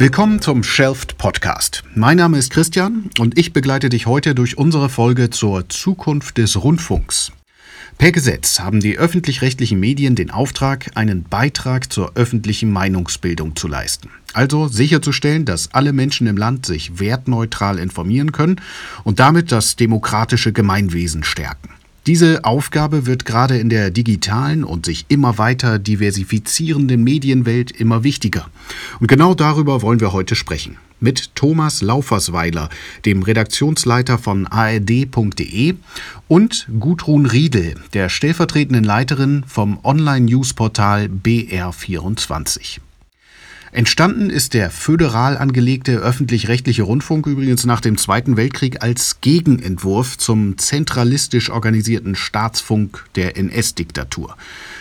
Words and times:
Willkommen 0.00 0.40
zum 0.40 0.62
Shelft 0.62 1.18
Podcast. 1.18 1.84
Mein 1.94 2.16
Name 2.16 2.38
ist 2.38 2.50
Christian 2.50 3.10
und 3.18 3.36
ich 3.38 3.52
begleite 3.52 3.90
dich 3.90 4.06
heute 4.06 4.34
durch 4.34 4.56
unsere 4.56 4.88
Folge 4.88 5.28
zur 5.28 5.68
Zukunft 5.68 6.38
des 6.38 6.64
Rundfunks. 6.64 7.32
Per 7.98 8.10
Gesetz 8.10 8.60
haben 8.60 8.80
die 8.80 8.96
öffentlich-rechtlichen 8.96 9.78
Medien 9.78 10.14
den 10.14 10.30
Auftrag, 10.30 10.90
einen 10.94 11.24
Beitrag 11.24 11.92
zur 11.92 12.12
öffentlichen 12.14 12.72
Meinungsbildung 12.72 13.56
zu 13.56 13.68
leisten. 13.68 14.08
Also 14.32 14.68
sicherzustellen, 14.68 15.44
dass 15.44 15.74
alle 15.74 15.92
Menschen 15.92 16.26
im 16.28 16.38
Land 16.38 16.64
sich 16.64 16.98
wertneutral 16.98 17.78
informieren 17.78 18.32
können 18.32 18.56
und 19.04 19.20
damit 19.20 19.52
das 19.52 19.76
demokratische 19.76 20.54
Gemeinwesen 20.54 21.24
stärken. 21.24 21.74
Diese 22.06 22.44
Aufgabe 22.44 23.04
wird 23.04 23.26
gerade 23.26 23.58
in 23.58 23.68
der 23.68 23.90
digitalen 23.90 24.64
und 24.64 24.86
sich 24.86 25.04
immer 25.08 25.36
weiter 25.36 25.78
diversifizierenden 25.78 27.04
Medienwelt 27.04 27.70
immer 27.70 28.04
wichtiger. 28.04 28.48
Und 29.00 29.06
genau 29.06 29.34
darüber 29.34 29.82
wollen 29.82 30.00
wir 30.00 30.12
heute 30.12 30.34
sprechen. 30.34 30.78
Mit 30.98 31.34
Thomas 31.34 31.82
Laufersweiler, 31.82 32.68
dem 33.04 33.22
Redaktionsleiter 33.22 34.18
von 34.18 34.46
ard.de 34.46 35.74
und 36.28 36.68
Gudrun 36.78 37.26
Riedel, 37.26 37.74
der 37.92 38.08
stellvertretenden 38.08 38.84
Leiterin 38.84 39.44
vom 39.46 39.78
Online-Newsportal 39.82 41.08
BR24. 41.08 42.80
Entstanden 43.72 44.30
ist 44.30 44.54
der 44.54 44.68
föderal 44.68 45.38
angelegte 45.38 45.92
öffentlich-rechtliche 45.98 46.82
Rundfunk 46.82 47.28
übrigens 47.28 47.64
nach 47.66 47.80
dem 47.80 47.96
Zweiten 47.98 48.36
Weltkrieg 48.36 48.82
als 48.82 49.20
Gegenentwurf 49.20 50.18
zum 50.18 50.58
zentralistisch 50.58 51.50
organisierten 51.50 52.16
Staatsfunk 52.16 53.06
der 53.14 53.36
NS-Diktatur. 53.36 54.36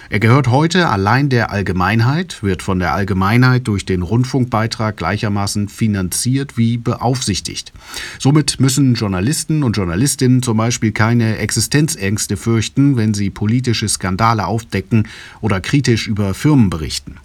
Er 0.09 0.19
gehört 0.19 0.47
heute 0.47 0.89
allein 0.89 1.29
der 1.29 1.51
Allgemeinheit, 1.51 2.41
wird 2.41 2.63
von 2.63 2.79
der 2.79 2.95
Allgemeinheit 2.95 3.67
durch 3.67 3.85
den 3.85 4.01
Rundfunkbeitrag 4.01 4.97
gleichermaßen 4.97 5.69
finanziert 5.69 6.57
wie 6.57 6.77
beaufsichtigt. 6.77 7.71
Somit 8.17 8.59
müssen 8.59 8.95
Journalisten 8.95 9.61
und 9.61 9.77
Journalistinnen 9.77 10.41
zum 10.41 10.57
Beispiel 10.57 10.93
keine 10.93 11.37
Existenzängste 11.37 12.37
fürchten, 12.37 12.97
wenn 12.97 13.13
sie 13.13 13.29
politische 13.29 13.87
Skandale 13.87 14.47
aufdecken 14.47 15.07
oder 15.41 15.61
kritisch 15.61 16.07
über 16.07 16.33
Firmen 16.33 16.71
berichten. 16.71 17.17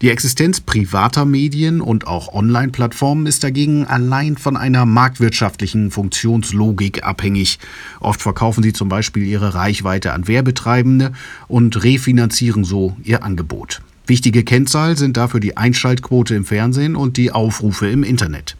Die 0.00 0.10
Existenz 0.10 0.60
privater 0.60 1.24
Medien 1.24 1.80
und 1.80 2.06
auch 2.06 2.32
Online-Plattformen 2.32 3.26
ist 3.26 3.44
dagegen 3.44 3.86
allein 3.86 4.36
von 4.36 4.56
einer 4.56 4.84
marktwirtschaftlichen 4.86 5.90
Funktionslogik 5.90 7.04
abhängig. 7.04 7.58
Oft 8.00 8.22
verkaufen 8.22 8.62
sie 8.62 8.72
zum 8.72 8.88
Beispiel 8.88 9.24
ihre 9.24 9.54
Reichweite 9.54 10.12
an 10.12 10.26
Werbetreibende 10.26 11.12
und 11.48 11.84
refinanzieren 11.84 12.64
so 12.64 12.96
ihr 13.04 13.22
Angebot. 13.22 13.82
Wichtige 14.06 14.42
Kennzahl 14.42 14.96
sind 14.96 15.16
dafür 15.16 15.40
die 15.40 15.56
Einschaltquote 15.56 16.34
im 16.34 16.44
Fernsehen 16.44 16.96
und 16.96 17.16
die 17.16 17.30
Aufrufe 17.30 17.88
im 17.88 18.02
Internet. 18.02 18.56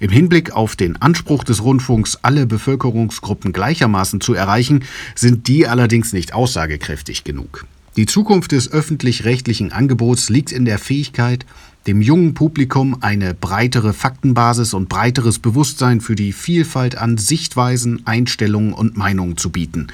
Im 0.00 0.10
Hinblick 0.10 0.52
auf 0.52 0.76
den 0.76 1.00
Anspruch 1.00 1.44
des 1.44 1.62
Rundfunks, 1.62 2.18
alle 2.22 2.46
Bevölkerungsgruppen 2.46 3.52
gleichermaßen 3.52 4.20
zu 4.20 4.34
erreichen, 4.34 4.84
sind 5.14 5.48
die 5.48 5.66
allerdings 5.66 6.12
nicht 6.12 6.34
aussagekräftig 6.34 7.24
genug. 7.24 7.64
Die 7.96 8.06
Zukunft 8.06 8.52
des 8.52 8.72
öffentlich-rechtlichen 8.72 9.70
Angebots 9.70 10.30
liegt 10.30 10.50
in 10.50 10.64
der 10.64 10.78
Fähigkeit, 10.78 11.44
dem 11.86 12.00
jungen 12.00 12.32
Publikum 12.32 12.96
eine 13.02 13.34
breitere 13.34 13.92
Faktenbasis 13.92 14.72
und 14.72 14.88
breiteres 14.88 15.38
Bewusstsein 15.38 16.00
für 16.00 16.14
die 16.14 16.32
Vielfalt 16.32 16.96
an 16.96 17.18
Sichtweisen, 17.18 18.06
Einstellungen 18.06 18.72
und 18.72 18.96
Meinungen 18.96 19.36
zu 19.36 19.50
bieten. 19.50 19.88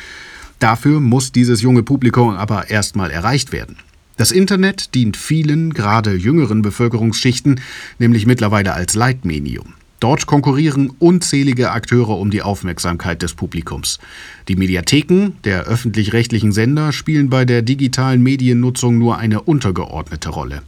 Dafür 0.60 1.00
muss 1.00 1.32
dieses 1.32 1.60
junge 1.60 1.82
Publikum 1.82 2.30
aber 2.30 2.70
erstmal 2.70 3.10
erreicht 3.10 3.50
werden. 3.50 3.76
Das 4.16 4.30
Internet 4.30 4.94
dient 4.94 5.16
vielen, 5.16 5.74
gerade 5.74 6.14
jüngeren 6.14 6.62
Bevölkerungsschichten, 6.62 7.60
nämlich 7.98 8.26
mittlerweile 8.26 8.74
als 8.74 8.94
Leitmedium. 8.94 9.74
Dort 10.00 10.26
konkurrieren 10.26 10.92
unzählige 10.98 11.72
Akteure 11.72 12.18
um 12.18 12.30
die 12.30 12.42
Aufmerksamkeit 12.42 13.22
des 13.22 13.34
Publikums. 13.34 13.98
Die 14.46 14.54
Mediatheken 14.54 15.32
der 15.44 15.64
öffentlich-rechtlichen 15.64 16.52
Sender 16.52 16.92
spielen 16.92 17.30
bei 17.30 17.44
der 17.44 17.62
digitalen 17.62 18.22
Mediennutzung 18.22 18.96
nur 18.96 19.18
eine 19.18 19.40
untergeordnete 19.42 20.28
Rolle. 20.28 20.62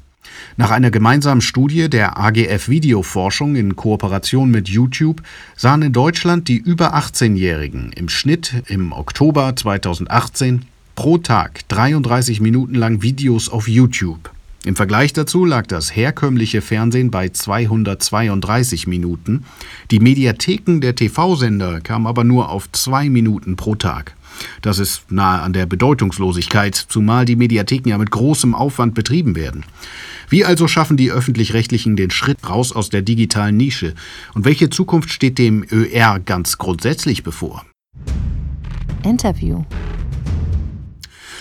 Nach 0.56 0.70
einer 0.70 0.90
gemeinsamen 0.90 1.40
Studie 1.40 1.88
der 1.88 2.18
AGF 2.18 2.68
Videoforschung 2.68 3.56
in 3.56 3.76
Kooperation 3.76 4.50
mit 4.50 4.68
YouTube 4.68 5.22
sahen 5.56 5.82
in 5.82 5.92
Deutschland 5.92 6.48
die 6.48 6.56
über 6.56 6.96
18-Jährigen 6.96 7.92
im 7.92 8.08
Schnitt 8.08 8.62
im 8.66 8.92
Oktober 8.92 9.54
2018 9.54 10.62
pro 10.96 11.18
Tag 11.18 11.68
33 11.68 12.40
Minuten 12.40 12.74
lang 12.74 13.02
Videos 13.02 13.48
auf 13.48 13.68
YouTube. 13.68 14.30
Im 14.64 14.76
Vergleich 14.76 15.14
dazu 15.14 15.46
lag 15.46 15.66
das 15.66 15.96
herkömmliche 15.96 16.60
Fernsehen 16.60 17.10
bei 17.10 17.30
232 17.30 18.86
Minuten. 18.86 19.44
Die 19.90 20.00
Mediatheken 20.00 20.80
der 20.80 20.94
TV-Sender 20.94 21.80
kamen 21.80 22.06
aber 22.06 22.24
nur 22.24 22.50
auf 22.50 22.70
zwei 22.72 23.08
Minuten 23.08 23.56
pro 23.56 23.74
Tag. 23.74 24.14
Das 24.60 24.78
ist 24.78 25.10
nahe 25.10 25.40
an 25.40 25.54
der 25.54 25.64
Bedeutungslosigkeit, 25.64 26.74
zumal 26.74 27.24
die 27.24 27.36
Mediatheken 27.36 27.88
ja 27.88 27.98
mit 27.98 28.10
großem 28.10 28.54
Aufwand 28.54 28.94
betrieben 28.94 29.34
werden. 29.34 29.64
Wie 30.28 30.44
also 30.44 30.68
schaffen 30.68 30.96
die 30.98 31.10
öffentlich-rechtlichen 31.10 31.96
den 31.96 32.10
Schritt 32.10 32.48
raus 32.48 32.72
aus 32.72 32.90
der 32.90 33.02
digitalen 33.02 33.56
Nische? 33.56 33.94
Und 34.34 34.44
welche 34.44 34.68
Zukunft 34.68 35.10
steht 35.10 35.38
dem 35.38 35.64
ÖR 35.72 36.20
ganz 36.20 36.58
grundsätzlich 36.58 37.22
bevor? 37.22 37.64
Interview. 39.04 39.64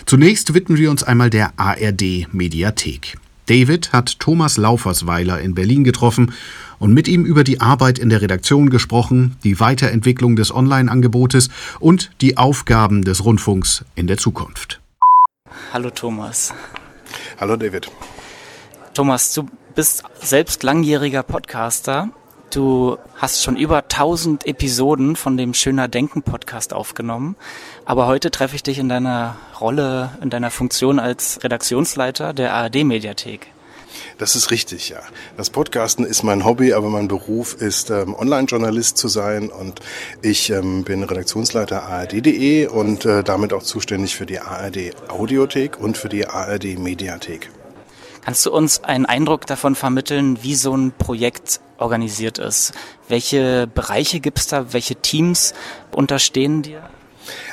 Zunächst 0.09 0.55
widmen 0.55 0.79
wir 0.79 0.89
uns 0.89 1.03
einmal 1.03 1.29
der 1.29 1.53
ARD 1.57 2.33
Mediathek. 2.33 3.19
David 3.45 3.93
hat 3.93 4.19
Thomas 4.19 4.57
Laufersweiler 4.57 5.39
in 5.39 5.53
Berlin 5.53 5.83
getroffen 5.83 6.33
und 6.79 6.95
mit 6.95 7.07
ihm 7.07 7.25
über 7.25 7.43
die 7.43 7.61
Arbeit 7.61 7.99
in 7.99 8.09
der 8.09 8.19
Redaktion 8.23 8.71
gesprochen, 8.71 9.37
die 9.43 9.59
Weiterentwicklung 9.59 10.35
des 10.35 10.51
Online-Angebotes 10.51 11.49
und 11.79 12.09
die 12.21 12.37
Aufgaben 12.37 13.03
des 13.03 13.23
Rundfunks 13.23 13.85
in 13.93 14.07
der 14.07 14.17
Zukunft. 14.17 14.81
Hallo 15.73 15.91
Thomas. 15.91 16.55
Hallo 17.39 17.55
David. 17.55 17.91
Thomas, 18.95 19.35
du 19.35 19.47
bist 19.75 20.05
selbst 20.23 20.63
langjähriger 20.63 21.21
Podcaster 21.21 22.09
Du 22.51 22.97
hast 23.15 23.43
schon 23.43 23.57
über 23.57 23.77
1000 23.77 24.47
Episoden 24.47 25.15
von 25.15 25.37
dem 25.37 25.53
Schöner 25.53 25.87
Denken 25.87 26.23
Podcast 26.23 26.73
aufgenommen. 26.73 27.35
Aber 27.89 28.05
heute 28.05 28.29
treffe 28.29 28.55
ich 28.55 28.61
dich 28.61 28.77
in 28.77 28.87
deiner 28.87 29.35
Rolle, 29.59 30.11
in 30.21 30.29
deiner 30.29 30.51
Funktion 30.51 30.99
als 30.99 31.43
Redaktionsleiter 31.43 32.33
der 32.33 32.53
ARD 32.53 32.83
Mediathek. 32.83 33.47
Das 34.19 34.35
ist 34.35 34.51
richtig, 34.51 34.89
ja. 34.89 34.99
Das 35.37 35.49
Podcasten 35.49 36.05
ist 36.05 36.21
mein 36.21 36.45
Hobby, 36.45 36.73
aber 36.73 36.89
mein 36.89 37.07
Beruf 37.07 37.55
ist, 37.55 37.89
ähm, 37.89 38.13
Online-Journalist 38.13 38.99
zu 38.99 39.07
sein 39.07 39.49
und 39.49 39.79
ich 40.21 40.51
ähm, 40.51 40.83
bin 40.83 41.01
Redaktionsleiter 41.01 41.81
ARD.de 41.81 42.67
und 42.67 43.05
äh, 43.05 43.23
damit 43.23 43.53
auch 43.53 43.63
zuständig 43.63 44.15
für 44.15 44.27
die 44.27 44.39
ARD 44.39 44.91
Audiothek 45.07 45.79
und 45.79 45.97
für 45.97 46.09
die 46.09 46.27
ARD 46.27 46.77
Mediathek. 46.77 47.49
Kannst 48.21 48.45
du 48.45 48.51
uns 48.51 48.83
einen 48.83 49.07
Eindruck 49.07 49.47
davon 49.47 49.73
vermitteln, 49.73 50.37
wie 50.43 50.53
so 50.53 50.77
ein 50.77 50.91
Projekt 50.95 51.59
organisiert 51.79 52.37
ist? 52.37 52.71
Welche 53.07 53.65
Bereiche 53.65 54.19
gibt 54.19 54.37
es 54.37 54.45
da? 54.45 54.73
Welche 54.73 54.95
Teams 54.95 55.55
unterstehen 55.91 56.61
dir? 56.61 56.87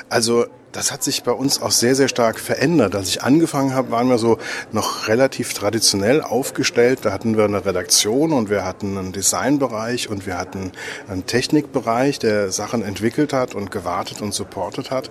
Also 0.08 0.46
das 0.72 0.92
hat 0.92 1.02
sich 1.02 1.22
bei 1.22 1.32
uns 1.32 1.62
auch 1.62 1.70
sehr, 1.70 1.94
sehr 1.94 2.08
stark 2.08 2.38
verändert. 2.38 2.94
Als 2.94 3.08
ich 3.08 3.22
angefangen 3.22 3.74
habe, 3.74 3.90
waren 3.90 4.08
wir 4.10 4.18
so 4.18 4.36
noch 4.72 5.08
relativ 5.08 5.54
traditionell 5.54 6.20
aufgestellt. 6.20 7.00
Da 7.02 7.12
hatten 7.12 7.36
wir 7.36 7.44
eine 7.44 7.64
Redaktion 7.64 8.32
und 8.32 8.50
wir 8.50 8.64
hatten 8.64 8.98
einen 8.98 9.12
Designbereich 9.12 10.10
und 10.10 10.26
wir 10.26 10.36
hatten 10.36 10.72
einen 11.08 11.24
Technikbereich, 11.24 12.18
der 12.18 12.52
Sachen 12.52 12.82
entwickelt 12.82 13.32
hat 13.32 13.54
und 13.54 13.70
gewartet 13.70 14.20
und 14.20 14.34
supportet 14.34 14.90
hat. 14.90 15.10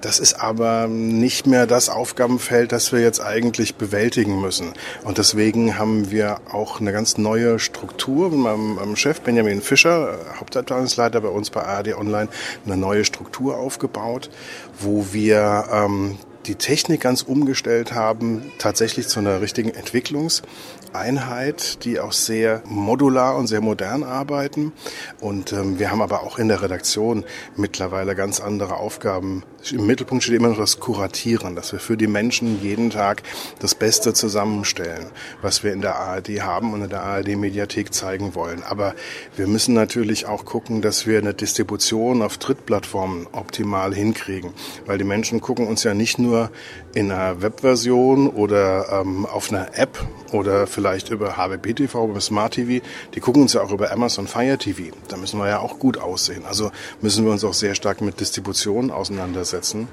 Das 0.00 0.18
ist 0.18 0.34
aber 0.34 0.88
nicht 0.88 1.46
mehr 1.46 1.66
das 1.66 1.88
Aufgabenfeld, 1.88 2.72
das 2.72 2.92
wir 2.92 3.00
jetzt 3.00 3.20
eigentlich 3.20 3.76
bewältigen 3.76 4.40
müssen. 4.40 4.72
Und 5.04 5.18
deswegen 5.18 5.78
haben 5.78 6.10
wir 6.10 6.38
auch 6.52 6.80
eine 6.80 6.92
ganz 6.92 7.18
neue 7.18 7.58
Struktur 7.58 8.30
mit 8.30 8.38
meinem 8.38 8.96
Chef 8.96 9.20
Benjamin 9.20 9.62
Fischer, 9.62 10.18
Hauptabteilungsleiter 10.38 11.20
bei 11.20 11.28
uns 11.28 11.50
bei 11.50 11.62
ARD 11.62 11.96
Online, 11.96 12.28
eine 12.64 12.76
neue 12.76 13.04
Struktur 13.04 13.56
aufgebaut, 13.56 14.30
wo 14.78 15.06
wir 15.12 15.64
ähm, 15.72 16.18
die 16.46 16.54
Technik 16.54 17.00
ganz 17.00 17.22
umgestellt 17.22 17.92
haben, 17.92 18.52
tatsächlich 18.58 19.08
zu 19.08 19.18
einer 19.20 19.40
richtigen 19.40 19.70
Entwicklungseinheit, 19.70 21.84
die 21.84 21.98
auch 22.00 22.12
sehr 22.12 22.62
modular 22.66 23.36
und 23.36 23.46
sehr 23.48 23.60
modern 23.60 24.02
arbeiten. 24.04 24.72
Und 25.20 25.52
ähm, 25.52 25.78
wir 25.78 25.90
haben 25.90 26.00
aber 26.02 26.22
auch 26.22 26.38
in 26.38 26.48
der 26.48 26.62
Redaktion 26.62 27.24
mittlerweile 27.56 28.14
ganz 28.14 28.40
andere 28.40 28.76
Aufgaben 28.76 29.42
im 29.72 29.86
Mittelpunkt 29.86 30.24
steht 30.24 30.36
immer 30.36 30.48
noch 30.48 30.58
das 30.58 30.80
Kuratieren, 30.80 31.56
dass 31.56 31.72
wir 31.72 31.78
für 31.78 31.96
die 31.96 32.06
Menschen 32.06 32.62
jeden 32.62 32.90
Tag 32.90 33.22
das 33.58 33.74
Beste 33.74 34.14
zusammenstellen, 34.14 35.06
was 35.42 35.64
wir 35.64 35.72
in 35.72 35.80
der 35.80 35.96
ARD 35.96 36.40
haben 36.42 36.72
und 36.72 36.82
in 36.82 36.90
der 36.90 37.02
ARD-Mediathek 37.02 37.92
zeigen 37.92 38.34
wollen. 38.34 38.62
Aber 38.62 38.94
wir 39.36 39.46
müssen 39.46 39.74
natürlich 39.74 40.26
auch 40.26 40.44
gucken, 40.44 40.82
dass 40.82 41.06
wir 41.06 41.18
eine 41.18 41.34
Distribution 41.34 42.22
auf 42.22 42.38
Drittplattformen 42.38 43.26
optimal 43.32 43.94
hinkriegen, 43.94 44.52
weil 44.86 44.98
die 44.98 45.04
Menschen 45.04 45.40
gucken 45.40 45.66
uns 45.66 45.84
ja 45.84 45.94
nicht 45.94 46.18
nur 46.18 46.50
in 46.96 47.12
einer 47.12 47.42
Webversion 47.42 48.26
oder 48.26 49.02
ähm, 49.02 49.26
auf 49.26 49.52
einer 49.52 49.78
App 49.78 50.02
oder 50.32 50.66
vielleicht 50.66 51.10
über 51.10 51.36
HBB-TV, 51.36 52.08
über 52.08 52.20
Smart 52.22 52.54
TV, 52.54 52.82
die 53.14 53.20
gucken 53.20 53.42
uns 53.42 53.52
ja 53.52 53.60
auch 53.60 53.70
über 53.70 53.92
Amazon 53.92 54.26
Fire 54.26 54.56
TV. 54.56 54.96
Da 55.08 55.18
müssen 55.18 55.38
wir 55.38 55.46
ja 55.46 55.58
auch 55.58 55.78
gut 55.78 55.98
aussehen. 55.98 56.46
Also 56.46 56.72
müssen 57.02 57.26
wir 57.26 57.32
uns 57.32 57.44
auch 57.44 57.52
sehr 57.52 57.74
stark 57.74 58.00
mit 58.00 58.18
Distribution 58.18 58.90
auseinandersetzen. 58.90 59.88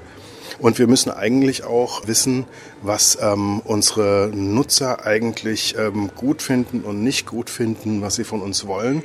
Und 0.59 0.79
wir 0.79 0.87
müssen 0.87 1.11
eigentlich 1.11 1.65
auch 1.65 2.07
wissen, 2.07 2.45
was 2.81 3.17
ähm, 3.21 3.59
unsere 3.65 4.31
Nutzer 4.33 5.05
eigentlich 5.05 5.75
ähm, 5.77 6.09
gut 6.15 6.41
finden 6.41 6.83
und 6.85 7.03
nicht 7.03 7.25
gut 7.25 7.49
finden, 7.49 8.01
was 8.01 8.15
sie 8.15 8.23
von 8.23 8.41
uns 8.41 8.65
wollen. 8.65 9.03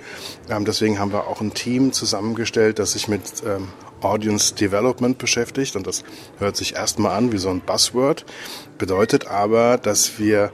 Ähm, 0.49 0.65
deswegen 0.65 1.01
haben 1.01 1.11
wir 1.13 1.27
auch 1.27 1.41
ein 1.41 1.53
Team 1.53 1.93
zusammengestellt, 1.93 2.79
das 2.79 2.93
sich 2.93 3.09
mit 3.09 3.23
ähm, 3.45 3.69
Audience 4.01 4.55
Development 4.55 5.19
beschäftigt. 5.19 5.77
Und 5.77 5.87
das 5.87 6.05
hört 6.39 6.57
sich 6.57 6.75
erstmal 6.75 7.17
an 7.17 7.33
wie 7.33 7.39
so 7.39 7.49
ein 7.51 7.61
Buzzword, 7.61 8.25
bedeutet 8.79 9.27
aber, 9.27 9.79
dass 9.79 10.19
wir 10.19 10.53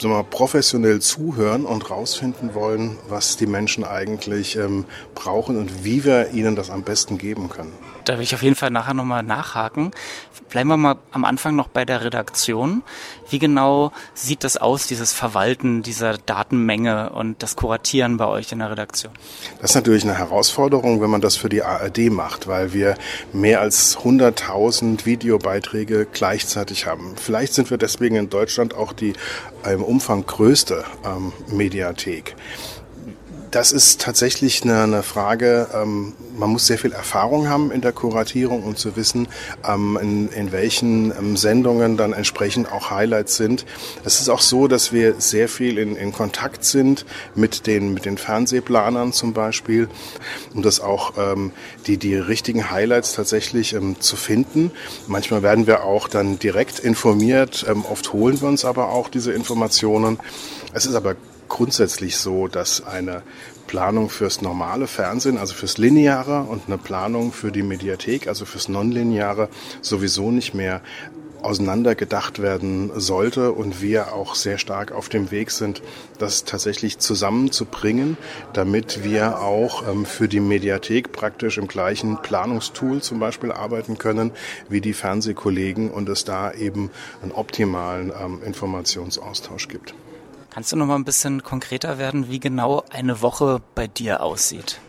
sagen 0.00 0.24
professionell 0.30 1.00
zuhören 1.00 1.64
und 1.66 1.90
rausfinden 1.90 2.54
wollen, 2.54 2.98
was 3.08 3.36
die 3.36 3.46
Menschen 3.46 3.84
eigentlich 3.84 4.56
ähm, 4.56 4.86
brauchen 5.14 5.58
und 5.58 5.84
wie 5.84 6.04
wir 6.04 6.30
ihnen 6.30 6.56
das 6.56 6.70
am 6.70 6.82
besten 6.82 7.18
geben 7.18 7.48
können. 7.48 7.72
Da 8.04 8.16
will 8.16 8.22
ich 8.22 8.34
auf 8.34 8.42
jeden 8.42 8.56
Fall 8.56 8.70
nachher 8.70 8.94
nochmal 8.94 9.22
nachhaken. 9.22 9.90
Bleiben 10.48 10.68
wir 10.68 10.76
mal 10.76 10.96
am 11.12 11.24
Anfang 11.24 11.54
noch 11.54 11.68
bei 11.68 11.84
der 11.84 12.02
Redaktion. 12.04 12.82
Wie 13.28 13.38
genau 13.38 13.92
sieht 14.14 14.42
das 14.42 14.56
aus, 14.56 14.86
dieses 14.86 15.12
Verwalten 15.12 15.82
dieser 15.82 16.18
Datenmenge 16.18 17.10
und 17.10 17.42
das 17.42 17.56
Kuratieren 17.56 18.16
bei 18.16 18.26
euch 18.26 18.50
in 18.50 18.58
der 18.58 18.70
Redaktion? 18.70 19.12
Das 19.60 19.70
ist 19.70 19.74
natürlich 19.76 20.04
eine 20.04 20.18
Herausforderung, 20.18 21.00
wenn 21.00 21.10
man 21.10 21.20
das 21.20 21.36
für 21.36 21.48
die 21.48 21.62
ARD 21.62 22.10
macht, 22.10 22.48
weil 22.48 22.72
wir 22.72 22.96
mehr 23.32 23.60
als 23.60 23.98
100.000 23.98 25.06
Videobeiträge 25.06 26.06
gleichzeitig 26.10 26.86
haben. 26.86 27.14
Vielleicht 27.16 27.54
sind 27.54 27.70
wir 27.70 27.78
deswegen 27.78 28.16
in 28.16 28.28
Deutschland 28.28 28.74
auch 28.74 28.92
die 28.92 29.12
im 29.64 29.84
Umfang 29.84 30.26
größte 30.26 30.84
ähm, 31.04 31.32
Mediathek. 31.48 32.34
Das 33.50 33.72
ist 33.72 34.00
tatsächlich 34.00 34.62
eine, 34.62 34.82
eine 34.82 35.02
Frage, 35.02 35.66
ähm, 35.74 36.12
man 36.36 36.50
muss 36.50 36.68
sehr 36.68 36.78
viel 36.78 36.92
Erfahrung 36.92 37.48
haben 37.48 37.72
in 37.72 37.80
der 37.80 37.90
Kuratierung, 37.90 38.62
um 38.62 38.76
zu 38.76 38.94
wissen, 38.94 39.26
ähm, 39.66 39.98
in, 40.00 40.28
in 40.28 40.52
welchen 40.52 41.10
ähm, 41.10 41.36
Sendungen 41.36 41.96
dann 41.96 42.12
entsprechend 42.12 42.70
auch 42.70 42.92
Highlights 42.92 43.36
sind. 43.36 43.66
Es 44.04 44.20
ist 44.20 44.28
auch 44.28 44.40
so, 44.40 44.68
dass 44.68 44.92
wir 44.92 45.16
sehr 45.18 45.48
viel 45.48 45.78
in, 45.78 45.96
in 45.96 46.12
Kontakt 46.12 46.64
sind 46.64 47.04
mit 47.34 47.66
den, 47.66 47.92
mit 47.92 48.04
den 48.04 48.18
Fernsehplanern 48.18 49.12
zum 49.12 49.32
Beispiel, 49.32 49.88
um 50.54 50.62
das 50.62 50.78
auch 50.78 51.14
ähm, 51.18 51.50
die, 51.88 51.96
die 51.96 52.14
richtigen 52.14 52.70
Highlights 52.70 53.14
tatsächlich 53.14 53.72
ähm, 53.72 54.00
zu 54.00 54.14
finden. 54.14 54.70
Manchmal 55.08 55.42
werden 55.42 55.66
wir 55.66 55.82
auch 55.82 56.06
dann 56.06 56.38
direkt 56.38 56.78
informiert, 56.78 57.66
ähm, 57.68 57.84
oft 57.84 58.12
holen 58.12 58.40
wir 58.40 58.46
uns 58.46 58.64
aber 58.64 58.90
auch 58.90 59.08
diese 59.08 59.32
Informationen. 59.32 60.20
Es 60.72 60.86
ist 60.86 60.94
aber 60.94 61.16
grundsätzlich 61.50 62.16
so, 62.16 62.48
dass 62.48 62.86
eine 62.86 63.22
Planung 63.66 64.08
fürs 64.08 64.40
normale 64.40 64.86
Fernsehen, 64.86 65.36
also 65.36 65.52
fürs 65.52 65.76
Lineare 65.76 66.44
und 66.44 66.62
eine 66.66 66.78
Planung 66.78 67.32
für 67.32 67.52
die 67.52 67.62
Mediathek, 67.62 68.26
also 68.26 68.46
fürs 68.46 68.68
Nonlineare, 68.68 69.50
sowieso 69.82 70.30
nicht 70.30 70.54
mehr 70.54 70.80
auseinander 71.42 71.94
gedacht 71.94 72.40
werden 72.40 72.90
sollte 72.96 73.52
und 73.52 73.80
wir 73.80 74.12
auch 74.12 74.34
sehr 74.34 74.58
stark 74.58 74.92
auf 74.92 75.08
dem 75.08 75.30
Weg 75.30 75.50
sind, 75.50 75.82
das 76.18 76.44
tatsächlich 76.44 76.98
zusammenzubringen, 76.98 78.16
damit 78.52 79.04
wir 79.04 79.40
auch 79.40 79.86
ähm, 79.88 80.04
für 80.04 80.28
die 80.28 80.40
Mediathek 80.40 81.12
praktisch 81.12 81.58
im 81.58 81.68
gleichen 81.68 82.20
Planungstool 82.20 83.02
zum 83.02 83.20
Beispiel 83.20 83.52
arbeiten 83.52 83.98
können 83.98 84.32
wie 84.68 84.80
die 84.80 84.92
Fernsehkollegen 84.92 85.90
und 85.90 86.08
es 86.08 86.24
da 86.24 86.52
eben 86.52 86.90
einen 87.22 87.32
optimalen 87.32 88.12
ähm, 88.18 88.40
Informationsaustausch 88.44 89.68
gibt. 89.68 89.94
Kannst 90.50 90.72
du 90.72 90.76
noch 90.76 90.86
mal 90.86 90.96
ein 90.96 91.04
bisschen 91.04 91.44
konkreter 91.44 91.98
werden, 91.98 92.28
wie 92.28 92.40
genau 92.40 92.82
eine 92.90 93.22
Woche 93.22 93.60
bei 93.76 93.86
dir 93.86 94.22
aussieht? 94.22 94.80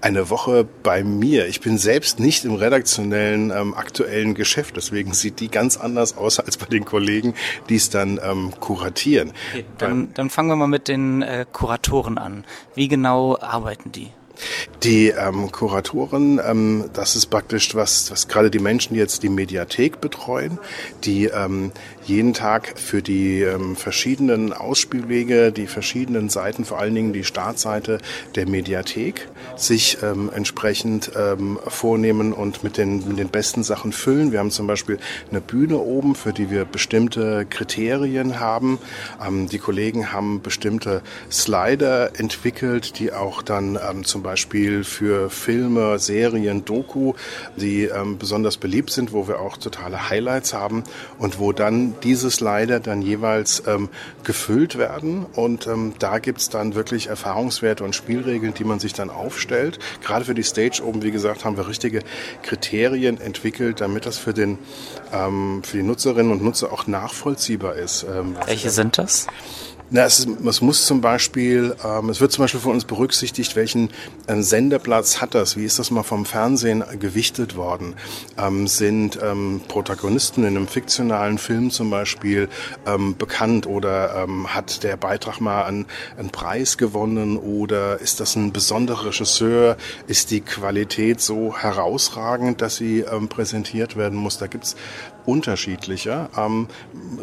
Eine 0.00 0.30
Woche 0.30 0.66
bei 0.82 1.04
mir. 1.04 1.46
Ich 1.46 1.60
bin 1.60 1.78
selbst 1.78 2.18
nicht 2.18 2.44
im 2.44 2.54
redaktionellen 2.54 3.50
ähm, 3.50 3.74
aktuellen 3.74 4.34
Geschäft, 4.34 4.76
deswegen 4.76 5.12
sieht 5.12 5.38
die 5.38 5.48
ganz 5.48 5.76
anders 5.76 6.16
aus 6.16 6.40
als 6.40 6.56
bei 6.56 6.66
den 6.66 6.84
Kollegen, 6.84 7.34
die 7.68 7.76
es 7.76 7.90
dann 7.90 8.18
ähm, 8.24 8.52
kuratieren. 8.58 9.32
Okay, 9.52 9.64
dann, 9.78 10.12
dann 10.14 10.30
fangen 10.30 10.48
wir 10.48 10.56
mal 10.56 10.66
mit 10.66 10.88
den 10.88 11.22
äh, 11.22 11.44
Kuratoren 11.52 12.18
an. 12.18 12.44
Wie 12.74 12.88
genau 12.88 13.38
arbeiten 13.38 13.92
die? 13.92 14.10
Die 14.82 15.08
ähm, 15.08 15.52
Kuratoren, 15.52 16.40
ähm, 16.44 16.90
das 16.92 17.14
ist 17.14 17.26
praktisch 17.26 17.74
was, 17.74 18.10
was 18.10 18.26
gerade 18.26 18.50
die 18.50 18.58
Menschen, 18.58 18.94
die 18.94 19.00
jetzt 19.00 19.22
die 19.22 19.28
Mediathek 19.28 20.00
betreuen, 20.00 20.58
die 21.04 21.26
ähm, 21.26 21.72
jeden 22.04 22.34
Tag 22.34 22.78
für 22.78 23.02
die 23.02 23.42
ähm, 23.42 23.76
verschiedenen 23.76 24.52
Ausspielwege, 24.52 25.52
die 25.52 25.66
verschiedenen 25.66 26.28
Seiten, 26.28 26.64
vor 26.64 26.78
allen 26.78 26.94
Dingen 26.94 27.12
die 27.12 27.24
Startseite 27.24 27.98
der 28.34 28.48
Mediathek, 28.48 29.28
sich 29.56 29.98
ähm, 30.02 30.30
entsprechend 30.34 31.12
ähm, 31.16 31.58
vornehmen 31.66 32.32
und 32.32 32.64
mit 32.64 32.76
den, 32.76 33.06
mit 33.06 33.18
den 33.18 33.28
besten 33.28 33.62
Sachen 33.62 33.92
füllen. 33.92 34.32
Wir 34.32 34.40
haben 34.40 34.50
zum 34.50 34.66
Beispiel 34.66 34.98
eine 35.30 35.40
Bühne 35.40 35.78
oben, 35.78 36.14
für 36.14 36.32
die 36.32 36.50
wir 36.50 36.64
bestimmte 36.64 37.46
Kriterien 37.48 38.40
haben. 38.40 38.78
Ähm, 39.24 39.48
die 39.48 39.58
Kollegen 39.58 40.12
haben 40.12 40.42
bestimmte 40.42 41.02
Slider 41.30 42.18
entwickelt, 42.18 42.98
die 42.98 43.12
auch 43.12 43.42
dann 43.42 43.78
ähm, 43.90 44.04
zum 44.04 44.22
Beispiel 44.22 44.84
für 44.84 45.30
Filme, 45.30 45.98
Serien, 45.98 46.64
Doku, 46.64 47.14
die 47.56 47.84
ähm, 47.84 48.18
besonders 48.18 48.56
beliebt 48.56 48.90
sind, 48.90 49.12
wo 49.12 49.28
wir 49.28 49.40
auch 49.40 49.56
totale 49.56 50.10
Highlights 50.10 50.52
haben 50.54 50.84
und 51.18 51.38
wo 51.38 51.52
dann 51.52 51.91
diese 52.02 52.30
Slider 52.30 52.80
dann 52.80 53.02
jeweils 53.02 53.62
ähm, 53.66 53.88
gefüllt 54.24 54.78
werden. 54.78 55.26
Und 55.34 55.66
ähm, 55.66 55.94
da 55.98 56.18
gibt's 56.18 56.48
dann 56.48 56.74
wirklich 56.74 57.08
Erfahrungswerte 57.08 57.84
und 57.84 57.94
Spielregeln, 57.94 58.54
die 58.54 58.64
man 58.64 58.80
sich 58.80 58.92
dann 58.92 59.10
aufstellt. 59.10 59.78
Gerade 60.02 60.24
für 60.24 60.34
die 60.34 60.42
Stage 60.42 60.82
oben, 60.84 61.02
wie 61.02 61.10
gesagt, 61.10 61.44
haben 61.44 61.56
wir 61.56 61.68
richtige 61.68 62.00
Kriterien 62.42 63.20
entwickelt, 63.20 63.80
damit 63.80 64.06
das 64.06 64.18
für, 64.18 64.34
den, 64.34 64.58
ähm, 65.12 65.62
für 65.64 65.78
die 65.78 65.82
Nutzerinnen 65.82 66.32
und 66.32 66.42
Nutzer 66.42 66.72
auch 66.72 66.86
nachvollziehbar 66.86 67.74
ist. 67.76 68.04
Ähm, 68.04 68.36
Welche 68.46 68.70
sind 68.70 68.98
das? 68.98 69.26
Na, 69.94 70.06
es, 70.06 70.26
es 70.26 70.62
muss 70.62 70.86
zum 70.86 71.02
Beispiel, 71.02 71.76
ähm, 71.84 72.08
es 72.08 72.18
wird 72.18 72.32
zum 72.32 72.44
Beispiel 72.44 72.60
von 72.60 72.72
uns 72.72 72.86
berücksichtigt, 72.86 73.56
welchen 73.56 73.90
äh, 74.26 74.40
Sendeplatz 74.40 75.20
hat 75.20 75.34
das, 75.34 75.58
wie 75.58 75.66
ist 75.66 75.78
das 75.78 75.90
mal 75.90 76.02
vom 76.02 76.24
Fernsehen 76.24 76.82
gewichtet 76.98 77.56
worden? 77.56 77.92
Ähm, 78.38 78.66
sind 78.68 79.18
ähm, 79.22 79.60
Protagonisten 79.68 80.44
in 80.44 80.56
einem 80.56 80.66
fiktionalen 80.66 81.36
Film 81.36 81.70
zum 81.70 81.90
Beispiel 81.90 82.48
ähm, 82.86 83.18
bekannt 83.18 83.66
oder 83.66 84.24
ähm, 84.24 84.54
hat 84.54 84.82
der 84.82 84.96
Beitrag 84.96 85.42
mal 85.42 85.64
einen, 85.64 85.84
einen 86.16 86.30
Preis 86.30 86.78
gewonnen 86.78 87.36
oder 87.36 88.00
ist 88.00 88.18
das 88.18 88.34
ein 88.34 88.50
besonderer 88.50 89.08
Regisseur? 89.08 89.76
Ist 90.06 90.30
die 90.30 90.40
Qualität 90.40 91.20
so 91.20 91.54
herausragend, 91.54 92.62
dass 92.62 92.76
sie 92.76 93.00
ähm, 93.00 93.28
präsentiert 93.28 93.96
werden 93.98 94.18
muss? 94.18 94.38
Da 94.38 94.46
gibt's 94.46 94.74
unterschiedlicher. 95.26 96.30
Ähm, 96.36 96.68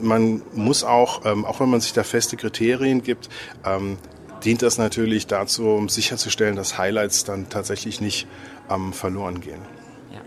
man 0.01 0.41
muss 0.53 0.83
auch, 0.83 1.25
ähm, 1.25 1.45
auch 1.45 1.59
wenn 1.59 1.69
man 1.69 1.81
sich 1.81 1.93
da 1.93 2.03
feste 2.03 2.37
Kriterien 2.37 3.03
gibt, 3.03 3.29
ähm, 3.65 3.97
dient 4.43 4.61
das 4.61 4.77
natürlich 4.77 5.27
dazu, 5.27 5.67
um 5.67 5.89
sicherzustellen, 5.89 6.55
dass 6.55 6.77
Highlights 6.77 7.23
dann 7.23 7.49
tatsächlich 7.49 8.01
nicht 8.01 8.27
ähm, 8.69 8.93
verloren 8.93 9.41
gehen. 9.41 9.61
Ja. 10.11 10.21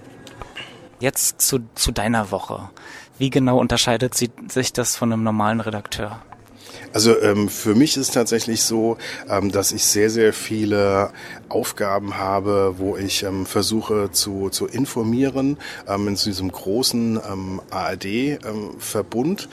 Jetzt 1.00 1.40
zu, 1.40 1.60
zu 1.74 1.92
deiner 1.92 2.30
Woche. 2.30 2.70
Wie 3.18 3.30
genau 3.30 3.58
unterscheidet 3.58 4.14
sich 4.14 4.72
das 4.72 4.96
von 4.96 5.12
einem 5.12 5.22
normalen 5.22 5.60
Redakteur? 5.60 6.22
Also 6.92 7.20
ähm, 7.20 7.48
für 7.48 7.74
mich 7.74 7.96
ist 7.96 8.14
tatsächlich 8.14 8.62
so, 8.62 8.96
ähm, 9.28 9.50
dass 9.50 9.72
ich 9.72 9.84
sehr, 9.84 10.10
sehr 10.10 10.32
viele 10.32 11.10
Aufgaben 11.48 12.18
habe, 12.18 12.74
wo 12.78 12.96
ich 12.96 13.22
ähm, 13.22 13.46
versuche 13.46 14.10
zu, 14.12 14.50
zu 14.50 14.66
informieren 14.66 15.58
ähm, 15.88 16.08
in 16.08 16.14
diesem 16.14 16.50
großen 16.50 17.20
ähm, 17.30 17.60
ARD-Verbund. 17.70 19.48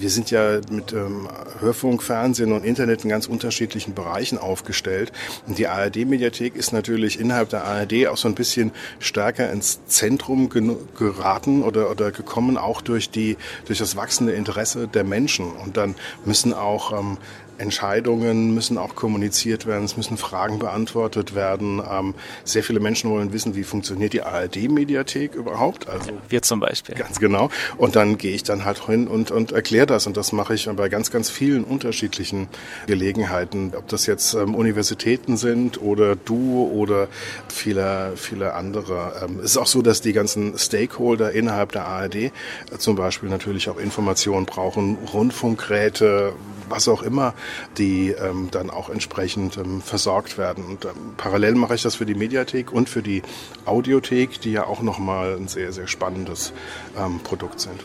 Wir 0.00 0.08
sind 0.08 0.30
ja 0.30 0.60
mit 0.70 0.94
ähm, 0.94 1.28
Hörfunk, 1.58 2.02
Fernsehen 2.02 2.52
und 2.52 2.64
Internet 2.64 3.04
in 3.04 3.10
ganz 3.10 3.26
unterschiedlichen 3.26 3.92
Bereichen 3.92 4.38
aufgestellt. 4.38 5.12
Und 5.46 5.58
die 5.58 5.66
ARD-Mediathek 5.66 6.56
ist 6.56 6.72
natürlich 6.72 7.20
innerhalb 7.20 7.50
der 7.50 7.64
ARD 7.66 8.06
auch 8.06 8.16
so 8.16 8.26
ein 8.26 8.34
bisschen 8.34 8.70
stärker 8.98 9.52
ins 9.52 9.84
Zentrum 9.84 10.48
geraten 10.48 11.62
oder, 11.62 11.90
oder 11.90 12.12
gekommen, 12.12 12.56
auch 12.56 12.80
durch, 12.80 13.10
die, 13.10 13.36
durch 13.66 13.78
das 13.78 13.94
wachsende 13.94 14.32
Interesse 14.32 14.88
der 14.88 15.04
Menschen. 15.04 15.52
Und 15.52 15.76
dann 15.76 15.94
müssen 16.24 16.54
auch 16.54 16.98
ähm, 16.98 17.18
Entscheidungen 17.60 18.54
müssen 18.54 18.78
auch 18.78 18.94
kommuniziert 18.94 19.66
werden, 19.66 19.84
es 19.84 19.96
müssen 19.96 20.16
Fragen 20.16 20.58
beantwortet 20.58 21.34
werden. 21.34 21.82
Ähm, 21.88 22.14
sehr 22.44 22.62
viele 22.62 22.80
Menschen 22.80 23.10
wollen 23.10 23.32
wissen, 23.32 23.54
wie 23.54 23.64
funktioniert 23.64 24.12
die 24.12 24.22
ARD-Mediathek 24.22 25.34
überhaupt. 25.34 25.88
Also 25.88 26.10
wir 26.28 26.42
zum 26.42 26.60
Beispiel. 26.60 26.94
Ganz 26.94 27.20
genau. 27.20 27.50
Und 27.76 27.96
dann 27.96 28.18
gehe 28.18 28.34
ich 28.34 28.42
dann 28.42 28.64
halt 28.64 28.86
hin 28.86 29.08
und, 29.08 29.30
und 29.30 29.52
erkläre 29.52 29.86
das. 29.86 30.06
Und 30.06 30.16
das 30.16 30.32
mache 30.32 30.54
ich 30.54 30.68
bei 30.70 30.88
ganz, 30.88 31.10
ganz 31.10 31.28
vielen 31.28 31.64
unterschiedlichen 31.64 32.48
Gelegenheiten. 32.86 33.72
Ob 33.76 33.88
das 33.88 34.06
jetzt 34.06 34.34
ähm, 34.34 34.54
Universitäten 34.54 35.36
sind 35.36 35.80
oder 35.82 36.16
du 36.16 36.70
oder 36.72 37.08
viele, 37.48 38.12
viele 38.16 38.54
andere. 38.54 39.20
Ähm, 39.22 39.40
es 39.40 39.52
ist 39.52 39.56
auch 39.58 39.66
so, 39.66 39.82
dass 39.82 40.00
die 40.00 40.12
ganzen 40.12 40.58
Stakeholder 40.58 41.32
innerhalb 41.32 41.72
der 41.72 41.86
ARD 41.86 42.14
äh, 42.14 42.30
zum 42.78 42.96
Beispiel 42.96 43.28
natürlich 43.28 43.68
auch 43.68 43.78
Informationen 43.78 44.46
brauchen, 44.46 44.96
Rundfunkräte, 45.12 46.32
was 46.70 46.88
auch 46.88 47.02
immer, 47.02 47.34
die 47.76 48.10
ähm, 48.10 48.48
dann 48.50 48.70
auch 48.70 48.88
entsprechend 48.88 49.56
ähm, 49.56 49.82
versorgt 49.82 50.38
werden. 50.38 50.64
Und 50.64 50.84
ähm, 50.84 51.14
parallel 51.16 51.54
mache 51.54 51.74
ich 51.74 51.82
das 51.82 51.96
für 51.96 52.06
die 52.06 52.14
Mediathek 52.14 52.72
und 52.72 52.88
für 52.88 53.02
die 53.02 53.22
Audiothek, 53.66 54.40
die 54.40 54.52
ja 54.52 54.64
auch 54.66 54.82
nochmal 54.82 55.36
ein 55.36 55.48
sehr, 55.48 55.72
sehr 55.72 55.86
spannendes 55.86 56.52
ähm, 56.96 57.20
Produkt 57.20 57.60
sind. 57.60 57.80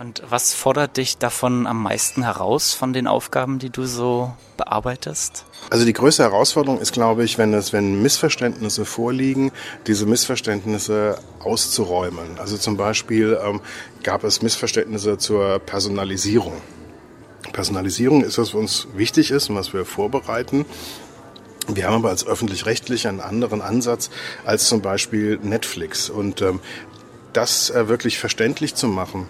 Und 0.00 0.22
was 0.28 0.54
fordert 0.54 0.96
dich 0.96 1.18
davon 1.18 1.66
am 1.66 1.82
meisten 1.82 2.22
heraus 2.22 2.72
von 2.72 2.92
den 2.92 3.08
Aufgaben, 3.08 3.58
die 3.58 3.70
du 3.70 3.84
so 3.84 4.32
bearbeitest? 4.56 5.44
Also 5.70 5.84
die 5.84 5.92
größte 5.92 6.22
Herausforderung 6.22 6.80
ist, 6.80 6.92
glaube 6.92 7.24
ich, 7.24 7.36
wenn 7.36 7.52
es, 7.52 7.72
wenn 7.72 8.00
Missverständnisse 8.00 8.84
vorliegen, 8.84 9.50
diese 9.88 10.06
Missverständnisse 10.06 11.18
auszuräumen. 11.40 12.38
Also 12.38 12.56
zum 12.56 12.76
Beispiel 12.76 13.38
ähm, 13.44 13.60
gab 14.04 14.22
es 14.22 14.40
Missverständnisse 14.40 15.18
zur 15.18 15.58
Personalisierung. 15.58 16.54
Personalisierung 17.52 18.24
ist, 18.24 18.38
was 18.38 18.54
uns 18.54 18.88
wichtig 18.94 19.30
ist 19.30 19.50
und 19.50 19.56
was 19.56 19.72
wir 19.72 19.84
vorbereiten. 19.84 20.66
Wir 21.68 21.86
haben 21.86 21.96
aber 21.96 22.08
als 22.08 22.26
öffentlich-rechtlich 22.26 23.06
einen 23.06 23.20
anderen 23.20 23.60
Ansatz 23.60 24.10
als 24.44 24.68
zum 24.68 24.80
Beispiel 24.80 25.38
Netflix. 25.42 26.08
Und 26.08 26.40
ähm, 26.40 26.60
das 27.34 27.70
äh, 27.70 27.88
wirklich 27.88 28.18
verständlich 28.18 28.74
zu 28.74 28.88
machen, 28.88 29.28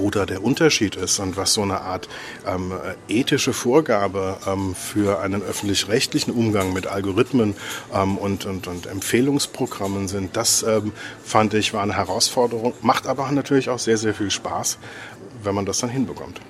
wo 0.00 0.10
da 0.10 0.26
der 0.26 0.42
Unterschied 0.42 0.96
ist 0.96 1.18
und 1.18 1.36
was 1.36 1.54
so 1.54 1.62
eine 1.62 1.80
Art 1.82 2.08
ähm, 2.46 2.72
ethische 3.08 3.52
Vorgabe 3.52 4.38
ähm, 4.46 4.74
für 4.74 5.20
einen 5.20 5.42
öffentlich-rechtlichen 5.42 6.32
Umgang 6.32 6.72
mit 6.72 6.86
Algorithmen 6.86 7.54
ähm, 7.94 8.18
und, 8.18 8.46
und, 8.46 8.66
und 8.66 8.86
Empfehlungsprogrammen 8.86 10.08
sind, 10.08 10.36
das 10.36 10.62
ähm, 10.62 10.92
fand 11.22 11.54
ich 11.54 11.72
war 11.74 11.82
eine 11.82 11.96
Herausforderung, 11.96 12.74
macht 12.80 13.06
aber 13.06 13.30
natürlich 13.30 13.68
auch 13.68 13.78
sehr, 13.78 13.98
sehr 13.98 14.14
viel 14.14 14.30
Spaß, 14.30 14.78
wenn 15.42 15.54
man 15.54 15.66
das 15.66 15.78
dann 15.78 15.90
hinbekommt. 15.90 16.40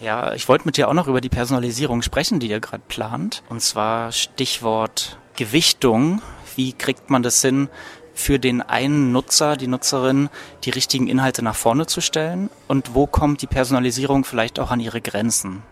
Ja, 0.00 0.34
ich 0.34 0.48
wollte 0.48 0.66
mit 0.66 0.76
dir 0.76 0.88
auch 0.88 0.94
noch 0.94 1.08
über 1.08 1.20
die 1.20 1.28
Personalisierung 1.28 2.02
sprechen, 2.02 2.38
die 2.38 2.48
ihr 2.48 2.60
gerade 2.60 2.82
plant. 2.86 3.42
Und 3.48 3.62
zwar 3.62 4.12
Stichwort 4.12 5.18
Gewichtung. 5.36 6.20
Wie 6.54 6.72
kriegt 6.72 7.10
man 7.10 7.22
das 7.22 7.40
hin, 7.40 7.68
für 8.14 8.38
den 8.38 8.62
einen 8.62 9.12
Nutzer, 9.12 9.56
die 9.56 9.66
Nutzerin, 9.66 10.28
die 10.64 10.70
richtigen 10.70 11.06
Inhalte 11.06 11.42
nach 11.42 11.54
vorne 11.54 11.86
zu 11.86 12.00
stellen? 12.00 12.50
Und 12.68 12.94
wo 12.94 13.06
kommt 13.06 13.42
die 13.42 13.46
Personalisierung 13.46 14.24
vielleicht 14.24 14.58
auch 14.58 14.70
an 14.70 14.80
ihre 14.80 15.00
Grenzen? 15.00 15.62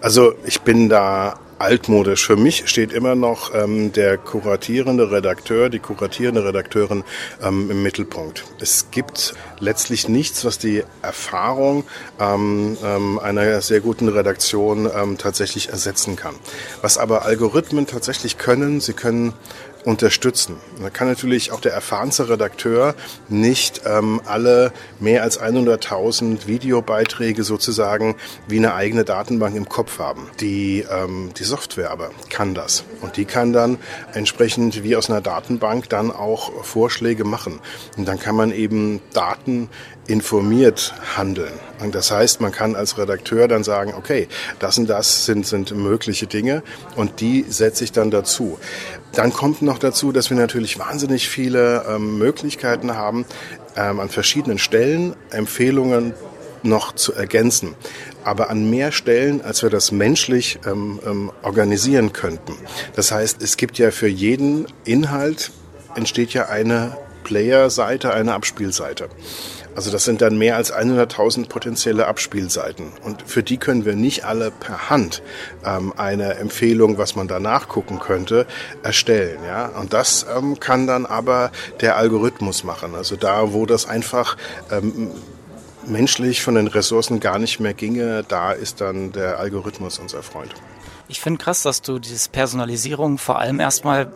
Also 0.00 0.34
ich 0.44 0.60
bin 0.60 0.88
da 0.88 1.38
altmodisch. 1.58 2.26
Für 2.26 2.36
mich 2.36 2.68
steht 2.68 2.92
immer 2.92 3.14
noch 3.14 3.54
ähm, 3.54 3.92
der 3.92 4.18
kuratierende 4.18 5.10
Redakteur, 5.10 5.68
die 5.68 5.78
kuratierende 5.78 6.44
Redakteurin 6.44 7.04
ähm, 7.42 7.70
im 7.70 7.82
Mittelpunkt. 7.82 8.44
Es 8.60 8.90
gibt 8.90 9.34
letztlich 9.60 10.08
nichts, 10.08 10.44
was 10.44 10.58
die 10.58 10.84
Erfahrung 11.02 11.84
ähm, 12.20 12.76
ähm 12.84 13.18
einer 13.18 13.60
sehr 13.60 13.80
guten 13.80 14.08
Redaktion 14.08 14.88
ähm, 14.94 15.18
tatsächlich 15.18 15.68
ersetzen 15.68 16.16
kann. 16.16 16.34
Was 16.82 16.98
aber 16.98 17.24
Algorithmen 17.24 17.86
tatsächlich 17.86 18.38
können, 18.38 18.80
sie 18.80 18.92
können 18.92 19.32
unterstützen. 19.84 20.56
Da 20.80 20.90
kann 20.90 21.08
natürlich 21.08 21.52
auch 21.52 21.60
der 21.60 21.72
erfahrenste 21.72 22.28
Redakteur 22.28 22.94
nicht 23.28 23.82
ähm, 23.84 24.20
alle 24.24 24.72
mehr 24.98 25.22
als 25.22 25.40
100.000 25.40 26.46
Videobeiträge 26.46 27.44
sozusagen 27.44 28.16
wie 28.48 28.58
eine 28.58 28.74
eigene 28.74 29.04
Datenbank 29.04 29.56
im 29.56 29.68
Kopf 29.68 29.98
haben. 29.98 30.28
Die, 30.40 30.84
ähm, 30.90 31.30
die 31.38 31.44
Software 31.44 31.90
aber 31.90 32.10
kann 32.30 32.54
das. 32.54 32.84
Und 33.00 33.16
die 33.16 33.24
kann 33.24 33.52
dann 33.52 33.78
entsprechend 34.12 34.82
wie 34.82 34.96
aus 34.96 35.10
einer 35.10 35.20
Datenbank 35.20 35.88
dann 35.88 36.10
auch 36.10 36.64
Vorschläge 36.64 37.24
machen. 37.24 37.60
Und 37.96 38.08
dann 38.08 38.18
kann 38.18 38.36
man 38.36 38.52
eben 38.52 39.00
Daten 39.12 39.68
informiert 40.06 40.94
handeln. 41.16 41.52
Und 41.80 41.94
das 41.94 42.10
heißt, 42.10 42.40
man 42.40 42.52
kann 42.52 42.76
als 42.76 42.98
Redakteur 42.98 43.48
dann 43.48 43.64
sagen, 43.64 43.94
okay, 43.96 44.28
das 44.58 44.78
und 44.78 44.88
das 44.88 45.24
sind, 45.24 45.46
sind 45.46 45.74
mögliche 45.74 46.26
Dinge 46.26 46.62
und 46.96 47.20
die 47.20 47.44
setze 47.48 47.84
ich 47.84 47.92
dann 47.92 48.10
dazu. 48.10 48.58
Dann 49.12 49.32
kommt 49.32 49.62
noch 49.62 49.78
dazu, 49.78 50.12
dass 50.12 50.30
wir 50.30 50.36
natürlich 50.36 50.78
wahnsinnig 50.78 51.28
viele 51.28 51.84
ähm, 51.88 52.18
Möglichkeiten 52.18 52.94
haben, 52.94 53.24
ähm, 53.76 54.00
an 54.00 54.08
verschiedenen 54.08 54.58
Stellen 54.58 55.14
Empfehlungen 55.30 56.14
noch 56.62 56.94
zu 56.94 57.12
ergänzen. 57.12 57.74
Aber 58.24 58.50
an 58.50 58.70
mehr 58.70 58.90
Stellen, 58.90 59.42
als 59.42 59.62
wir 59.62 59.70
das 59.70 59.92
menschlich 59.92 60.58
ähm, 60.66 60.98
ähm, 61.06 61.30
organisieren 61.42 62.12
könnten. 62.12 62.54
Das 62.96 63.12
heißt, 63.12 63.42
es 63.42 63.56
gibt 63.56 63.78
ja 63.78 63.90
für 63.90 64.08
jeden 64.08 64.66
Inhalt 64.84 65.50
entsteht 65.94 66.32
ja 66.32 66.48
eine 66.48 66.96
Player-Seite, 67.24 68.14
eine 68.14 68.34
Abspielseite. 68.34 69.08
Also 69.74 69.90
das 69.90 70.04
sind 70.04 70.22
dann 70.22 70.38
mehr 70.38 70.56
als 70.56 70.72
100.000 70.72 71.48
potenzielle 71.48 72.06
Abspielseiten. 72.06 72.92
Und 73.02 73.22
für 73.26 73.42
die 73.42 73.56
können 73.56 73.84
wir 73.84 73.96
nicht 73.96 74.24
alle 74.24 74.52
per 74.52 74.88
Hand 74.88 75.22
ähm, 75.64 75.92
eine 75.96 76.34
Empfehlung, 76.34 76.96
was 76.96 77.16
man 77.16 77.26
da 77.26 77.40
nachgucken 77.40 77.98
könnte, 77.98 78.46
erstellen. 78.82 79.40
Ja? 79.44 79.66
Und 79.66 79.92
das 79.92 80.26
ähm, 80.36 80.60
kann 80.60 80.86
dann 80.86 81.06
aber 81.06 81.50
der 81.80 81.96
Algorithmus 81.96 82.62
machen. 82.62 82.94
Also 82.94 83.16
da, 83.16 83.52
wo 83.52 83.66
das 83.66 83.86
einfach 83.86 84.36
ähm, 84.70 85.10
menschlich 85.86 86.42
von 86.42 86.54
den 86.54 86.68
Ressourcen 86.68 87.18
gar 87.18 87.38
nicht 87.38 87.58
mehr 87.58 87.74
ginge, 87.74 88.24
da 88.28 88.52
ist 88.52 88.80
dann 88.80 89.12
der 89.12 89.38
Algorithmus 89.38 89.98
unser 89.98 90.22
Freund. 90.22 90.54
Ich 91.08 91.20
finde 91.20 91.42
krass, 91.42 91.62
dass 91.62 91.82
du 91.82 91.98
diese 91.98 92.30
Personalisierung 92.30 93.18
vor 93.18 93.38
allem 93.38 93.60
erstmal 93.60 94.10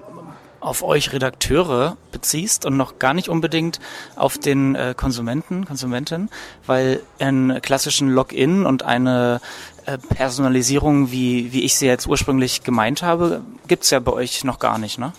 auf 0.60 0.82
euch 0.82 1.12
Redakteure 1.12 1.96
beziehst 2.12 2.66
und 2.66 2.76
noch 2.76 2.98
gar 2.98 3.14
nicht 3.14 3.28
unbedingt 3.28 3.80
auf 4.16 4.38
den 4.38 4.74
äh, 4.74 4.94
Konsumenten, 4.96 5.64
Konsumenten, 5.64 6.30
weil 6.66 7.00
einen 7.18 7.60
klassischen 7.62 8.10
Login 8.10 8.66
und 8.66 8.82
eine 8.82 9.40
äh, 9.86 9.98
Personalisierung, 9.98 11.10
wie, 11.12 11.52
wie 11.52 11.62
ich 11.62 11.76
sie 11.76 11.86
jetzt 11.86 12.06
ursprünglich 12.06 12.62
gemeint 12.62 13.02
habe, 13.02 13.42
gibt's 13.68 13.90
ja 13.90 14.00
bei 14.00 14.12
euch 14.12 14.44
noch 14.44 14.58
gar 14.58 14.78
nicht, 14.78 14.98
ne? 14.98 15.12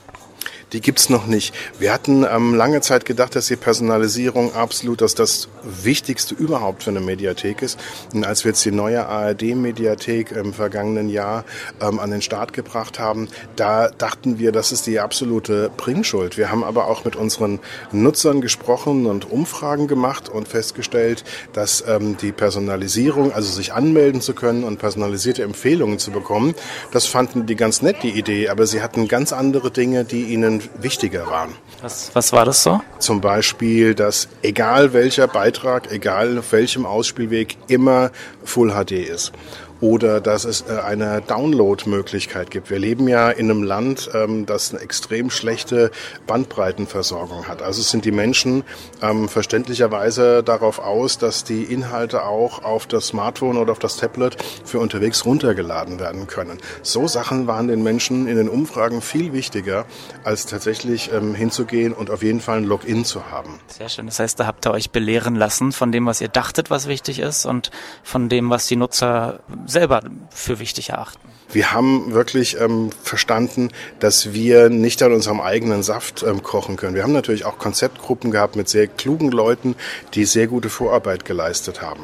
Die 0.73 0.81
gibt's 0.81 1.09
noch 1.09 1.25
nicht. 1.25 1.53
Wir 1.79 1.93
hatten 1.93 2.25
ähm, 2.29 2.53
lange 2.53 2.81
Zeit 2.81 3.05
gedacht, 3.05 3.35
dass 3.35 3.47
die 3.47 3.55
Personalisierung 3.55 4.53
absolut 4.53 4.99
dass 4.99 5.15
das 5.15 5.47
Wichtigste 5.63 6.35
überhaupt 6.35 6.83
für 6.83 6.89
eine 6.89 6.99
Mediathek 6.99 7.61
ist. 7.61 7.79
Und 8.13 8.25
als 8.25 8.43
wir 8.43 8.51
jetzt 8.51 8.63
die 8.65 8.71
neue 8.71 9.05
ARD-Mediathek 9.05 10.31
im 10.31 10.53
vergangenen 10.53 11.09
Jahr 11.09 11.45
ähm, 11.81 11.99
an 11.99 12.11
den 12.11 12.21
Start 12.21 12.53
gebracht 12.53 12.99
haben, 12.99 13.29
da 13.55 13.89
dachten 13.89 14.39
wir, 14.39 14.51
das 14.51 14.71
ist 14.71 14.87
die 14.87 14.99
absolute 14.99 15.71
Bringschuld. 15.77 16.37
Wir 16.37 16.51
haben 16.51 16.63
aber 16.63 16.87
auch 16.87 17.05
mit 17.05 17.15
unseren 17.15 17.59
Nutzern 17.91 18.41
gesprochen 18.41 19.05
und 19.05 19.29
Umfragen 19.29 19.87
gemacht 19.87 20.29
und 20.29 20.47
festgestellt, 20.47 21.23
dass 21.53 21.83
ähm, 21.87 22.17
die 22.17 22.31
Personalisierung, 22.31 23.31
also 23.31 23.51
sich 23.51 23.73
anmelden 23.73 24.21
zu 24.21 24.33
können 24.33 24.63
und 24.63 24.79
personalisierte 24.79 25.43
Empfehlungen 25.43 25.99
zu 25.99 26.11
bekommen, 26.11 26.55
das 26.91 27.05
fanden 27.05 27.45
die 27.45 27.55
ganz 27.55 27.81
nett, 27.81 27.97
die 28.03 28.11
Idee, 28.11 28.49
aber 28.49 28.67
sie 28.67 28.81
hatten 28.81 29.07
ganz 29.07 29.33
andere 29.33 29.71
Dinge, 29.71 30.03
die 30.03 30.23
ihnen 30.23 30.58
wichtiger 30.79 31.27
waren. 31.27 31.53
Was, 31.81 32.11
was 32.13 32.33
war 32.33 32.45
das 32.45 32.63
so? 32.63 32.81
Zum 32.99 33.21
Beispiel, 33.21 33.95
dass 33.95 34.27
egal 34.41 34.93
welcher 34.93 35.27
Beitrag, 35.27 35.91
egal 35.91 36.37
auf 36.37 36.51
welchem 36.51 36.85
Ausspielweg, 36.85 37.57
immer 37.67 38.11
Full 38.43 38.71
HD 38.71 38.91
ist 38.91 39.31
oder 39.81 40.21
dass 40.21 40.45
es 40.45 40.61
äh, 40.61 40.79
eine 40.79 41.21
Download-Möglichkeit 41.21 42.51
gibt. 42.51 42.69
Wir 42.69 42.79
leben 42.79 43.07
ja 43.07 43.29
in 43.29 43.49
einem 43.49 43.63
Land, 43.63 44.09
ähm, 44.13 44.45
das 44.45 44.71
eine 44.71 44.81
extrem 44.81 45.29
schlechte 45.29 45.91
Bandbreitenversorgung 46.27 47.47
hat. 47.47 47.61
Also 47.61 47.81
sind 47.81 48.05
die 48.05 48.11
Menschen 48.11 48.63
ähm, 49.01 49.29
verständlicherweise 49.29 50.43
darauf 50.43 50.79
aus, 50.79 51.17
dass 51.17 51.43
die 51.43 51.63
Inhalte 51.63 52.23
auch 52.23 52.63
auf 52.63 52.87
das 52.87 53.07
Smartphone 53.07 53.57
oder 53.57 53.71
auf 53.71 53.79
das 53.79 53.97
Tablet 53.97 54.37
für 54.65 54.79
unterwegs 54.79 55.25
runtergeladen 55.25 55.99
werden 55.99 56.27
können. 56.27 56.59
So 56.81 57.07
Sachen 57.07 57.47
waren 57.47 57.67
den 57.67 57.83
Menschen 57.83 58.27
in 58.27 58.35
den 58.35 58.49
Umfragen 58.49 59.01
viel 59.01 59.33
wichtiger, 59.33 59.85
als 60.23 60.45
tatsächlich 60.45 61.11
ähm, 61.13 61.35
hinzugehen 61.35 61.93
und 61.93 62.09
auf 62.09 62.23
jeden 62.23 62.41
Fall 62.41 62.57
ein 62.57 62.63
Login 62.65 63.05
zu 63.05 63.31
haben. 63.31 63.59
Sehr 63.67 63.89
schön. 63.89 64.07
Das 64.07 64.19
heißt, 64.19 64.39
da 64.39 64.45
habt 64.45 64.65
ihr 64.65 64.71
euch 64.71 64.91
belehren 64.91 65.35
lassen 65.35 65.71
von 65.71 65.91
dem, 65.91 66.05
was 66.05 66.21
ihr 66.21 66.27
dachtet, 66.27 66.69
was 66.69 66.87
wichtig 66.87 67.19
ist 67.19 67.45
und 67.45 67.71
von 68.03 68.29
dem, 68.29 68.49
was 68.49 68.67
die 68.67 68.75
Nutzer 68.75 69.39
selber 69.69 70.01
für 70.29 70.59
wichtig 70.59 70.89
erachten. 70.89 71.19
wir 71.51 71.71
haben 71.71 72.13
wirklich 72.13 72.59
ähm, 72.59 72.91
verstanden, 73.01 73.69
dass 73.99 74.33
wir 74.33 74.69
nicht 74.69 75.01
an 75.01 75.13
unserem 75.13 75.41
eigenen 75.41 75.83
Saft 75.83 76.23
ähm, 76.23 76.43
kochen 76.43 76.75
können. 76.75 76.95
Wir 76.95 77.03
haben 77.03 77.13
natürlich 77.13 77.45
auch 77.45 77.57
Konzeptgruppen 77.57 78.31
gehabt 78.31 78.55
mit 78.55 78.69
sehr 78.69 78.87
klugen 78.87 79.31
Leuten, 79.31 79.75
die 80.13 80.25
sehr 80.25 80.47
gute 80.47 80.69
Vorarbeit 80.69 81.25
geleistet 81.25 81.81
haben. 81.81 82.03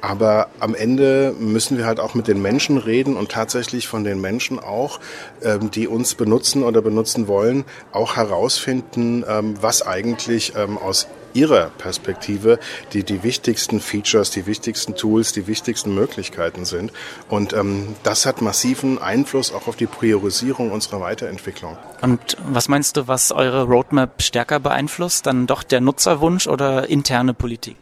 Aber 0.00 0.48
am 0.60 0.74
Ende 0.74 1.34
müssen 1.38 1.76
wir 1.78 1.86
halt 1.86 2.00
auch 2.00 2.14
mit 2.14 2.28
den 2.28 2.40
Menschen 2.40 2.78
reden 2.78 3.16
und 3.16 3.30
tatsächlich 3.30 3.86
von 3.86 4.04
den 4.04 4.20
Menschen 4.20 4.58
auch, 4.58 5.00
ähm, 5.42 5.70
die 5.70 5.88
uns 5.88 6.14
benutzen 6.14 6.62
oder 6.62 6.80
benutzen 6.80 7.28
wollen, 7.28 7.64
auch 7.92 8.16
herausfinden, 8.16 9.24
ähm, 9.28 9.54
was 9.60 9.82
eigentlich 9.82 10.54
ähm, 10.56 10.78
aus 10.78 11.06
Ihrer 11.36 11.70
Perspektive 11.78 12.58
die, 12.92 13.04
die 13.04 13.22
wichtigsten 13.22 13.80
Features, 13.80 14.30
die 14.30 14.46
wichtigsten 14.46 14.94
Tools, 14.96 15.32
die 15.32 15.46
wichtigsten 15.46 15.94
Möglichkeiten 15.94 16.64
sind. 16.64 16.92
Und 17.28 17.52
ähm, 17.52 17.94
das 18.02 18.26
hat 18.26 18.40
massiven 18.40 19.00
Einfluss 19.00 19.52
auch 19.52 19.68
auf 19.68 19.76
die 19.76 19.86
Priorisierung 19.86 20.72
unserer 20.72 21.00
Weiterentwicklung. 21.00 21.76
Und 22.00 22.36
was 22.48 22.68
meinst 22.68 22.96
du, 22.96 23.06
was 23.06 23.32
eure 23.32 23.64
Roadmap 23.64 24.22
stärker 24.22 24.58
beeinflusst? 24.60 25.26
Dann 25.26 25.46
doch 25.46 25.62
der 25.62 25.80
Nutzerwunsch 25.80 26.46
oder 26.46 26.88
interne 26.88 27.34
Politik? 27.34 27.76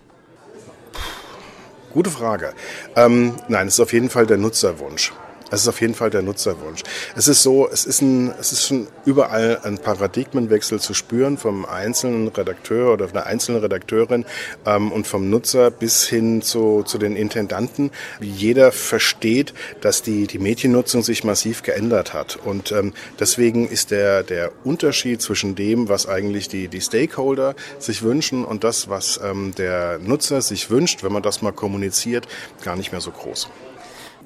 Gute 1.92 2.11
Frage. 2.11 2.54
Ähm, 2.96 3.37
nein, 3.46 3.68
es 3.68 3.75
ist 3.75 3.80
auf 3.80 3.92
jeden 3.92 4.11
Fall 4.11 4.26
der 4.26 4.37
Nutzerwunsch. 4.37 5.12
Es 5.54 5.61
ist 5.62 5.68
auf 5.68 5.80
jeden 5.80 5.94
Fall 5.94 6.11
der 6.11 6.23
Nutzerwunsch. 6.23 6.82
Es 7.14 7.28
ist 7.28 7.44
so, 7.44 7.68
es 7.70 7.84
ist, 7.84 8.02
ein, 8.02 8.34
es 8.40 8.50
ist 8.50 8.66
schon 8.66 8.88
überall 9.04 9.61
ein 9.62 9.78
Paradigmenwechsel 9.78 10.80
zu 10.80 10.94
spüren 10.94 11.38
vom 11.38 11.64
einzelnen 11.64 12.26
Redakteur 12.26 12.92
oder 12.92 13.06
von 13.06 13.14
der 13.14 13.26
einzelnen 13.26 13.61
Redakteurin 13.61 14.25
ähm, 14.66 14.90
und 14.90 15.06
vom 15.06 15.30
Nutzer 15.30 15.70
bis 15.70 16.08
hin 16.08 16.42
zu, 16.42 16.82
zu 16.82 16.99
den 16.99 17.14
Intendanten. 17.14 17.92
Jeder 18.20 18.73
versteht, 18.73 19.54
dass 19.80 20.02
die, 20.02 20.26
die 20.26 20.40
Mediennutzung 20.40 21.04
sich 21.04 21.23
massiv 21.23 21.62
geändert 21.62 22.14
hat. 22.14 22.37
Und 22.44 22.73
ähm, 22.73 22.92
deswegen 23.20 23.68
ist 23.68 23.92
der, 23.92 24.25
der 24.25 24.50
Unterschied 24.64 25.23
zwischen 25.23 25.54
dem, 25.54 25.88
was 25.88 26.08
eigentlich 26.08 26.49
die, 26.49 26.66
die 26.66 26.80
Stakeholder 26.80 27.54
sich 27.78 28.02
wünschen 28.02 28.44
und 28.44 28.64
das, 28.64 28.88
was 28.88 29.20
ähm, 29.23 29.54
der 29.56 30.00
Nutzer 30.00 30.42
sich 30.42 30.70
wünscht, 30.70 31.04
wenn 31.04 31.12
man 31.12 31.23
das 31.23 31.42
mal 31.42 31.52
kommuniziert, 31.52 32.26
gar 32.64 32.75
nicht 32.75 32.90
mehr 32.90 33.00
so 33.00 33.12
groß. 33.12 33.49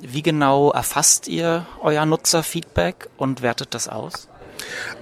Wie 0.00 0.22
genau 0.22 0.70
erfasst 0.70 1.28
ihr 1.28 1.66
euer 1.80 2.06
Nutzerfeedback 2.06 3.08
und 3.16 3.42
wertet 3.42 3.74
das 3.74 3.88
aus? 3.88 4.28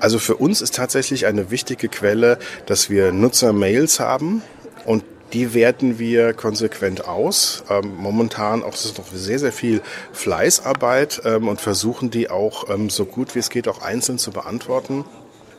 Also 0.00 0.18
für 0.18 0.36
uns 0.36 0.60
ist 0.60 0.74
tatsächlich 0.74 1.26
eine 1.26 1.50
wichtige 1.50 1.88
Quelle, 1.88 2.38
dass 2.66 2.90
wir 2.90 3.12
Nutzer-Mails 3.12 4.00
haben 4.00 4.42
und 4.84 5.04
die 5.32 5.54
werten 5.54 5.98
wir 5.98 6.34
konsequent 6.34 7.06
aus. 7.06 7.64
Ähm, 7.68 7.96
momentan 7.96 8.62
auch 8.62 8.74
ist 8.74 8.96
noch 8.96 9.06
sehr, 9.12 9.38
sehr 9.38 9.52
viel 9.52 9.82
Fleißarbeit 10.12 11.22
ähm, 11.24 11.48
und 11.48 11.60
versuchen 11.60 12.10
die 12.10 12.30
auch 12.30 12.70
ähm, 12.70 12.90
so 12.90 13.04
gut 13.04 13.34
wie 13.34 13.40
es 13.40 13.50
geht 13.50 13.68
auch 13.68 13.82
einzeln 13.82 14.18
zu 14.18 14.30
beantworten. 14.30 15.04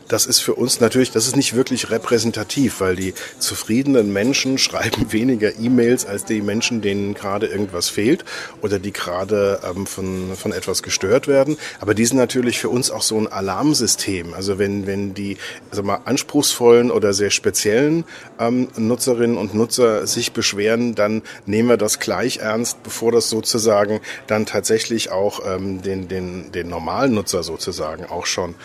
Das 0.08 0.26
ist 0.26 0.40
für 0.40 0.56
uns 0.56 0.80
natürlich, 0.80 1.12
das 1.12 1.28
ist 1.28 1.36
nicht 1.36 1.54
wirklich 1.54 1.90
repräsentativ, 1.90 2.80
weil 2.80 2.96
die 2.96 3.14
zufriedenen 3.40 4.14
Menschen 4.14 4.58
schreiben 4.68 5.12
weniger 5.12 5.58
E-Mails 5.60 6.06
als 6.06 6.24
die 6.26 6.42
Menschen, 6.42 6.82
denen 6.82 7.14
gerade 7.14 7.48
irgendwas 7.48 7.90
fehlt 7.90 8.24
oder 8.62 8.80
die 8.80 8.94
gerade 8.94 9.60
ähm, 9.70 9.86
von, 9.86 10.36
von 10.36 10.54
etwas 10.54 10.82
gestört 10.84 11.28
werden. 11.28 11.58
Aber 11.80 11.94
die 11.94 12.06
sind 12.06 12.18
natürlich 12.18 12.60
für 12.60 12.70
uns 12.70 12.90
auch 12.90 13.02
so 13.02 13.18
ein 13.18 13.28
Alarmsystem. 13.28 14.34
Also 14.34 14.58
wenn, 14.58 14.88
wenn 14.88 15.14
die 15.14 15.38
also 15.72 15.84
mal, 15.84 16.00
anspruchsvollen 16.06 16.90
oder 16.92 17.14
sehr 17.14 17.32
speziellen 17.32 18.06
ähm, 18.40 18.70
Nutzerinnen 18.78 19.38
und 19.38 19.54
Nutzer 19.54 20.08
sich 20.08 20.32
beschweren, 20.32 20.96
dann 20.96 21.22
nehmen 21.46 21.70
wir 21.70 21.78
das 21.78 22.00
gleich 22.00 22.38
ernst, 22.38 22.84
bevor 22.84 23.12
das 23.12 23.30
sozusagen 23.30 24.00
dann 24.28 24.46
tatsächlich 24.46 25.12
auch 25.12 25.42
ähm, 25.46 25.82
den, 25.82 26.08
den, 26.08 26.52
den 26.52 26.70
normalen 26.70 27.14
Nutzer 27.14 27.44
sozusagen 27.44 28.06
auch 28.06 28.26
schon 28.26 28.56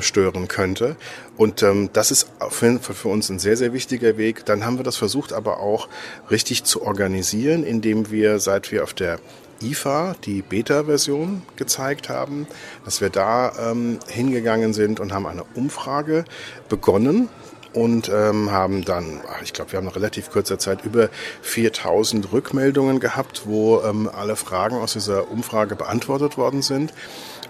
stören 0.00 0.48
könnte. 0.48 0.96
Und 1.36 1.62
ähm, 1.62 1.90
das 1.92 2.10
ist 2.10 2.28
für, 2.50 2.78
für 2.78 3.08
uns 3.08 3.28
ein 3.28 3.38
sehr, 3.38 3.56
sehr 3.56 3.72
wichtiger 3.72 4.16
Weg. 4.16 4.44
Dann 4.44 4.64
haben 4.64 4.78
wir 4.78 4.84
das 4.84 4.96
versucht 4.96 5.32
aber 5.32 5.60
auch 5.60 5.88
richtig 6.30 6.64
zu 6.64 6.82
organisieren, 6.82 7.64
indem 7.64 8.10
wir, 8.10 8.38
seit 8.38 8.72
wir 8.72 8.84
auf 8.84 8.94
der 8.94 9.18
IFA 9.62 10.14
die 10.24 10.42
Beta-Version 10.42 11.42
gezeigt 11.56 12.08
haben, 12.08 12.46
dass 12.84 13.00
wir 13.00 13.10
da 13.10 13.70
ähm, 13.70 13.98
hingegangen 14.08 14.72
sind 14.72 15.00
und 15.00 15.12
haben 15.12 15.26
eine 15.26 15.44
Umfrage 15.54 16.24
begonnen 16.68 17.28
und 17.72 18.08
ähm, 18.08 18.50
haben 18.50 18.84
dann, 18.84 19.20
ich 19.42 19.52
glaube, 19.52 19.72
wir 19.72 19.78
haben 19.78 19.86
nach 19.86 19.96
relativ 19.96 20.30
kurzer 20.30 20.58
Zeit 20.58 20.84
über 20.84 21.08
4000 21.42 22.32
Rückmeldungen 22.32 23.00
gehabt, 23.00 23.42
wo 23.44 23.80
ähm, 23.82 24.10
alle 24.12 24.36
Fragen 24.36 24.76
aus 24.76 24.94
dieser 24.94 25.30
Umfrage 25.30 25.76
beantwortet 25.76 26.36
worden 26.36 26.62
sind. 26.62 26.92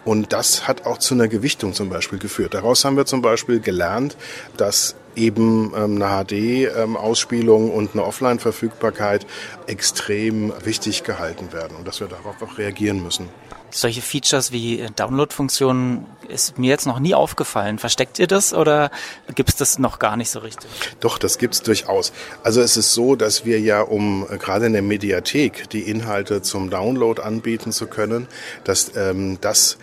Und 0.05 0.33
das 0.33 0.67
hat 0.67 0.87
auch 0.87 0.99
zu 0.99 1.15
einer 1.15 1.29
Gewichtung 1.29 1.75
zum 1.75 1.91
Beispiel 1.91 2.19
geführt. 2.19 2.55
Daraus 2.55 2.85
haben 2.85 2.97
wir 2.97 3.05
zum 3.05 3.21
Beispiel 3.21 3.61
gelernt, 3.61 4.17
dass 4.57 4.95
eben 5.15 5.73
ähm, 5.77 6.03
eine 6.03 6.25
HD-Ausspielung 6.25 7.69
ähm, 7.69 7.71
und 7.71 7.93
eine 7.93 8.05
Offline-Verfügbarkeit 8.05 9.27
extrem 9.67 10.53
wichtig 10.65 11.05
gehalten 11.05 11.53
werden 11.53 11.77
und 11.77 11.87
dass 11.87 12.01
wir 12.01 12.09
darauf 12.09 12.43
auch 12.43 12.59
reagieren 12.59 13.03
müssen. 13.03 13.29
Solche 13.71 14.03
Features 14.03 14.53
wie 14.53 14.87
Download-Funktionen 14.97 16.07
ist 16.29 16.59
mir 16.59 16.69
jetzt 16.69 16.87
noch 16.87 16.99
nie 16.99 17.15
aufgefallen. 17.15 17.79
Versteckt 17.79 18.19
ihr 18.19 18.27
das 18.27 18.55
oder 18.55 18.91
gibt 19.35 19.51
es 19.51 19.57
das 19.57 19.79
noch 19.79 19.99
gar 19.99 20.17
nicht 20.17 20.31
so 20.31 20.41
richtig? 20.41 20.71
Doch, 21.01 21.19
das 21.19 21.39
gibt 21.39 21.55
es 21.55 21.63
durchaus. 21.63 22.13
Also 22.43 22.61
es 22.61 22.77
ist 22.77 22.95
so, 22.95 23.17
dass 23.17 23.45
wir 23.45 23.61
ja, 23.61 23.81
um 23.83 24.27
äh, 24.31 24.39
gerade 24.39 24.67
in 24.67 24.73
der 24.73 24.83
Mediathek 24.83 25.69
die 25.71 25.83
Inhalte 25.83 26.43
zum 26.43 26.71
Download 26.71 27.21
anbieten 27.21 27.73
zu 27.73 27.87
können, 27.87 28.29
dass 28.65 28.97
ähm, 28.97 29.39
das 29.41 29.79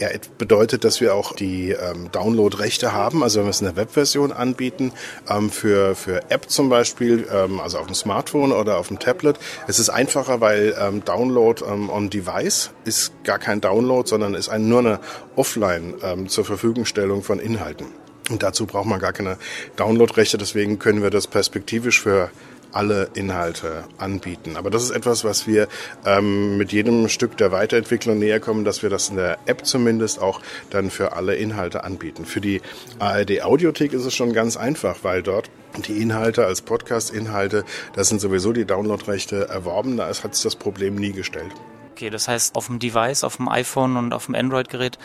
ja, 0.00 0.08
bedeutet, 0.38 0.84
dass 0.84 1.00
wir 1.00 1.14
auch 1.14 1.34
die 1.34 1.70
ähm, 1.70 2.10
Download-Rechte 2.12 2.92
haben. 2.92 3.22
Also 3.22 3.40
wenn 3.40 3.46
wir 3.46 3.50
es 3.50 3.60
in 3.60 3.66
der 3.66 3.76
Webversion 3.76 4.32
anbieten, 4.32 4.92
ähm, 5.28 5.50
für, 5.50 5.94
für 5.94 6.30
App 6.30 6.48
zum 6.48 6.68
Beispiel, 6.68 7.26
ähm, 7.32 7.60
also 7.60 7.78
auf 7.78 7.86
dem 7.86 7.94
Smartphone 7.94 8.52
oder 8.52 8.78
auf 8.78 8.88
dem 8.88 8.98
Tablet, 8.98 9.38
es 9.66 9.78
ist 9.78 9.90
einfacher, 9.90 10.40
weil 10.40 10.76
ähm, 10.80 11.04
Download 11.04 11.64
ähm, 11.64 11.90
on 11.90 12.10
Device 12.10 12.70
ist 12.84 13.12
gar 13.24 13.38
kein 13.38 13.60
Download, 13.60 14.08
sondern 14.08 14.34
ist 14.34 14.48
ein, 14.48 14.68
nur 14.68 14.80
eine 14.80 15.00
Offline 15.36 15.94
ähm, 16.02 16.28
zur 16.28 16.44
Verfügungstellung 16.44 17.22
von 17.22 17.40
Inhalten. 17.40 17.86
Und 18.30 18.42
dazu 18.42 18.66
braucht 18.66 18.86
man 18.86 19.00
gar 19.00 19.12
keine 19.12 19.38
Download-Rechte, 19.76 20.38
deswegen 20.38 20.78
können 20.78 21.02
wir 21.02 21.10
das 21.10 21.26
perspektivisch 21.26 22.00
für 22.00 22.30
alle 22.72 23.08
Inhalte 23.14 23.84
anbieten. 23.98 24.56
Aber 24.56 24.70
das 24.70 24.82
ist 24.82 24.90
etwas, 24.90 25.24
was 25.24 25.46
wir 25.46 25.68
ähm, 26.04 26.56
mit 26.58 26.72
jedem 26.72 27.08
Stück 27.08 27.36
der 27.36 27.52
Weiterentwicklung 27.52 28.18
näher 28.18 28.40
kommen, 28.40 28.64
dass 28.64 28.82
wir 28.82 28.90
das 28.90 29.08
in 29.08 29.16
der 29.16 29.38
App 29.46 29.66
zumindest 29.66 30.20
auch 30.20 30.40
dann 30.70 30.90
für 30.90 31.12
alle 31.12 31.36
Inhalte 31.36 31.84
anbieten. 31.84 32.24
Für 32.24 32.40
die 32.40 32.60
ARD 32.98 33.42
Audiothek 33.42 33.92
ist 33.92 34.04
es 34.04 34.14
schon 34.14 34.32
ganz 34.32 34.56
einfach, 34.56 34.98
weil 35.02 35.22
dort 35.22 35.50
die 35.86 36.00
Inhalte 36.00 36.46
als 36.46 36.62
Podcast-Inhalte, 36.62 37.64
das 37.94 38.08
sind 38.08 38.20
sowieso 38.20 38.52
die 38.52 38.64
Downloadrechte 38.64 39.48
erworben, 39.48 39.96
da 39.96 40.08
hat 40.08 40.32
es 40.32 40.42
das 40.42 40.56
Problem 40.56 40.94
nie 40.94 41.12
gestellt. 41.12 41.52
Okay, 41.98 42.10
das 42.10 42.28
heißt, 42.28 42.54
auf 42.54 42.68
dem 42.68 42.78
Device, 42.78 43.24
auf 43.24 43.38
dem 43.38 43.48
iPhone 43.48 43.96
und 43.96 44.12
auf 44.12 44.26
dem 44.26 44.36
Android-Gerät, 44.36 44.98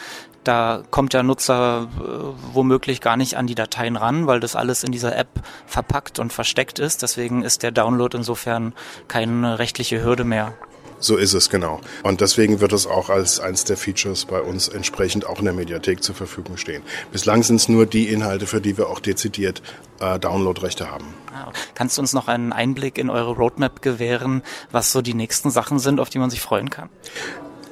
da 0.43 0.83
kommt 0.91 1.13
der 1.13 1.23
Nutzer 1.23 1.87
äh, 1.97 2.53
womöglich 2.53 3.01
gar 3.01 3.17
nicht 3.17 3.35
an 3.35 3.47
die 3.47 3.55
Dateien 3.55 3.95
ran, 3.95 4.27
weil 4.27 4.39
das 4.39 4.55
alles 4.55 4.83
in 4.83 4.91
dieser 4.91 5.17
App 5.17 5.29
verpackt 5.65 6.19
und 6.19 6.31
versteckt 6.31 6.77
ist. 6.77 7.01
Deswegen 7.01 7.41
ist 7.41 7.63
der 7.63 7.71
Download 7.71 8.15
insofern 8.15 8.75
keine 9.07 9.57
rechtliche 9.57 10.03
Hürde 10.03 10.23
mehr. 10.23 10.53
So 11.03 11.17
ist 11.17 11.33
es, 11.33 11.49
genau. 11.49 11.81
Und 12.03 12.21
deswegen 12.21 12.61
wird 12.61 12.71
es 12.71 12.87
auch 12.87 13.09
als 13.09 13.41
eins 13.41 13.65
der 13.65 13.75
Features 13.75 14.23
bei 14.23 14.39
uns 14.39 14.69
entsprechend 14.69 15.25
auch 15.25 15.39
in 15.39 15.43
der 15.43 15.53
Mediathek 15.53 16.01
zur 16.01 16.15
Verfügung 16.15 16.55
stehen. 16.55 16.81
Bislang 17.11 17.43
sind 17.43 17.57
es 17.57 17.67
nur 17.67 17.85
die 17.85 18.07
Inhalte, 18.07 18.47
für 18.47 18.61
die 18.61 18.77
wir 18.77 18.87
auch 18.87 19.01
dezidiert 19.01 19.61
äh, 19.99 20.17
Downloadrechte 20.17 20.89
haben. 20.89 21.13
Ah, 21.35 21.51
Kannst 21.75 21.97
du 21.97 22.01
uns 22.01 22.13
noch 22.13 22.29
einen 22.29 22.53
Einblick 22.53 22.97
in 22.97 23.09
eure 23.09 23.33
Roadmap 23.33 23.81
gewähren, 23.81 24.43
was 24.71 24.93
so 24.93 25.01
die 25.01 25.13
nächsten 25.13 25.51
Sachen 25.51 25.77
sind, 25.77 25.99
auf 25.99 26.09
die 26.09 26.19
man 26.19 26.29
sich 26.29 26.39
freuen 26.39 26.69
kann? 26.69 26.87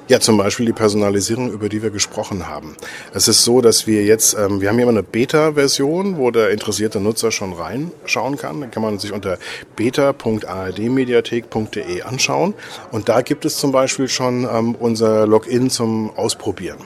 Ja, 0.08 0.20
zum 0.20 0.38
Beispiel 0.38 0.66
die 0.66 0.74
Personalisierung, 0.74 1.52
über 1.52 1.70
die 1.70 1.82
wir 1.82 1.90
gesprochen 1.90 2.50
haben. 2.50 2.76
Es 3.14 3.30
ist 3.30 3.44
so, 3.44 3.62
dass 3.62 3.88
wir 3.88 4.04
jetzt, 4.04 4.34
ähm, 4.34 4.60
wir 4.60 4.68
haben 4.70 4.76
hier 4.76 4.84
immer 4.84 4.92
eine 4.92 5.04
Beta-Version, 5.04 6.18
wo 6.18 6.32
der 6.32 6.50
interessierte 6.50 7.00
Nutzer 7.00 7.32
schon 7.32 7.54
reinschauen 7.54 8.36
kann. 8.38 8.60
Da 8.60 8.68
kann 8.68 8.84
man 8.84 9.00
sich 9.00 9.14
unter 9.14 9.38
beta.ardmediathek.de 9.76 12.02
anschauen. 12.02 12.56
Und 12.92 13.08
da 13.10 13.22
gibt 13.22 13.46
es 13.46 13.58
zum 13.58 13.72
Beispiel 13.72 14.10
schon 14.10 14.50
ähm, 14.52 14.76
unser 14.76 15.28
Login 15.28 15.70
zum 15.70 16.10
Ausprobieren. 16.18 16.80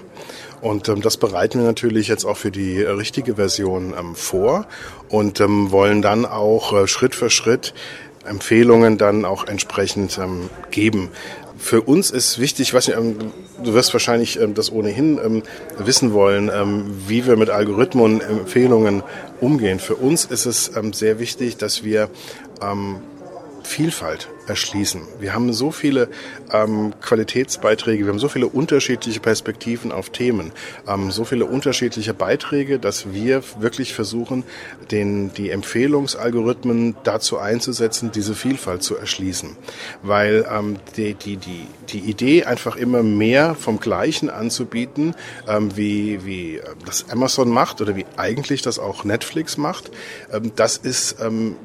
Und 0.62 0.90
ähm, 0.90 1.02
das 1.02 1.18
bereiten 1.18 1.60
wir 1.60 1.66
natürlich 1.66 2.08
jetzt 2.08 2.26
auch 2.26 2.38
für 2.38 2.52
die 2.52 2.82
richtige 2.82 3.36
Version 3.36 3.94
ähm, 3.98 4.16
vor 4.16 4.68
und 5.10 5.40
ähm, 5.40 5.72
wollen 5.72 6.02
dann 6.02 6.26
auch 6.26 6.74
äh, 6.74 6.88
Schritt 6.88 7.16
für 7.16 7.30
Schritt 7.30 7.74
Empfehlungen 8.26 8.98
dann 8.98 9.26
auch 9.26 9.48
entsprechend 9.48 10.18
ähm, 10.18 10.50
geben 10.72 11.12
für 11.66 11.82
uns 11.82 12.12
ist 12.12 12.38
wichtig, 12.38 12.76
was 12.76 12.88
ähm, 12.90 13.18
du 13.64 13.74
wirst 13.74 13.92
wahrscheinlich 13.92 14.40
ähm, 14.40 14.54
das 14.54 14.72
ohnehin 14.72 15.18
ähm, 15.18 15.44
wissen 15.80 16.14
wollen, 16.14 16.52
wie 17.08 17.26
wir 17.26 17.38
mit 17.38 17.50
Algorithmen 17.50 18.22
Empfehlungen 18.22 19.02
umgehen. 19.42 19.80
Für 19.80 19.96
uns 19.96 20.26
ist 20.26 20.46
es 20.46 20.72
sehr 20.94 21.20
wichtig, 21.20 21.58
dass 21.58 21.84
wir 21.84 22.10
Vielfalt 23.64 24.30
erschließen. 24.48 25.02
Wir 25.20 25.34
haben 25.34 25.52
so 25.54 25.72
viele 25.72 26.10
ähm, 26.52 26.94
Qualitätsbeiträge, 27.02 28.06
wir 28.06 28.12
haben 28.12 28.20
so 28.20 28.30
viele 28.30 28.48
unterschiedliche 28.48 29.20
Perspektiven 29.20 29.92
auf 29.92 30.10
Themen, 30.10 30.52
ähm, 30.88 31.12
so 31.12 31.26
viele 31.26 31.46
unterschiedliche 31.46 32.14
Beiträge, 32.14 32.80
dass 32.80 33.14
wir 33.14 33.44
wirklich 33.60 33.94
versuchen, 33.94 34.44
den, 34.92 35.34
die 35.34 35.50
Empfehlungsalgorithmen 35.50 36.96
dazu 37.04 37.38
einzusetzen, 37.38 38.12
diese 38.12 38.36
Vielfalt 38.36 38.84
zu 38.84 38.96
erschließen. 38.96 39.56
Weil 40.02 40.46
ähm, 40.52 40.78
die, 40.98 41.14
die, 41.14 41.38
die, 41.38 41.68
die 41.90 42.00
Idee, 42.00 42.44
einfach 42.46 42.76
immer 42.76 43.04
mehr 43.04 43.56
vom 43.56 43.80
Gleichen 43.80 44.30
anzubieten, 44.30 45.16
ähm, 45.48 45.76
wie, 45.76 46.26
wie 46.26 46.58
äh, 46.58 46.62
das 46.86 47.10
Amazon 47.10 47.50
macht 47.50 47.82
oder 47.82 47.96
wie 47.96 48.06
eigentlich 48.18 48.62
das 48.62 48.80
auch 48.80 49.04
Netflix 49.04 49.58
macht, 49.58 49.92
ähm, 50.32 50.52
das 50.56 50.78
ist 50.78 51.18
ähm, 51.22 51.56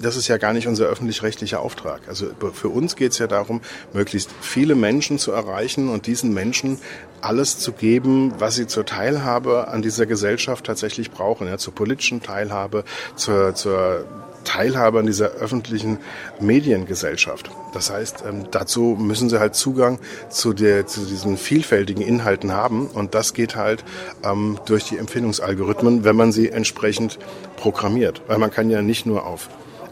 das 0.00 0.16
ist 0.16 0.28
ja 0.28 0.38
gar 0.38 0.52
nicht 0.52 0.66
unser 0.66 0.86
öffentlich-rechtlicher 0.86 1.60
Auftrag. 1.60 2.02
Also 2.08 2.26
für 2.52 2.68
uns 2.68 2.96
geht 2.96 3.12
es 3.12 3.18
ja 3.18 3.26
darum, 3.26 3.60
möglichst 3.92 4.30
viele 4.40 4.74
Menschen 4.74 5.18
zu 5.18 5.32
erreichen 5.32 5.88
und 5.88 6.06
diesen 6.06 6.32
Menschen 6.32 6.78
alles 7.20 7.58
zu 7.58 7.72
geben, 7.72 8.34
was 8.38 8.56
sie 8.56 8.66
zur 8.66 8.84
Teilhabe 8.84 9.68
an 9.68 9.82
dieser 9.82 10.06
Gesellschaft 10.06 10.66
tatsächlich 10.66 11.10
brauchen, 11.10 11.46
ja, 11.46 11.58
zur 11.58 11.74
politischen 11.74 12.22
Teilhabe, 12.22 12.84
zur, 13.16 13.54
zur 13.54 14.04
Teilhabe 14.44 14.98
an 14.98 15.06
dieser 15.06 15.30
öffentlichen 15.30 15.98
Mediengesellschaft. 16.38 17.50
Das 17.72 17.90
heißt, 17.90 18.24
ähm, 18.28 18.46
dazu 18.50 18.96
müssen 18.98 19.30
sie 19.30 19.40
halt 19.40 19.54
Zugang 19.54 19.98
zu, 20.28 20.52
der, 20.52 20.86
zu 20.86 21.00
diesen 21.06 21.38
vielfältigen 21.38 22.02
Inhalten 22.02 22.52
haben 22.52 22.86
und 22.88 23.14
das 23.14 23.32
geht 23.32 23.56
halt 23.56 23.84
ähm, 24.22 24.58
durch 24.66 24.84
die 24.84 24.98
Empfehlungsalgorithmen, 24.98 26.04
wenn 26.04 26.16
man 26.16 26.30
sie 26.30 26.50
entsprechend 26.50 27.18
programmiert. 27.56 28.20
Weil 28.26 28.38
man 28.38 28.50
kann 28.50 28.68
ja 28.68 28.82
nicht 28.82 29.06
nur 29.06 29.24
auf 29.24 29.48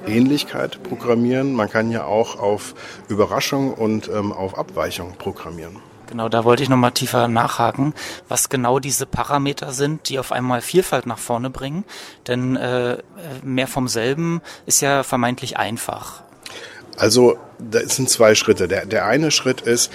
Ähnlichkeit 0.07 0.83
programmieren, 0.83 1.55
man 1.55 1.71
kann 1.71 1.91
ja 1.91 2.05
auch 2.05 2.38
auf 2.38 2.75
Überraschung 3.09 3.75
und 3.75 4.09
ähm, 4.09 4.33
auf 4.33 4.59
Abweichung 4.59 5.15
programmieren. 5.17 5.79
Genau, 6.07 6.29
da 6.29 6.45
wollte 6.45 6.62
ich 6.62 6.69
nochmal 6.69 6.93
tiefer 6.93 7.27
nachhaken, 7.27 7.95
was 8.29 8.51
genau 8.51 8.79
diese 8.79 9.07
Parameter 9.07 9.73
sind, 9.73 10.11
die 10.11 10.19
auf 10.19 10.31
einmal 10.31 10.61
Vielfalt 10.61 11.07
nach 11.07 11.19
vorne 11.19 11.49
bringen. 11.49 11.85
Denn 12.27 12.57
äh, 12.57 12.99
mehr 13.43 13.67
vom 13.67 13.88
selben 13.88 14.43
ist 14.67 14.83
ja 14.83 15.05
vermeintlich 15.05 15.57
einfach. 15.57 16.23
Also 17.03 17.37
das 17.59 17.97
sind 17.97 18.09
zwei 18.09 18.37
Schritte. 18.37 18.69
Der, 18.69 18.87
der 18.87 19.07
eine 19.07 19.33
Schritt 19.33 19.61
ist, 19.62 19.91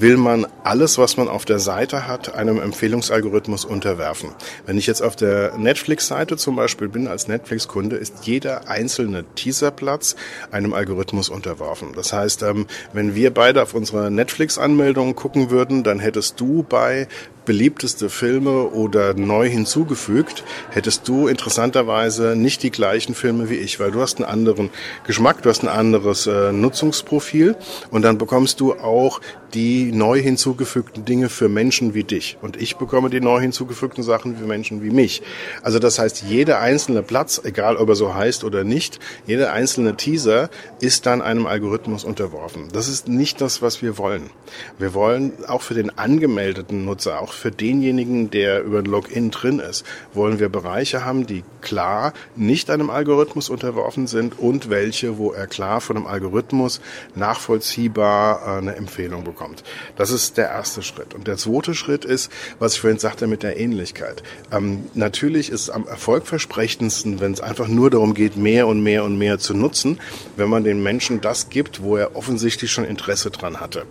will 0.00 0.16
man 0.16 0.44
alles, 0.64 0.98
was 0.98 1.16
man 1.16 1.28
auf 1.28 1.44
der 1.44 1.60
Seite 1.60 2.08
hat, 2.08 2.34
einem 2.34 2.60
Empfehlungsalgorithmus 2.60 3.64
unterwerfen. 3.64 4.30
Wenn 4.66 4.76
ich 4.76 4.88
jetzt 4.88 5.00
auf 5.00 5.14
der 5.14 5.56
Netflix-Seite 5.56 6.36
zum 6.36 6.56
Beispiel 6.56 6.88
bin 6.88 7.06
als 7.06 7.28
Netflix-Kunde, 7.28 7.94
ist 7.94 8.26
jeder 8.26 8.68
einzelne 8.68 9.24
Teaserplatz 9.36 10.16
einem 10.50 10.72
Algorithmus 10.72 11.28
unterworfen. 11.28 11.90
Das 11.94 12.12
heißt, 12.12 12.42
ähm, 12.42 12.66
wenn 12.92 13.14
wir 13.14 13.32
beide 13.32 13.62
auf 13.62 13.74
unsere 13.74 14.10
Netflix-Anmeldung 14.10 15.14
gucken 15.14 15.50
würden, 15.50 15.84
dann 15.84 16.00
hättest 16.00 16.40
du 16.40 16.64
bei 16.68 17.06
beliebteste 17.48 18.10
Filme 18.10 18.68
oder 18.68 19.14
neu 19.14 19.48
hinzugefügt, 19.48 20.44
hättest 20.68 21.08
du 21.08 21.28
interessanterweise 21.28 22.36
nicht 22.36 22.62
die 22.62 22.70
gleichen 22.70 23.14
Filme 23.14 23.48
wie 23.48 23.54
ich, 23.54 23.80
weil 23.80 23.90
du 23.90 24.02
hast 24.02 24.18
einen 24.18 24.28
anderen 24.28 24.68
Geschmack, 25.06 25.40
du 25.40 25.48
hast 25.48 25.62
ein 25.62 25.68
anderes 25.68 26.26
äh, 26.26 26.52
Nutzungsprofil 26.52 27.56
und 27.90 28.02
dann 28.02 28.18
bekommst 28.18 28.60
du 28.60 28.74
auch 28.74 29.22
die 29.54 29.92
neu 29.92 30.20
hinzugefügten 30.20 31.04
Dinge 31.04 31.28
für 31.28 31.48
Menschen 31.48 31.94
wie 31.94 32.04
dich. 32.04 32.36
Und 32.42 32.60
ich 32.60 32.76
bekomme 32.76 33.08
die 33.08 33.20
neu 33.20 33.40
hinzugefügten 33.40 34.04
Sachen 34.04 34.36
für 34.36 34.44
Menschen 34.44 34.82
wie 34.82 34.90
mich. 34.90 35.22
Also 35.62 35.78
das 35.78 35.98
heißt, 35.98 36.24
jeder 36.28 36.60
einzelne 36.60 37.02
Platz, 37.02 37.40
egal 37.42 37.76
ob 37.76 37.88
er 37.88 37.94
so 37.94 38.14
heißt 38.14 38.44
oder 38.44 38.64
nicht, 38.64 38.98
jeder 39.26 39.52
einzelne 39.52 39.96
Teaser 39.96 40.50
ist 40.80 41.06
dann 41.06 41.22
einem 41.22 41.46
Algorithmus 41.46 42.04
unterworfen. 42.04 42.68
Das 42.72 42.88
ist 42.88 43.08
nicht 43.08 43.40
das, 43.40 43.62
was 43.62 43.80
wir 43.80 43.96
wollen. 43.96 44.30
Wir 44.78 44.92
wollen 44.94 45.32
auch 45.46 45.62
für 45.62 45.74
den 45.74 45.96
angemeldeten 45.96 46.84
Nutzer, 46.84 47.20
auch 47.20 47.32
für 47.38 47.50
denjenigen, 47.50 48.30
der 48.30 48.62
über 48.62 48.80
ein 48.80 48.84
Login 48.84 49.30
drin 49.30 49.58
ist, 49.60 49.84
wollen 50.12 50.38
wir 50.38 50.50
Bereiche 50.50 51.04
haben, 51.04 51.26
die 51.26 51.42
klar 51.62 52.12
nicht 52.36 52.70
einem 52.70 52.90
Algorithmus 52.90 53.48
unterworfen 53.48 54.06
sind 54.06 54.38
und 54.38 54.70
welche, 54.70 55.18
wo 55.18 55.32
er 55.32 55.46
klar 55.46 55.80
von 55.80 55.96
einem 55.96 56.06
Algorithmus 56.06 56.80
nachvollziehbar 57.14 58.42
äh, 58.42 58.58
eine 58.58 58.76
Empfehlung 58.76 59.24
bekommt 59.24 59.38
kommt. 59.38 59.62
Das 59.96 60.10
ist 60.10 60.36
der 60.36 60.48
erste 60.48 60.82
Schritt. 60.82 61.14
Und 61.14 61.26
der 61.26 61.36
zweite 61.36 61.74
Schritt 61.74 62.04
ist, 62.04 62.30
was 62.58 62.74
ich 62.74 62.80
vorhin 62.80 62.98
sagte 62.98 63.26
mit 63.26 63.42
der 63.42 63.58
Ähnlichkeit. 63.58 64.22
Ähm, 64.52 64.84
natürlich 64.94 65.50
ist 65.50 65.62
es 65.62 65.70
am 65.70 65.86
erfolgversprechendsten, 65.86 67.20
wenn 67.20 67.32
es 67.32 67.40
einfach 67.40 67.68
nur 67.68 67.90
darum 67.90 68.14
geht, 68.14 68.36
mehr 68.36 68.66
und 68.66 68.82
mehr 68.82 69.04
und 69.04 69.16
mehr 69.16 69.38
zu 69.38 69.54
nutzen, 69.54 70.00
wenn 70.36 70.48
man 70.48 70.64
den 70.64 70.82
Menschen 70.82 71.20
das 71.20 71.48
gibt, 71.48 71.82
wo 71.82 71.96
er 71.96 72.16
offensichtlich 72.16 72.70
schon 72.70 72.84
Interesse 72.84 73.30
dran 73.30 73.60
hatte. 73.60 73.86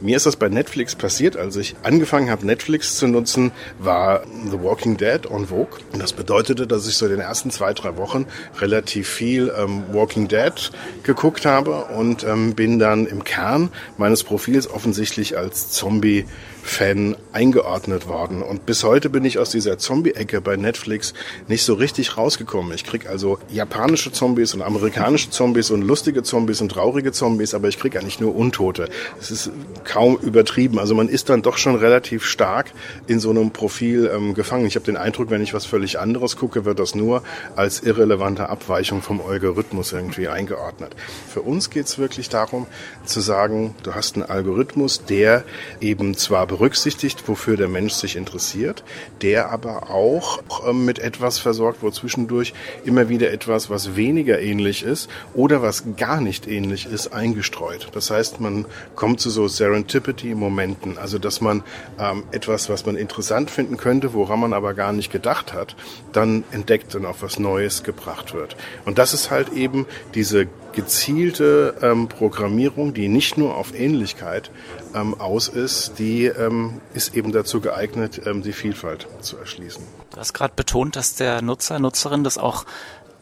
Mir 0.00 0.16
ist 0.16 0.26
das 0.26 0.36
bei 0.36 0.48
Netflix 0.48 0.94
passiert, 0.94 1.36
als 1.36 1.56
ich 1.56 1.74
angefangen 1.82 2.30
habe, 2.30 2.46
Netflix 2.46 2.96
zu 2.96 3.08
nutzen, 3.08 3.50
war 3.80 4.22
The 4.48 4.62
Walking 4.62 4.96
Dead 4.96 5.28
on 5.28 5.46
Vogue. 5.46 5.80
Und 5.92 6.00
das 6.00 6.12
bedeutete, 6.12 6.68
dass 6.68 6.86
ich 6.86 6.96
so 6.96 7.06
in 7.06 7.12
den 7.12 7.20
ersten 7.20 7.50
zwei, 7.50 7.74
drei 7.74 7.96
Wochen 7.96 8.26
relativ 8.60 9.08
viel 9.08 9.52
ähm, 9.58 9.82
Walking 9.92 10.28
Dead 10.28 10.70
geguckt 11.02 11.44
habe 11.44 11.86
und 11.86 12.22
ähm, 12.22 12.54
bin 12.54 12.78
dann 12.78 13.06
im 13.06 13.24
Kern 13.24 13.70
meines 13.96 14.22
Profils 14.22 14.70
offensichtlich 14.70 15.36
als 15.36 15.70
Zombie 15.70 16.26
Fan 16.68 17.16
eingeordnet 17.32 18.06
worden. 18.06 18.42
Und 18.42 18.66
bis 18.66 18.84
heute 18.84 19.10
bin 19.10 19.24
ich 19.24 19.38
aus 19.38 19.50
dieser 19.50 19.78
Zombie-Ecke 19.78 20.40
bei 20.40 20.56
Netflix 20.56 21.14
nicht 21.48 21.64
so 21.64 21.74
richtig 21.74 22.16
rausgekommen. 22.16 22.72
Ich 22.74 22.84
krieg 22.84 23.08
also 23.08 23.38
japanische 23.50 24.12
Zombies 24.12 24.54
und 24.54 24.62
amerikanische 24.62 25.30
Zombies 25.30 25.70
und 25.70 25.82
lustige 25.82 26.22
Zombies 26.22 26.60
und 26.60 26.70
traurige 26.70 27.12
Zombies, 27.12 27.54
aber 27.54 27.68
ich 27.68 27.78
krieg 27.78 27.96
eigentlich 27.96 28.20
nur 28.20 28.36
Untote. 28.36 28.88
Es 29.18 29.30
ist 29.30 29.50
kaum 29.84 30.18
übertrieben. 30.18 30.78
Also 30.78 30.94
man 30.94 31.08
ist 31.08 31.30
dann 31.30 31.42
doch 31.42 31.58
schon 31.58 31.74
relativ 31.74 32.24
stark 32.24 32.72
in 33.06 33.18
so 33.18 33.30
einem 33.30 33.50
Profil 33.50 34.10
ähm, 34.14 34.34
gefangen. 34.34 34.66
Ich 34.66 34.76
habe 34.76 34.84
den 34.84 34.96
Eindruck, 34.96 35.30
wenn 35.30 35.42
ich 35.42 35.54
was 35.54 35.64
völlig 35.64 35.98
anderes 35.98 36.36
gucke, 36.36 36.64
wird 36.64 36.78
das 36.78 36.94
nur 36.94 37.22
als 37.56 37.80
irrelevante 37.80 38.48
Abweichung 38.48 39.02
vom 39.02 39.20
Algorithmus 39.20 39.92
irgendwie 39.92 40.28
eingeordnet. 40.28 40.94
Für 41.32 41.40
uns 41.40 41.70
geht 41.70 41.86
es 41.86 41.98
wirklich 41.98 42.28
darum 42.28 42.66
zu 43.04 43.20
sagen, 43.20 43.74
du 43.82 43.94
hast 43.94 44.16
einen 44.16 44.24
Algorithmus, 44.24 45.04
der 45.04 45.44
eben 45.80 46.14
zwar 46.14 46.46
berücksichtigt, 46.58 47.28
wofür 47.28 47.56
der 47.56 47.68
Mensch 47.68 47.92
sich 47.94 48.16
interessiert, 48.16 48.82
der 49.22 49.50
aber 49.50 49.90
auch 49.90 50.40
ähm, 50.68 50.84
mit 50.84 50.98
etwas 50.98 51.38
versorgt, 51.38 51.82
wo 51.82 51.90
zwischendurch 51.90 52.52
immer 52.84 53.08
wieder 53.08 53.30
etwas, 53.30 53.70
was 53.70 53.94
weniger 53.94 54.40
ähnlich 54.40 54.82
ist 54.82 55.08
oder 55.34 55.62
was 55.62 55.84
gar 55.96 56.20
nicht 56.20 56.48
ähnlich 56.48 56.86
ist, 56.86 57.12
eingestreut. 57.12 57.88
Das 57.92 58.10
heißt, 58.10 58.40
man 58.40 58.66
kommt 58.96 59.20
zu 59.20 59.30
so 59.30 59.46
Serendipity-Momenten, 59.46 60.98
also 60.98 61.18
dass 61.18 61.40
man 61.40 61.62
ähm, 61.98 62.24
etwas, 62.32 62.68
was 62.68 62.84
man 62.84 62.96
interessant 62.96 63.50
finden 63.50 63.76
könnte, 63.76 64.12
woran 64.12 64.40
man 64.40 64.52
aber 64.52 64.74
gar 64.74 64.92
nicht 64.92 65.12
gedacht 65.12 65.52
hat, 65.52 65.76
dann 66.12 66.42
entdeckt 66.50 66.94
und 66.96 67.06
auf 67.06 67.22
was 67.22 67.38
Neues 67.38 67.84
gebracht 67.84 68.34
wird. 68.34 68.56
Und 68.84 68.98
das 68.98 69.14
ist 69.14 69.30
halt 69.30 69.52
eben 69.52 69.86
diese 70.14 70.48
gezielte 70.72 71.74
ähm, 71.82 72.08
Programmierung, 72.08 72.94
die 72.94 73.08
nicht 73.08 73.36
nur 73.36 73.56
auf 73.56 73.78
Ähnlichkeit 73.78 74.50
ähm, 74.94 75.20
aus 75.20 75.48
ist, 75.48 75.98
die 75.98 76.26
ähm, 76.38 76.80
ist 76.94 77.14
eben 77.14 77.32
dazu 77.32 77.60
geeignet, 77.60 78.22
ähm, 78.26 78.42
die 78.42 78.52
Vielfalt 78.52 79.06
zu 79.20 79.36
erschließen. 79.36 79.82
Du 80.10 80.16
hast 80.16 80.32
gerade 80.32 80.54
betont, 80.54 80.96
dass 80.96 81.14
der 81.14 81.42
Nutzer, 81.42 81.78
Nutzerin 81.78 82.24
das 82.24 82.38
auch 82.38 82.64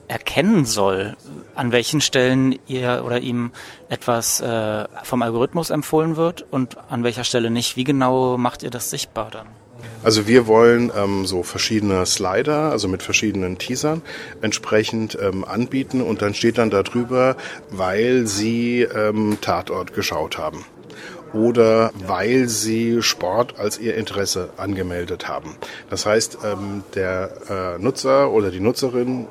erkennen 0.08 0.64
soll, 0.64 1.16
an 1.54 1.72
welchen 1.72 2.00
Stellen 2.00 2.58
ihr 2.66 3.02
oder 3.04 3.20
ihm 3.20 3.50
etwas 3.88 4.40
äh, 4.40 4.84
vom 5.02 5.22
Algorithmus 5.22 5.70
empfohlen 5.70 6.16
wird 6.16 6.44
und 6.50 6.76
an 6.90 7.02
welcher 7.02 7.24
Stelle 7.24 7.50
nicht. 7.50 7.76
Wie 7.76 7.84
genau 7.84 8.36
macht 8.38 8.62
ihr 8.62 8.70
das 8.70 8.90
sichtbar 8.90 9.30
dann? 9.30 9.46
Also 10.02 10.26
wir 10.26 10.46
wollen 10.46 10.92
ähm, 10.96 11.26
so 11.26 11.42
verschiedene 11.42 12.06
Slider, 12.06 12.70
also 12.70 12.88
mit 12.88 13.02
verschiedenen 13.02 13.58
Teasern 13.58 14.02
entsprechend 14.40 15.18
ähm, 15.20 15.44
anbieten 15.44 16.00
und 16.00 16.22
dann 16.22 16.34
steht 16.34 16.58
dann 16.58 16.70
darüber, 16.70 17.36
weil 17.70 18.26
sie 18.26 18.82
ähm, 18.82 19.38
Tatort 19.40 19.92
geschaut 19.94 20.38
haben 20.38 20.64
oder 21.36 21.92
weil 22.06 22.48
sie 22.48 23.02
Sport 23.02 23.58
als 23.58 23.78
ihr 23.78 23.94
Interesse 23.94 24.50
angemeldet 24.56 25.28
haben. 25.28 25.56
Das 25.90 26.06
heißt, 26.06 26.38
ähm, 26.44 26.82
der 26.94 27.76
äh, 27.76 27.82
Nutzer 27.82 28.30
oder 28.30 28.50
die 28.50 28.60
Nutzerin 28.60 29.26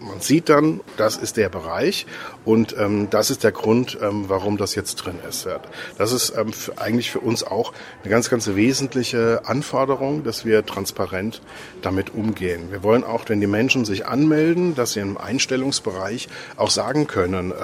man 0.00 0.20
sieht 0.20 0.50
dann, 0.50 0.80
das 0.98 1.16
ist 1.16 1.38
der 1.38 1.48
Bereich 1.48 2.04
und 2.44 2.76
ähm, 2.78 3.08
das 3.08 3.30
ist 3.30 3.42
der 3.42 3.52
Grund, 3.52 3.96
ähm, 4.02 4.24
warum 4.28 4.58
das 4.58 4.74
jetzt 4.74 4.96
drin 4.96 5.18
ist. 5.26 5.48
Das 5.96 6.12
ist 6.12 6.34
eigentlich 6.76 7.10
für 7.10 7.20
uns 7.20 7.42
auch 7.42 7.72
eine 8.02 8.10
ganz, 8.10 8.28
ganz 8.28 8.46
wesentliche 8.48 9.42
Anforderung, 9.46 10.22
dass 10.22 10.44
wir 10.44 10.66
transparent 10.66 11.40
damit 11.80 12.14
umgehen. 12.14 12.70
Wir 12.70 12.82
wollen 12.82 13.02
auch, 13.02 13.24
wenn 13.28 13.40
die 13.40 13.46
Menschen 13.46 13.86
sich 13.86 14.06
anmelden, 14.06 14.74
dass 14.74 14.92
sie 14.92 15.00
im 15.00 15.16
Einstellungsbereich 15.16 16.28
auch 16.56 16.70
sagen 16.70 17.06
können, 17.06 17.54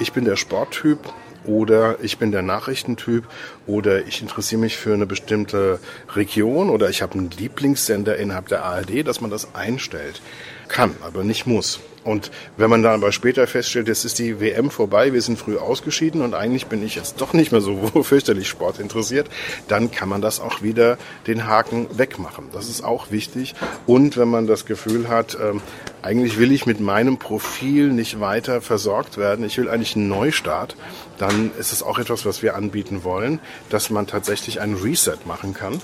ich 0.00 0.12
bin 0.12 0.24
der 0.24 0.36
Sporttyp, 0.36 0.98
oder 1.48 1.96
ich 2.02 2.18
bin 2.18 2.30
der 2.30 2.42
Nachrichtentyp 2.42 3.24
oder 3.66 4.06
ich 4.06 4.22
interessiere 4.22 4.60
mich 4.60 4.76
für 4.76 4.94
eine 4.94 5.06
bestimmte 5.06 5.80
Region 6.14 6.70
oder 6.70 6.88
ich 6.90 7.02
habe 7.02 7.14
einen 7.14 7.30
Lieblingssender 7.30 8.16
innerhalb 8.16 8.48
der 8.48 8.64
ARD, 8.64 9.06
dass 9.06 9.20
man 9.20 9.30
das 9.30 9.54
einstellt. 9.54 10.20
Kann, 10.68 10.94
aber 11.00 11.24
nicht 11.24 11.46
muss. 11.46 11.80
Und 12.04 12.30
wenn 12.56 12.70
man 12.70 12.82
dann 12.82 12.94
aber 12.94 13.12
später 13.12 13.46
feststellt, 13.46 13.88
jetzt 13.88 14.04
ist 14.04 14.18
die 14.18 14.40
WM 14.40 14.70
vorbei, 14.70 15.12
wir 15.12 15.20
sind 15.20 15.38
früh 15.38 15.58
ausgeschieden 15.58 16.22
und 16.22 16.34
eigentlich 16.34 16.66
bin 16.66 16.82
ich 16.84 16.94
jetzt 16.94 17.20
doch 17.20 17.32
nicht 17.32 17.52
mehr 17.52 17.60
so 17.60 17.76
fürchterlich 18.02 18.48
sportinteressiert, 18.48 19.28
dann 19.68 19.90
kann 19.90 20.08
man 20.08 20.22
das 20.22 20.40
auch 20.40 20.62
wieder 20.62 20.96
den 21.26 21.46
Haken 21.46 21.86
wegmachen. 21.98 22.46
Das 22.52 22.68
ist 22.68 22.82
auch 22.82 23.10
wichtig. 23.10 23.54
Und 23.86 24.16
wenn 24.16 24.28
man 24.28 24.46
das 24.46 24.64
Gefühl 24.64 25.08
hat, 25.08 25.36
ähm, 25.38 25.60
eigentlich 26.00 26.38
will 26.38 26.52
ich 26.52 26.64
mit 26.64 26.80
meinem 26.80 27.18
Profil 27.18 27.92
nicht 27.92 28.20
weiter 28.20 28.60
versorgt 28.60 29.18
werden, 29.18 29.44
ich 29.44 29.58
will 29.58 29.68
eigentlich 29.68 29.96
einen 29.96 30.08
Neustart, 30.08 30.76
dann 31.18 31.52
ist 31.58 31.72
es 31.72 31.82
auch 31.82 31.98
etwas, 31.98 32.24
was 32.24 32.42
wir 32.42 32.56
anbieten 32.56 33.04
wollen, 33.04 33.40
dass 33.70 33.90
man 33.90 34.06
tatsächlich 34.06 34.60
einen 34.60 34.74
Reset 34.74 35.18
machen 35.26 35.54
kann 35.54 35.80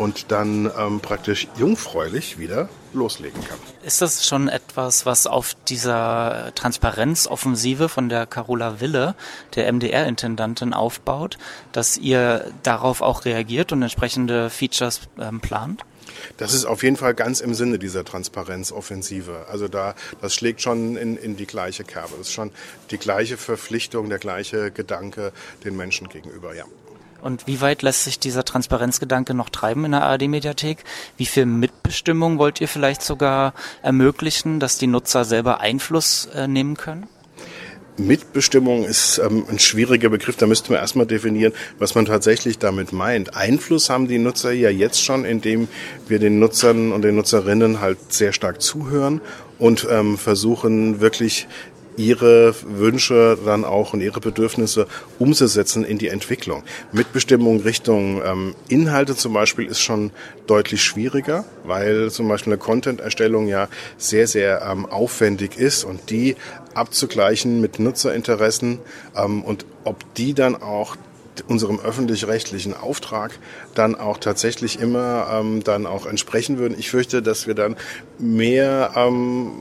und 0.00 0.32
dann 0.32 0.70
ähm, 0.78 1.00
praktisch 1.00 1.46
jungfräulich 1.56 2.38
wieder 2.38 2.70
loslegen 2.94 3.44
kann. 3.44 3.58
Ist 3.82 4.00
das 4.00 4.26
schon 4.26 4.48
etwas, 4.48 5.04
was 5.04 5.26
auf 5.26 5.54
dieser 5.68 6.52
Transparenzoffensive 6.54 7.88
von 7.90 8.08
der 8.08 8.26
Carola 8.26 8.80
Wille, 8.80 9.14
der 9.54 9.70
MDR-Intendantin, 9.70 10.72
aufbaut, 10.72 11.36
dass 11.72 11.98
ihr 11.98 12.50
darauf 12.62 13.02
auch 13.02 13.26
reagiert 13.26 13.72
und 13.72 13.82
entsprechende 13.82 14.48
Features 14.48 15.00
ähm, 15.18 15.40
plant? 15.40 15.84
Das 16.36 16.54
ist 16.54 16.64
auf 16.64 16.82
jeden 16.82 16.96
Fall 16.96 17.14
ganz 17.14 17.40
im 17.40 17.54
Sinne 17.54 17.78
dieser 17.78 18.04
Transparenzoffensive. 18.04 19.46
Also 19.48 19.68
da, 19.68 19.94
das 20.20 20.34
schlägt 20.34 20.60
schon 20.60 20.96
in, 20.96 21.16
in 21.16 21.36
die 21.36 21.46
gleiche 21.46 21.84
Kerbe. 21.84 22.14
Das 22.18 22.28
ist 22.28 22.32
schon 22.32 22.50
die 22.90 22.98
gleiche 22.98 23.36
Verpflichtung, 23.36 24.08
der 24.08 24.18
gleiche 24.18 24.70
Gedanke 24.70 25.32
den 25.64 25.76
Menschen 25.76 26.08
gegenüber, 26.08 26.54
ja. 26.54 26.64
Und 27.22 27.46
wie 27.46 27.60
weit 27.60 27.82
lässt 27.82 28.04
sich 28.04 28.18
dieser 28.18 28.44
Transparenzgedanke 28.44 29.34
noch 29.34 29.50
treiben 29.50 29.84
in 29.84 29.92
der 29.92 30.02
ARD-Mediathek? 30.04 30.84
Wie 31.16 31.26
viel 31.26 31.46
Mitbestimmung 31.46 32.38
wollt 32.38 32.60
ihr 32.60 32.68
vielleicht 32.68 33.02
sogar 33.02 33.52
ermöglichen, 33.82 34.58
dass 34.60 34.78
die 34.78 34.86
Nutzer 34.86 35.24
selber 35.24 35.60
Einfluss 35.60 36.26
äh, 36.34 36.48
nehmen 36.48 36.76
können? 36.76 37.08
Mitbestimmung 38.06 38.84
ist 38.84 39.18
ähm, 39.18 39.44
ein 39.48 39.58
schwieriger 39.58 40.08
Begriff. 40.08 40.36
Da 40.36 40.46
müssten 40.46 40.70
wir 40.70 40.78
erstmal 40.78 41.06
definieren, 41.06 41.52
was 41.78 41.94
man 41.94 42.06
tatsächlich 42.06 42.58
damit 42.58 42.92
meint. 42.92 43.36
Einfluss 43.36 43.90
haben 43.90 44.08
die 44.08 44.18
Nutzer 44.18 44.52
ja 44.52 44.70
jetzt 44.70 45.04
schon, 45.04 45.24
indem 45.24 45.68
wir 46.08 46.18
den 46.18 46.38
Nutzern 46.38 46.92
und 46.92 47.02
den 47.02 47.16
Nutzerinnen 47.16 47.80
halt 47.80 48.12
sehr 48.12 48.32
stark 48.32 48.62
zuhören 48.62 49.20
und 49.58 49.86
ähm, 49.90 50.18
versuchen 50.18 51.00
wirklich 51.00 51.46
ihre 51.96 52.54
Wünsche 52.62 53.38
dann 53.44 53.64
auch 53.64 53.92
und 53.92 54.00
ihre 54.00 54.20
Bedürfnisse 54.20 54.86
umzusetzen 55.18 55.84
in 55.84 55.98
die 55.98 56.08
Entwicklung. 56.08 56.62
Mitbestimmung 56.92 57.60
Richtung 57.60 58.22
ähm, 58.24 58.54
Inhalte 58.68 59.14
zum 59.14 59.34
Beispiel 59.34 59.66
ist 59.66 59.80
schon 59.80 60.10
deutlich 60.46 60.82
schwieriger, 60.82 61.44
weil 61.64 62.10
zum 62.10 62.28
Beispiel 62.28 62.54
eine 62.54 62.60
Content-Erstellung 62.60 63.48
ja 63.48 63.68
sehr, 63.98 64.26
sehr 64.26 64.62
ähm, 64.62 64.86
aufwendig 64.86 65.58
ist 65.58 65.84
und 65.84 66.10
die 66.10 66.36
abzugleichen 66.74 67.60
mit 67.60 67.78
Nutzerinteressen 67.78 68.78
ähm, 69.16 69.42
und 69.42 69.66
ob 69.84 70.14
die 70.14 70.34
dann 70.34 70.60
auch 70.60 70.96
unserem 71.48 71.80
öffentlich-rechtlichen 71.80 72.74
Auftrag 72.74 73.38
dann 73.74 73.94
auch 73.94 74.18
tatsächlich 74.18 74.80
immer 74.80 75.28
ähm, 75.32 75.64
dann 75.64 75.86
auch 75.86 76.06
entsprechen 76.06 76.58
würden. 76.58 76.78
Ich 76.78 76.90
fürchte, 76.90 77.22
dass 77.22 77.46
wir 77.46 77.54
dann 77.54 77.76
mehr 78.18 78.92
ähm, 78.96 79.52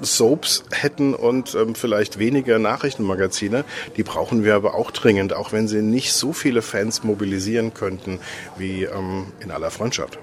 Soaps 0.00 0.64
hätten 0.70 1.14
und 1.14 1.54
ähm, 1.54 1.74
vielleicht 1.74 2.18
weniger 2.18 2.58
Nachrichtenmagazine. 2.58 3.64
Die 3.96 4.02
brauchen 4.02 4.44
wir 4.44 4.54
aber 4.54 4.74
auch 4.74 4.90
dringend, 4.90 5.32
auch 5.32 5.52
wenn 5.52 5.68
sie 5.68 5.82
nicht 5.82 6.12
so 6.12 6.32
viele 6.32 6.62
Fans 6.62 7.04
mobilisieren 7.04 7.74
könnten 7.74 8.18
wie 8.56 8.84
ähm, 8.84 9.26
in 9.40 9.50
aller 9.50 9.70
Freundschaft. 9.70 10.18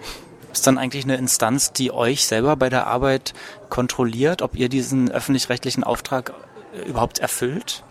Ist 0.51 0.65
dann 0.67 0.77
eigentlich 0.77 1.03
eine 1.03 1.17
Instanz, 1.17 1.71
die 1.73 1.91
euch 1.91 2.25
selber 2.25 2.55
bei 2.55 2.69
der 2.69 2.88
Arbeit 2.88 3.33
kontrolliert, 3.69 4.41
ob 4.41 4.55
ihr 4.55 4.69
diesen 4.69 5.12
öffentlich-rechtlichen 5.12 5.83
Auftrag 5.83 6.33
äh, 6.73 6.88
überhaupt 6.88 7.19
erfüllt? 7.19 7.83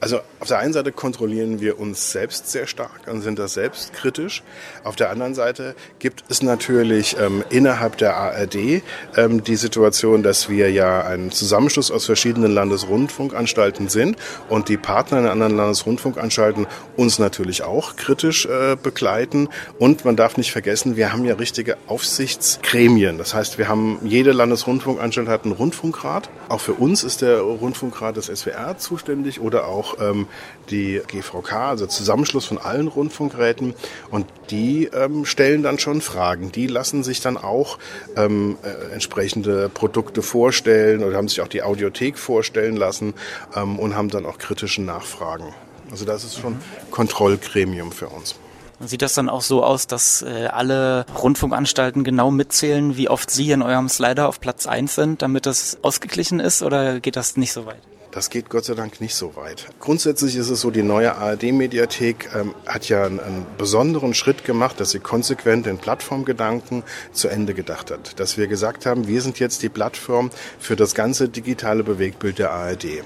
Also 0.00 0.20
auf 0.42 0.48
der 0.48 0.58
einen 0.58 0.72
Seite 0.72 0.90
kontrollieren 0.90 1.60
wir 1.60 1.78
uns 1.78 2.10
selbst 2.10 2.50
sehr 2.50 2.66
stark 2.66 3.06
und 3.06 3.20
sind 3.20 3.38
das 3.38 3.54
selbst 3.54 3.92
kritisch. 3.92 4.42
Auf 4.82 4.96
der 4.96 5.10
anderen 5.10 5.36
Seite 5.36 5.76
gibt 6.00 6.24
es 6.30 6.42
natürlich 6.42 7.16
ähm, 7.16 7.44
innerhalb 7.48 7.96
der 7.98 8.16
ARD 8.16 8.82
ähm, 9.16 9.44
die 9.44 9.54
Situation, 9.54 10.24
dass 10.24 10.48
wir 10.48 10.68
ja 10.72 11.02
ein 11.02 11.30
Zusammenschluss 11.30 11.92
aus 11.92 12.06
verschiedenen 12.06 12.50
Landesrundfunkanstalten 12.50 13.88
sind 13.88 14.16
und 14.48 14.68
die 14.68 14.78
Partner 14.78 15.20
in 15.20 15.26
anderen 15.28 15.56
Landesrundfunkanstalten 15.56 16.66
uns 16.96 17.20
natürlich 17.20 17.62
auch 17.62 17.94
kritisch 17.94 18.46
äh, 18.46 18.74
begleiten. 18.74 19.48
Und 19.78 20.04
man 20.04 20.16
darf 20.16 20.38
nicht 20.38 20.50
vergessen, 20.50 20.96
wir 20.96 21.12
haben 21.12 21.24
ja 21.24 21.34
richtige 21.34 21.76
Aufsichtsgremien. 21.86 23.16
Das 23.16 23.32
heißt, 23.32 23.58
wir 23.58 23.68
haben 23.68 24.00
jede 24.02 24.32
Landesrundfunkanstalt 24.32 25.28
hat 25.28 25.44
einen 25.44 25.54
Rundfunkrat. 25.54 26.30
Auch 26.48 26.60
für 26.60 26.74
uns 26.74 27.04
ist 27.04 27.22
der 27.22 27.42
Rundfunkrat 27.42 28.16
des 28.16 28.26
SWR 28.26 28.76
zuständig 28.76 29.40
oder 29.40 29.68
auch 29.68 29.98
ähm, 30.00 30.26
die 30.70 31.00
GVK, 31.06 31.52
also 31.52 31.86
Zusammenschluss 31.86 32.44
von 32.44 32.58
allen 32.58 32.88
Rundfunkräten. 32.88 33.74
Und 34.10 34.26
die 34.50 34.86
ähm, 34.86 35.24
stellen 35.24 35.62
dann 35.62 35.78
schon 35.78 36.00
Fragen. 36.00 36.52
Die 36.52 36.66
lassen 36.66 37.04
sich 37.04 37.20
dann 37.20 37.36
auch 37.36 37.78
ähm, 38.16 38.56
äh, 38.62 38.92
entsprechende 38.92 39.68
Produkte 39.68 40.22
vorstellen 40.22 41.02
oder 41.04 41.16
haben 41.16 41.28
sich 41.28 41.40
auch 41.40 41.48
die 41.48 41.62
Audiothek 41.62 42.18
vorstellen 42.18 42.76
lassen 42.76 43.14
ähm, 43.54 43.78
und 43.78 43.96
haben 43.96 44.08
dann 44.08 44.26
auch 44.26 44.38
kritische 44.38 44.82
Nachfragen. 44.82 45.54
Also 45.90 46.04
das 46.04 46.24
ist 46.24 46.38
schon 46.38 46.56
Kontrollgremium 46.90 47.92
für 47.92 48.08
uns. 48.08 48.36
Sieht 48.84 49.02
das 49.02 49.14
dann 49.14 49.28
auch 49.28 49.42
so 49.42 49.62
aus, 49.62 49.86
dass 49.86 50.22
äh, 50.22 50.46
alle 50.46 51.06
Rundfunkanstalten 51.22 52.02
genau 52.02 52.30
mitzählen, 52.30 52.96
wie 52.96 53.08
oft 53.08 53.30
Sie 53.30 53.50
in 53.52 53.62
eurem 53.62 53.88
Slider 53.88 54.28
auf 54.28 54.40
Platz 54.40 54.66
1 54.66 54.94
sind, 54.94 55.22
damit 55.22 55.46
das 55.46 55.78
ausgeglichen 55.82 56.40
ist 56.40 56.62
oder 56.62 56.98
geht 56.98 57.14
das 57.14 57.36
nicht 57.36 57.52
so 57.52 57.66
weit? 57.66 57.80
Das 58.12 58.28
geht 58.28 58.50
Gott 58.50 58.66
sei 58.66 58.74
Dank 58.74 59.00
nicht 59.00 59.14
so 59.14 59.36
weit. 59.36 59.68
Grundsätzlich 59.80 60.36
ist 60.36 60.50
es 60.50 60.60
so, 60.60 60.70
die 60.70 60.82
neue 60.82 61.16
ARD-Mediathek 61.16 62.28
ähm, 62.34 62.54
hat 62.66 62.86
ja 62.90 63.06
einen, 63.06 63.18
einen, 63.20 63.46
besonderen 63.56 64.12
Schritt 64.12 64.44
gemacht, 64.44 64.78
dass 64.80 64.90
sie 64.90 64.98
konsequent 64.98 65.64
den 65.64 65.78
Plattformgedanken 65.78 66.82
zu 67.12 67.28
Ende 67.28 67.54
gedacht 67.54 67.90
hat. 67.90 68.20
Dass 68.20 68.36
wir 68.36 68.48
gesagt 68.48 68.84
haben, 68.84 69.08
wir 69.08 69.22
sind 69.22 69.38
jetzt 69.38 69.62
die 69.62 69.70
Plattform 69.70 70.28
für 70.58 70.76
das 70.76 70.94
ganze 70.94 71.30
digitale 71.30 71.84
Bewegtbild 71.84 72.38
der 72.38 72.50
ARD. 72.50 73.02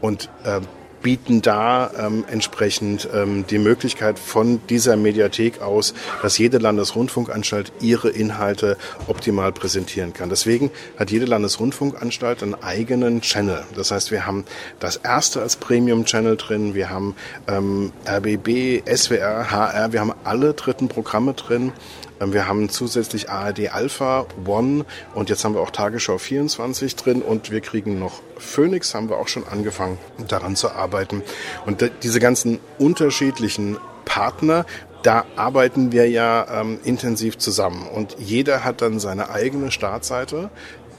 Und 0.00 0.30
äh, 0.44 0.60
bieten 1.02 1.42
da 1.42 1.90
ähm, 1.98 2.24
entsprechend 2.30 3.08
ähm, 3.14 3.44
die 3.48 3.58
Möglichkeit 3.58 4.18
von 4.18 4.60
dieser 4.68 4.96
Mediathek 4.96 5.60
aus, 5.60 5.94
dass 6.22 6.38
jede 6.38 6.58
Landesrundfunkanstalt 6.58 7.72
ihre 7.80 8.10
Inhalte 8.10 8.76
optimal 9.06 9.52
präsentieren 9.52 10.12
kann. 10.12 10.28
Deswegen 10.28 10.70
hat 10.98 11.10
jede 11.10 11.26
Landesrundfunkanstalt 11.26 12.42
einen 12.42 12.54
eigenen 12.62 13.20
Channel. 13.20 13.64
Das 13.74 13.90
heißt, 13.90 14.10
wir 14.10 14.26
haben 14.26 14.44
das 14.80 14.96
erste 14.96 15.40
als 15.40 15.56
Premium-Channel 15.56 16.36
drin, 16.36 16.74
wir 16.74 16.90
haben 16.90 17.14
ähm, 17.46 17.92
RBB, 18.06 18.82
SWR, 18.88 19.50
HR, 19.50 19.92
wir 19.92 20.00
haben 20.00 20.12
alle 20.24 20.54
dritten 20.54 20.88
Programme 20.88 21.34
drin. 21.34 21.72
Ähm, 22.20 22.32
wir 22.32 22.48
haben 22.48 22.68
zusätzlich 22.68 23.30
ARD 23.30 23.72
Alpha, 23.72 24.26
One 24.46 24.84
und 25.14 25.30
jetzt 25.30 25.44
haben 25.44 25.54
wir 25.54 25.60
auch 25.60 25.70
Tagesschau 25.70 26.18
24 26.18 26.96
drin 26.96 27.22
und 27.22 27.50
wir 27.50 27.60
kriegen 27.60 27.98
noch 27.98 28.20
Phoenix, 28.38 28.94
haben 28.94 29.08
wir 29.08 29.16
auch 29.16 29.28
schon 29.28 29.46
angefangen 29.46 29.98
daran 30.28 30.56
zu 30.56 30.70
arbeiten. 30.70 31.22
Und 31.66 31.90
diese 32.02 32.20
ganzen 32.20 32.60
unterschiedlichen 32.78 33.78
Partner, 34.04 34.64
da 35.02 35.24
arbeiten 35.36 35.92
wir 35.92 36.08
ja 36.08 36.60
ähm, 36.60 36.78
intensiv 36.84 37.38
zusammen 37.38 37.86
und 37.86 38.16
jeder 38.18 38.64
hat 38.64 38.82
dann 38.82 38.98
seine 38.98 39.30
eigene 39.30 39.70
Startseite, 39.70 40.50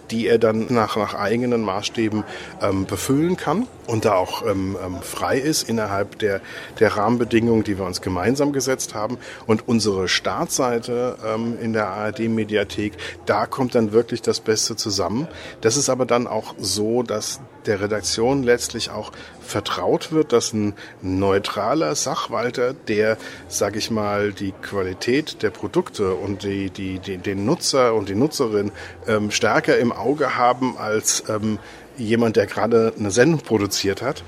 die 0.09 0.27
er 0.27 0.39
dann 0.39 0.67
nach, 0.69 0.95
nach 0.95 1.13
eigenen 1.13 1.61
Maßstäben 1.61 2.23
ähm, 2.61 2.85
befüllen 2.85 3.37
kann 3.37 3.67
und 3.89 4.05
da 4.05 4.13
auch 4.13 4.45
ähm, 4.45 4.77
ähm, 4.83 5.01
frei 5.01 5.39
ist 5.39 5.67
innerhalb 5.67 6.19
der, 6.19 6.41
der 6.79 6.95
Rahmenbedingungen, 6.95 7.63
die 7.63 7.77
wir 7.77 7.85
uns 7.85 8.01
gemeinsam 8.01 8.53
gesetzt 8.53 8.93
haben. 8.93 9.17
Und 9.47 9.67
unsere 9.67 10.07
Startseite 10.07 11.17
ähm, 11.25 11.57
in 11.59 11.73
der 11.73 11.87
ARD-Mediathek, 11.87 12.93
da 13.25 13.47
kommt 13.47 13.73
dann 13.73 13.91
wirklich 13.91 14.21
das 14.21 14.39
Beste 14.39 14.75
zusammen. 14.75 15.27
Das 15.61 15.75
ist 15.75 15.89
aber 15.89 16.05
dann 16.05 16.27
auch 16.27 16.53
so, 16.59 17.01
dass 17.01 17.41
der 17.65 17.81
Redaktion 17.81 18.43
letztlich 18.43 18.89
auch 18.89 19.11
vertraut 19.41 20.11
wird, 20.11 20.31
dass 20.31 20.53
ein 20.53 20.73
neutraler 21.01 21.95
Sachwalter, 21.95 22.73
der, 22.73 23.17
sage 23.47 23.79
ich 23.79 23.91
mal, 23.91 24.31
die 24.31 24.51
Qualität 24.51 25.41
der 25.41 25.49
Produkte 25.49 26.13
und 26.13 26.43
die, 26.43 26.69
die, 26.69 26.99
die, 26.99 27.17
den 27.17 27.45
Nutzer 27.45 27.95
und 27.95 28.09
die 28.09 28.15
Nutzerin 28.15 28.71
ähm, 29.07 29.31
stärker 29.31 29.77
im 29.77 29.91
Auge 29.91 30.37
haben 30.37 30.77
als 30.77 31.23
ähm, 31.29 31.59
jemand, 31.99 32.35
der 32.35 32.47
gerade 32.47 32.93
eine 32.97 33.11
Sendung 33.11 33.41
produziert 33.41 34.01
hat, 34.01 34.23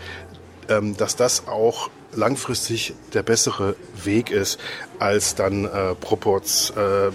ähm, 0.69 0.95
dass 0.97 1.15
das 1.15 1.47
auch 1.47 1.89
langfristig 2.13 2.93
der 3.13 3.23
bessere 3.23 3.75
Weg 4.03 4.31
ist, 4.31 4.59
als 4.99 5.35
dann 5.35 5.65
äh, 5.65 5.95
Proports 5.95 6.71
äh, 6.71 7.11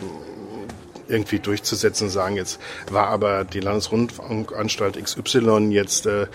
irgendwie 1.09 1.39
durchzusetzen 1.39 2.05
und 2.07 2.11
sagen, 2.11 2.37
jetzt 2.37 2.59
war 2.91 3.09
aber 3.09 3.45
die 3.45 3.61
Landesrundfunkanstalt 3.61 5.03
XY 5.03 5.69
jetzt 5.71 6.07
äh, 6.07 6.27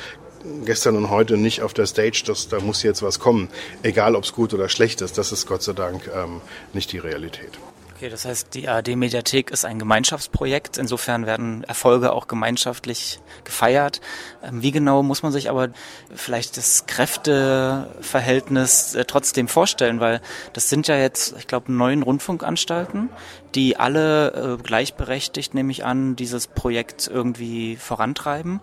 gestern 0.66 0.96
und 0.96 1.10
heute 1.10 1.38
nicht 1.38 1.62
auf 1.62 1.74
der 1.74 1.86
Stage, 1.86 2.24
das, 2.26 2.48
da 2.48 2.60
muss 2.60 2.84
jetzt 2.84 3.04
was 3.04 3.20
kommen. 3.20 3.50
Egal, 3.84 4.16
ob 4.16 4.24
es 4.24 4.34
gut 4.34 4.54
oder 4.54 4.70
schlecht 4.70 5.02
ist, 5.02 5.18
das 5.18 5.32
ist 5.32 5.46
Gott 5.46 5.64
sei 5.64 5.74
Dank 5.74 6.10
ähm, 6.16 6.42
nicht 6.74 6.92
die 6.92 7.00
Realität. 7.00 7.60
Okay, 8.02 8.10
das 8.10 8.26
heißt, 8.26 8.56
die 8.56 8.68
ARD-Mediathek 8.68 9.52
ist 9.52 9.64
ein 9.64 9.78
Gemeinschaftsprojekt. 9.78 10.80
Insofern 10.80 11.28
werden 11.28 11.64
Erfolge 11.66 12.14
auch 12.14 12.28
gemeinschaftlich 12.28 13.20
gefeiert. 13.44 14.02
Ähm, 14.42 14.64
wie 14.64 14.72
genau 14.72 15.04
muss 15.04 15.22
man 15.22 15.32
sich 15.32 15.52
aber 15.52 15.70
vielleicht 16.16 16.58
das 16.58 16.88
Kräfteverhältnis 16.88 18.96
äh, 18.96 19.06
trotzdem 19.06 19.48
vorstellen? 19.48 20.00
Weil 20.00 20.20
das 20.54 20.68
sind 20.68 20.88
ja 20.88 20.98
jetzt, 20.98 21.36
ich 21.38 21.46
glaube, 21.46 21.72
neun 21.72 22.02
Rundfunkanstalten, 22.02 23.12
die 23.54 23.78
alle 23.78 24.34
äh, 24.34 24.58
gleichberechtigt, 24.64 25.54
nehme 25.54 25.72
ich 25.72 25.86
an, 25.86 26.16
dieses 26.16 26.48
Projekt 26.48 27.08
irgendwie 27.08 27.76
vorantreiben. 27.76 28.62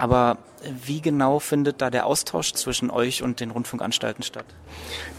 Aber 0.00 0.38
wie 0.84 1.02
genau 1.02 1.40
findet 1.40 1.82
da 1.82 1.90
der 1.90 2.06
Austausch 2.06 2.54
zwischen 2.54 2.90
euch 2.90 3.22
und 3.22 3.40
den 3.40 3.50
Rundfunkanstalten 3.50 4.24
statt? 4.24 4.46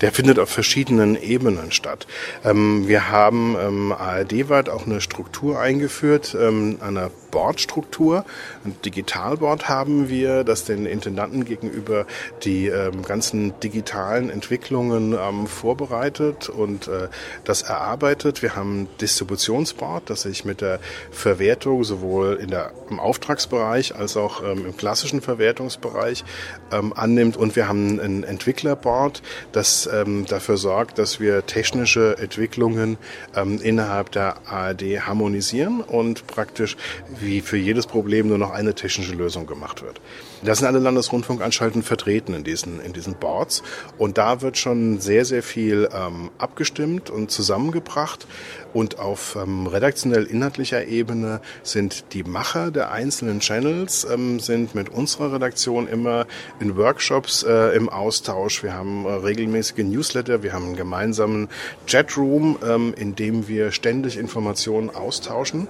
Der 0.01 0.11
findet 0.11 0.39
auf 0.39 0.49
verschiedenen 0.49 1.21
Ebenen 1.21 1.71
statt. 1.71 2.07
Ähm, 2.43 2.87
wir 2.87 3.11
haben 3.11 3.55
ähm, 3.59 3.91
ARD-weit 3.91 4.69
auch 4.69 4.87
eine 4.87 4.99
Struktur 4.99 5.59
eingeführt, 5.59 6.35
ähm, 6.39 6.79
eine 6.81 7.11
Boardstruktur. 7.31 8.25
Ein 8.63 8.75
Digitalboard 8.85 9.69
haben 9.69 10.09
wir, 10.09 10.43
das 10.43 10.65
den 10.65 10.85
Intendanten 10.85 11.45
gegenüber 11.45 12.05
die 12.43 12.67
ähm, 12.67 13.03
ganzen 13.03 13.59
digitalen 13.61 14.29
Entwicklungen 14.29 15.13
ähm, 15.13 15.47
vorbereitet 15.47 16.49
und 16.49 16.87
äh, 16.87 17.07
das 17.43 17.61
erarbeitet. 17.63 18.41
Wir 18.41 18.55
haben 18.55 18.83
ein 18.83 18.87
Distributionsboard, 18.99 20.09
das 20.09 20.23
sich 20.23 20.45
mit 20.45 20.61
der 20.61 20.79
Verwertung 21.11 21.83
sowohl 21.83 22.35
in 22.35 22.49
der, 22.49 22.71
im 22.89 22.99
Auftragsbereich 22.99 23.95
als 23.95 24.17
auch 24.17 24.43
ähm, 24.43 24.65
im 24.65 24.77
klassischen 24.77 25.21
Verwertungsbereich 25.21 26.23
ähm, 26.71 26.93
annimmt. 26.93 27.37
Und 27.37 27.55
wir 27.55 27.67
haben 27.67 27.99
ein 27.99 28.23
Entwicklerboard, 28.23 29.21
das 29.51 29.89
ähm, 29.91 30.25
dafür 30.25 30.57
sorgt, 30.57 30.97
dass 30.97 31.19
wir 31.19 31.45
technische 31.45 32.17
Entwicklungen 32.17 32.97
ähm, 33.35 33.59
innerhalb 33.61 34.11
der 34.11 34.47
ARD 34.47 35.01
harmonisieren 35.05 35.81
und 35.81 36.27
praktisch 36.27 36.77
wie 37.21 37.41
für 37.41 37.57
jedes 37.57 37.87
Problem 37.87 38.27
nur 38.27 38.37
noch 38.37 38.51
eine 38.51 38.73
technische 38.73 39.13
Lösung 39.13 39.47
gemacht 39.47 39.81
wird. 39.81 40.01
Da 40.43 40.55
sind 40.55 40.67
alle 40.67 40.79
Landesrundfunkanstalten 40.79 41.83
vertreten 41.83 42.33
in 42.33 42.43
diesen, 42.43 42.81
in 42.81 42.93
diesen 42.93 43.15
Boards 43.15 43.63
und 43.97 44.17
da 44.17 44.41
wird 44.41 44.57
schon 44.57 44.99
sehr, 44.99 45.25
sehr 45.25 45.43
viel 45.43 45.89
ähm, 45.93 46.31
abgestimmt 46.37 47.09
und 47.09 47.31
zusammengebracht. 47.31 48.27
Und 48.73 48.99
auf 48.99 49.35
ähm, 49.35 49.67
redaktionell-inhaltlicher 49.67 50.85
Ebene 50.85 51.41
sind 51.61 52.13
die 52.13 52.23
Macher 52.23 52.71
der 52.71 52.91
einzelnen 52.91 53.41
Channels, 53.41 54.07
ähm, 54.09 54.39
sind 54.39 54.75
mit 54.75 54.89
unserer 54.89 55.33
Redaktion 55.33 55.87
immer 55.87 56.25
in 56.59 56.77
Workshops 56.77 57.43
äh, 57.43 57.75
im 57.75 57.89
Austausch. 57.89 58.63
Wir 58.63 58.73
haben 58.73 59.05
äh, 59.05 59.09
regelmäßige 59.09 59.83
Newsletter, 59.83 60.41
wir 60.41 60.53
haben 60.53 60.67
einen 60.67 60.75
gemeinsamen 60.77 61.49
Chatroom, 61.85 62.57
ähm, 62.65 62.93
in 62.95 63.15
dem 63.15 63.49
wir 63.49 63.71
ständig 63.71 64.17
Informationen 64.17 64.89
austauschen 64.89 65.67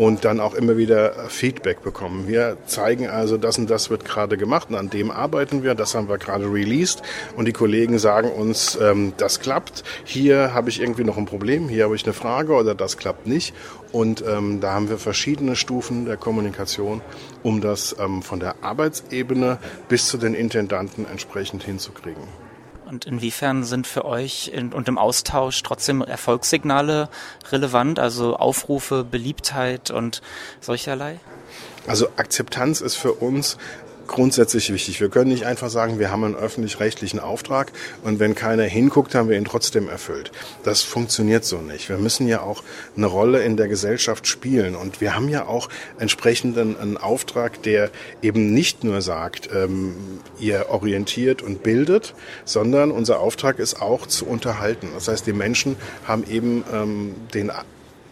und 0.00 0.24
dann 0.24 0.40
auch 0.40 0.54
immer 0.54 0.78
wieder 0.78 1.12
Feedback 1.28 1.82
bekommen. 1.82 2.26
Wir 2.26 2.56
zeigen 2.64 3.10
also, 3.10 3.36
das 3.36 3.58
und 3.58 3.68
das 3.68 3.90
wird 3.90 4.06
gerade 4.06 4.38
gemacht 4.38 4.70
und 4.70 4.76
an 4.76 4.88
dem 4.88 5.10
arbeiten 5.10 5.62
wir, 5.62 5.74
das 5.74 5.94
haben 5.94 6.08
wir 6.08 6.16
gerade 6.16 6.50
released 6.50 7.02
und 7.36 7.44
die 7.44 7.52
Kollegen 7.52 7.98
sagen 7.98 8.30
uns, 8.30 8.78
ähm, 8.80 9.12
das 9.18 9.40
klappt, 9.40 9.84
hier 10.04 10.54
habe 10.54 10.70
ich 10.70 10.80
irgendwie 10.80 11.04
noch 11.04 11.18
ein 11.18 11.26
Problem, 11.26 11.68
hier 11.68 11.84
habe 11.84 11.96
ich 11.96 12.04
eine 12.04 12.14
Frage 12.14 12.54
oder 12.54 12.74
das 12.74 12.96
klappt 12.96 13.26
nicht 13.26 13.54
und 13.92 14.24
ähm, 14.26 14.60
da 14.62 14.72
haben 14.72 14.88
wir 14.88 14.96
verschiedene 14.96 15.54
Stufen 15.54 16.06
der 16.06 16.16
Kommunikation, 16.16 17.02
um 17.42 17.60
das 17.60 17.94
ähm, 18.00 18.22
von 18.22 18.40
der 18.40 18.54
Arbeitsebene 18.62 19.58
bis 19.90 20.08
zu 20.08 20.16
den 20.16 20.32
Intendanten 20.32 21.04
entsprechend 21.10 21.62
hinzukriegen. 21.62 22.49
Und 22.90 23.04
inwiefern 23.04 23.62
sind 23.62 23.86
für 23.86 24.04
euch 24.04 24.50
in, 24.52 24.72
und 24.72 24.88
im 24.88 24.98
Austausch 24.98 25.62
trotzdem 25.62 26.02
Erfolgssignale 26.02 27.08
relevant, 27.52 28.00
also 28.00 28.36
Aufrufe, 28.36 29.04
Beliebtheit 29.04 29.92
und 29.92 30.22
solcherlei? 30.60 31.20
Also 31.86 32.08
Akzeptanz 32.16 32.80
ist 32.80 32.96
für 32.96 33.12
uns 33.12 33.58
grundsätzlich 34.10 34.72
wichtig. 34.72 35.00
Wir 35.00 35.08
können 35.08 35.30
nicht 35.30 35.46
einfach 35.46 35.70
sagen, 35.70 36.00
wir 36.00 36.10
haben 36.10 36.24
einen 36.24 36.34
öffentlich-rechtlichen 36.34 37.20
Auftrag 37.20 37.70
und 38.02 38.18
wenn 38.18 38.34
keiner 38.34 38.64
hinguckt, 38.64 39.14
haben 39.14 39.28
wir 39.28 39.38
ihn 39.38 39.44
trotzdem 39.44 39.88
erfüllt. 39.88 40.32
Das 40.64 40.82
funktioniert 40.82 41.44
so 41.44 41.58
nicht. 41.58 41.88
Wir 41.88 41.96
müssen 41.96 42.26
ja 42.26 42.42
auch 42.42 42.64
eine 42.96 43.06
Rolle 43.06 43.44
in 43.44 43.56
der 43.56 43.68
Gesellschaft 43.68 44.26
spielen 44.26 44.74
und 44.74 45.00
wir 45.00 45.14
haben 45.14 45.28
ja 45.28 45.46
auch 45.46 45.68
entsprechend 45.98 46.58
einen, 46.58 46.96
Auftrag, 47.00 47.62
der 47.62 47.90
eben 48.20 48.52
nicht 48.52 48.82
nur 48.82 49.00
sagt, 49.00 49.48
ähm, 49.54 49.94
ihr 50.40 50.66
orientiert 50.70 51.40
und 51.40 51.62
bildet, 51.62 52.14
sondern 52.44 52.90
unser 52.90 53.20
Auftrag 53.20 53.60
ist 53.60 53.80
auch 53.80 54.06
zu 54.06 54.26
unterhalten. 54.26 54.88
Das 54.92 55.06
heißt, 55.06 55.26
die 55.26 55.32
Menschen 55.32 55.76
haben 56.04 56.24
eben 56.28 56.64
ähm, 56.72 57.14
den 57.32 57.52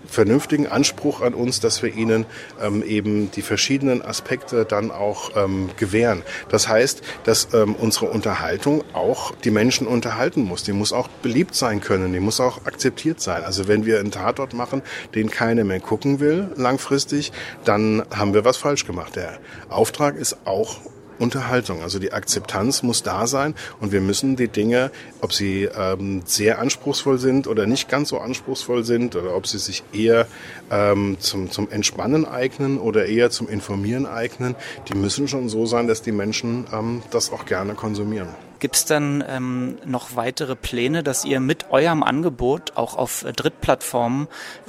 vernünftigen 0.09 0.67
Anspruch 0.67 1.21
an 1.21 1.35
uns, 1.35 1.61
dass 1.61 1.83
wir 1.83 1.95
ihnen 1.95 2.27
ähm, 2.61 2.83
eben 2.83 3.31
die 3.31 3.43
verschiedenen 3.43 4.03
Aspekte 4.03 4.65
dann 4.65 4.91
auch 4.91 5.37
ähm, 5.37 5.71
gewähren. 5.77 6.23
Das 6.49 6.69
heißt, 6.69 7.03
dass 7.25 7.53
ähm, 7.55 7.75
unsere 7.75 8.07
Unterhaltung 8.07 8.83
auch 8.95 9.35
die 9.37 9.51
Menschen 9.51 9.87
unterhalten 9.87 10.43
muss. 10.43 10.63
Die 10.63 10.73
muss 10.73 10.93
auch 10.93 11.09
beliebt 11.09 11.55
sein 11.55 11.81
können, 11.81 12.13
die 12.13 12.21
muss 12.21 12.41
auch 12.41 12.65
akzeptiert 12.65 13.21
sein. 13.21 13.45
Also 13.45 13.69
wenn 13.69 13.85
wir 13.85 14.01
einen 14.01 14.11
Tatort 14.11 14.55
machen, 14.55 14.83
den 15.15 15.31
keiner 15.31 15.65
mehr 15.65 15.81
gucken 15.81 16.21
will 16.21 16.51
langfristig, 16.57 17.33
dann 17.65 18.03
haben 18.15 18.35
wir 18.35 18.45
was 18.45 18.57
falsch 18.57 18.87
gemacht. 18.87 19.17
Der 19.17 19.39
Auftrag 19.69 20.17
ist 20.17 20.39
auch 20.45 20.81
Unterhaltung. 21.19 21.83
Also 21.83 21.99
die 21.99 22.13
Akzeptanz 22.13 22.83
muss 22.83 23.03
da 23.03 23.27
sein 23.27 23.55
und 23.81 23.93
wir 23.93 24.01
müssen 24.01 24.37
die 24.37 24.49
Dinge, 24.49 24.91
ob 25.21 25.33
sie 25.33 25.65
ähm, 25.65 26.23
sehr 26.25 26.59
anspruchsvoll 26.59 27.19
sind 27.19 27.47
oder 27.47 27.67
nicht 27.67 27.89
ganz 27.89 28.11
so 28.11 28.19
anspruchsvoll 28.19 28.85
sind 28.85 29.17
oder 29.17 29.35
ob 29.35 29.47
sie 29.47 29.59
sich 29.59 29.83
eher 29.93 30.27
ähm, 30.71 31.17
zum, 31.21 31.51
zum 31.51 31.71
Entspannen 31.71 32.25
eignen 32.25 32.79
oder 32.79 33.07
eher 33.07 33.31
zum 33.31 33.49
Informieren 33.49 34.07
eignen, 34.07 34.55
die 34.89 34.95
müssen 34.95 35.29
schon 35.29 35.49
so 35.49 35.67
sein, 35.67 35.89
dass 35.89 36.03
die 36.03 36.13
Menschen 36.13 36.67
ähm, 36.73 37.03
das 37.11 37.33
auch 37.33 37.47
gerne 37.47 37.75
konsumieren. 37.75 38.29
Gibt 38.61 38.75
es 38.75 38.85
dann 38.85 39.23
ähm, 39.29 39.79
noch 39.85 40.17
weitere 40.17 40.57
Pläne, 40.57 41.05
dass 41.05 41.25
ihr 41.25 41.39
mit 41.39 41.71
eurem 41.71 42.03
Angebot 42.03 42.73
auch 42.75 42.97
auf 42.97 43.25
Drittplattformen 43.37 44.27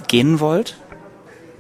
gehen 0.08 0.40
wollt? 0.40 0.78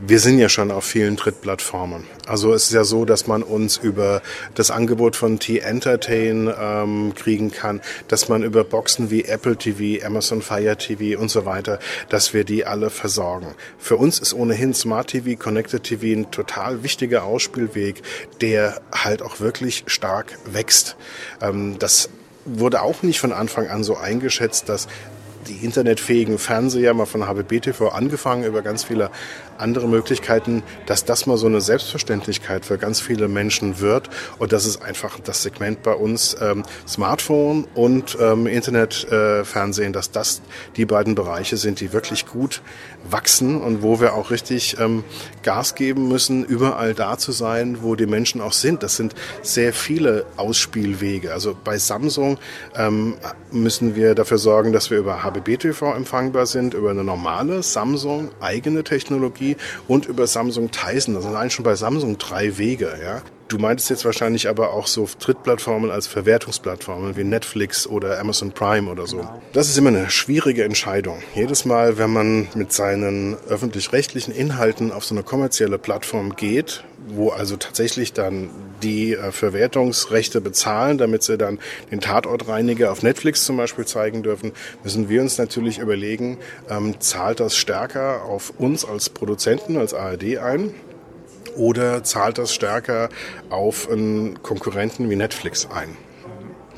Wir 0.01 0.19
sind 0.21 0.39
ja 0.39 0.47
schon 0.47 0.71
auf 0.71 0.85
vielen 0.85 1.17
Drittplattformen. 1.17 2.05
Also 2.25 2.53
es 2.53 2.67
ist 2.67 2.71
ja 2.71 2.85
so, 2.85 3.03
dass 3.03 3.27
man 3.27 3.43
uns 3.43 3.75
über 3.75 4.21
das 4.55 4.71
Angebot 4.71 5.17
von 5.17 5.39
T-Entertain 5.39 6.49
ähm, 6.57 7.13
kriegen 7.15 7.51
kann, 7.51 7.81
dass 8.07 8.29
man 8.29 8.43
über 8.43 8.63
Boxen 8.63 9.11
wie 9.11 9.25
Apple 9.25 9.57
TV, 9.57 10.05
Amazon 10.05 10.41
Fire 10.41 10.77
TV 10.77 11.19
und 11.19 11.29
so 11.29 11.45
weiter, 11.45 11.79
dass 12.07 12.33
wir 12.33 12.45
die 12.45 12.65
alle 12.65 12.89
versorgen. 12.91 13.55
Für 13.77 13.97
uns 13.97 14.19
ist 14.19 14.33
ohnehin 14.33 14.73
Smart 14.73 15.07
TV, 15.07 15.37
Connected 15.37 15.83
TV 15.83 16.17
ein 16.17 16.31
total 16.31 16.81
wichtiger 16.81 17.25
Ausspielweg, 17.25 18.01
der 18.39 18.79
halt 18.93 19.21
auch 19.21 19.41
wirklich 19.41 19.83
stark 19.87 20.37
wächst. 20.45 20.95
Ähm, 21.41 21.77
das 21.77 22.09
wurde 22.45 22.83
auch 22.83 23.03
nicht 23.03 23.19
von 23.19 23.33
Anfang 23.33 23.67
an 23.67 23.83
so 23.83 23.97
eingeschätzt, 23.97 24.69
dass 24.69 24.87
die 25.47 25.65
internetfähigen 25.65 26.37
Fernseher 26.37 26.93
mal 26.93 27.05
von 27.05 27.27
HBB-TV 27.27 27.89
angefangen 27.89 28.43
über 28.43 28.61
ganz 28.61 28.83
viele 28.83 29.09
andere 29.59 29.87
Möglichkeiten, 29.87 30.63
dass 30.85 31.05
das 31.05 31.25
mal 31.25 31.37
so 31.37 31.47
eine 31.47 31.61
Selbstverständlichkeit 31.61 32.65
für 32.65 32.77
ganz 32.77 33.01
viele 33.01 33.27
Menschen 33.27 33.79
wird 33.79 34.09
und 34.37 34.51
das 34.51 34.65
ist 34.65 34.81
einfach 34.81 35.19
das 35.19 35.43
Segment 35.43 35.83
bei 35.83 35.93
uns 35.93 36.35
ähm, 36.41 36.63
Smartphone 36.87 37.67
und 37.75 38.17
ähm, 38.19 38.47
Internetfernsehen, 38.47 39.89
äh, 39.89 39.93
dass 39.93 40.11
das 40.11 40.41
die 40.75 40.85
beiden 40.85 41.15
Bereiche 41.15 41.57
sind, 41.57 41.79
die 41.79 41.93
wirklich 41.93 42.25
gut 42.25 42.61
wachsen 43.09 43.61
und 43.61 43.81
wo 43.81 43.99
wir 43.99 44.13
auch 44.13 44.31
richtig 44.31 44.77
ähm, 44.79 45.03
Gas 45.43 45.75
geben 45.75 46.07
müssen, 46.07 46.43
überall 46.43 46.93
da 46.93 47.17
zu 47.17 47.31
sein, 47.31 47.79
wo 47.81 47.95
die 47.95 48.05
Menschen 48.05 48.41
auch 48.41 48.53
sind. 48.53 48.83
Das 48.83 48.95
sind 48.95 49.15
sehr 49.41 49.73
viele 49.73 50.25
Ausspielwege. 50.37 51.31
Also 51.33 51.55
bei 51.63 51.77
Samsung 51.77 52.37
ähm, 52.75 53.15
müssen 53.51 53.95
wir 53.95 54.15
dafür 54.15 54.37
sorgen, 54.37 54.73
dass 54.73 54.91
wir 54.91 54.97
über 54.97 55.23
HBB 55.23 55.57
TV 55.57 55.93
empfangbar 55.93 56.45
sind, 56.45 56.73
über 56.73 56.91
eine 56.91 57.03
normale 57.03 57.63
Samsung 57.63 58.29
eigene 58.41 58.83
Technologie 58.83 59.48
und 59.87 60.05
über 60.05 60.27
Samsung 60.27 60.71
Tyson. 60.71 61.13
Das 61.13 61.23
sind 61.23 61.35
allein 61.35 61.49
schon 61.49 61.63
bei 61.63 61.75
Samsung 61.75 62.17
drei 62.17 62.57
Wege. 62.57 62.93
Ja? 63.01 63.21
Du 63.49 63.57
meintest 63.57 63.89
jetzt 63.89 64.05
wahrscheinlich 64.05 64.47
aber 64.47 64.73
auch 64.73 64.85
so 64.85 65.09
Drittplattformen 65.19 65.89
als 65.89 66.05
Verwertungsplattformen 66.05 67.17
wie 67.17 67.23
Netflix 67.23 67.87
oder 67.87 68.19
Amazon 68.19 68.51
Prime 68.51 68.89
oder 68.89 69.07
so. 69.07 69.17
Genau. 69.17 69.41
Das 69.53 69.67
ist 69.67 69.75
immer 69.75 69.89
eine 69.89 70.11
schwierige 70.11 70.63
Entscheidung. 70.63 71.23
Jedes 71.33 71.65
Mal, 71.65 71.97
wenn 71.97 72.13
man 72.13 72.47
mit 72.53 72.71
seinen 72.71 73.37
öffentlich-rechtlichen 73.49 74.35
Inhalten 74.35 74.91
auf 74.91 75.03
so 75.03 75.15
eine 75.15 75.23
kommerzielle 75.23 75.79
Plattform 75.79 76.35
geht, 76.35 76.83
wo 77.07 77.29
also 77.29 77.57
tatsächlich 77.57 78.13
dann 78.13 78.51
die 78.83 79.13
äh, 79.13 79.31
Verwertungsrechte 79.31 80.41
bezahlen, 80.41 80.99
damit 80.99 81.23
sie 81.23 81.35
dann 81.35 81.57
den 81.89 82.01
Tatortreiniger 82.01 82.91
auf 82.91 83.01
Netflix 83.01 83.45
zum 83.45 83.57
Beispiel 83.57 83.85
zeigen 83.85 84.21
dürfen, 84.21 84.51
müssen 84.83 85.09
wir 85.09 85.21
uns 85.21 85.39
natürlich 85.39 85.79
überlegen, 85.79 86.37
ähm, 86.69 86.99
zahlt 86.99 87.39
das 87.39 87.55
stärker 87.55 88.25
auf 88.25 88.53
uns 88.59 88.85
als 88.85 89.09
Produzenten, 89.09 89.77
als 89.77 89.95
ARD 89.95 90.37
ein? 90.37 90.75
Oder 91.59 92.03
zahlt 92.03 92.37
das 92.37 92.53
stärker 92.53 93.09
auf 93.49 93.89
einen 93.89 94.41
Konkurrenten 94.41 95.09
wie 95.09 95.15
Netflix 95.15 95.67
ein? 95.69 95.95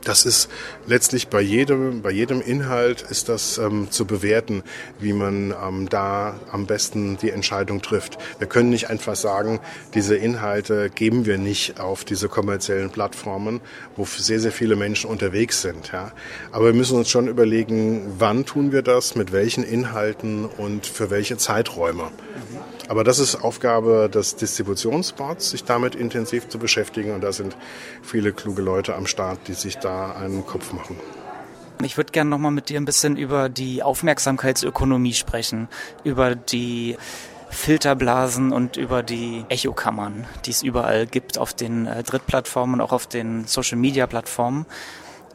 das 0.04 0.26
ist 0.26 0.50
letztlich 0.88 1.28
bei 1.28 1.42
jedem, 1.42 2.02
bei 2.02 2.12
jedem 2.12 2.42
Inhalt 2.42 3.02
ist 3.02 3.30
das 3.30 3.58
ähm, 3.58 3.90
zu 3.92 4.06
bewerten, 4.06 4.64
wie 5.00 5.14
man 5.14 5.52
ähm, 5.52 5.90
da 5.90 6.40
am 6.52 6.66
besten 6.66 7.18
die 7.18 7.30
Entscheidung 7.30 7.82
trifft. 7.82 8.18
Wir 8.40 8.48
können 8.48 8.70
nicht 8.70 8.90
einfach 8.90 9.16
sagen, 9.16 9.60
diese 9.94 10.16
Inhalte 10.16 10.90
geben 10.90 11.26
wir 11.26 11.38
nicht 11.38 11.80
auf 11.80 12.04
diese 12.04 12.30
kommerziellen 12.30 12.90
Plattformen, 12.90 13.62
wo 13.96 14.06
sehr, 14.06 14.40
sehr 14.40 14.52
viele 14.52 14.76
Menschen 14.76 15.10
unterwegs 15.10 15.62
sind. 15.62 15.92
Ja. 15.92 16.12
Aber 16.52 16.66
wir 16.66 16.74
müssen 16.74 16.98
uns 16.98 17.10
schon 17.10 17.28
überlegen, 17.28 18.14
wann 18.18 18.46
tun 18.46 18.72
wir 18.72 18.82
das, 18.82 19.16
mit 19.16 19.32
welchen 19.32 19.64
Inhalten 19.64 20.46
und 20.46 20.86
für 20.86 21.10
welche 21.10 21.38
Zeiträume. 21.38 22.12
Aber 22.92 23.06
das 23.06 23.20
ist 23.20 23.36
Aufgabe 23.38 24.10
des 24.14 24.36
Distributionsboards, 24.36 25.52
sich 25.52 25.64
damit 25.64 25.96
intensiv 25.96 26.50
zu 26.50 26.60
beschäftigen. 26.60 27.14
Und 27.14 27.22
da 27.22 27.32
sind 27.32 27.56
viele 28.04 28.34
kluge 28.34 28.62
Leute 28.62 28.96
am 28.96 29.08
Start, 29.08 29.48
die 29.48 29.54
sich 29.54 29.78
da 29.78 30.12
einen 30.12 30.46
Kopf 30.46 30.74
machen. 30.74 30.98
Ich 31.82 31.96
würde 31.96 32.12
gerne 32.12 32.30
nochmal 32.30 32.52
mit 32.52 32.68
dir 32.68 32.78
ein 32.78 32.84
bisschen 32.84 33.16
über 33.16 33.48
die 33.48 33.82
Aufmerksamkeitsökonomie 33.82 35.14
sprechen, 35.14 35.70
über 36.04 36.36
die 36.36 36.98
Filterblasen 37.50 38.52
und 38.52 38.76
über 38.76 39.04
die 39.04 39.46
Echokammern, 39.48 40.26
die 40.46 40.52
es 40.52 40.62
überall 40.62 41.08
gibt 41.08 41.38
auf 41.38 41.54
den 41.54 41.86
äh, 41.86 42.04
Drittplattformen 42.04 42.74
und 42.74 42.82
auch 42.82 42.92
auf 42.92 43.08
den 43.08 43.48
Social-Media-Plattformen. 43.48 44.66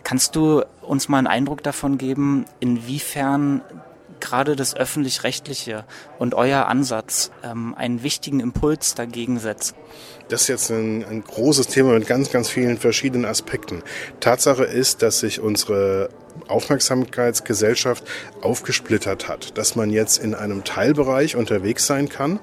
Kannst 0.03 0.37
du 0.37 0.63
uns 0.83 1.09
mal 1.09 1.17
einen 1.17 1.27
Eindruck 1.27 1.63
davon 1.63 1.97
geben, 1.97 2.45
inwiefern 2.61 3.63
gerade 4.21 4.57
das 4.57 4.75
öffentlich-rechtliche 4.75 5.85
und 6.19 6.35
euer 6.35 6.67
Ansatz 6.67 7.31
ähm, 7.43 7.75
einen 7.75 8.03
wichtigen 8.03 8.41
Impuls 8.41 8.95
dagegen 8.95 9.39
setzt? 9.39 9.75
Das 10.29 10.43
ist 10.43 10.49
jetzt 10.49 10.71
ein, 10.71 11.05
ein 11.05 11.23
großes 11.23 11.69
Thema 11.69 11.93
mit 11.93 12.07
ganz, 12.07 12.31
ganz 12.31 12.49
vielen 12.49 12.79
verschiedenen 12.79 13.25
Aspekten. 13.25 13.83
Tatsache 14.21 14.65
ist, 14.65 15.03
dass 15.03 15.21
sich 15.21 15.41
unsere 15.41 16.09
Aufmerksamkeitsgesellschaft 16.49 18.05
aufgesplittert 18.41 19.29
hat, 19.29 19.57
dass 19.59 19.77
man 19.77 19.91
jetzt 19.91 20.19
in 20.19 20.35
einem 20.35 20.65
Teilbereich 20.65 21.37
unterwegs 21.37 21.87
sein 21.87 22.09
kann, 22.09 22.41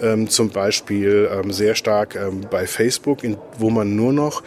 ähm, 0.00 0.28
zum 0.28 0.50
Beispiel 0.50 1.28
ähm, 1.32 1.52
sehr 1.52 1.74
stark 1.74 2.16
ähm, 2.16 2.46
bei 2.50 2.66
Facebook, 2.66 3.24
in, 3.24 3.36
wo 3.58 3.70
man 3.70 3.96
nur 3.96 4.12
noch 4.12 4.42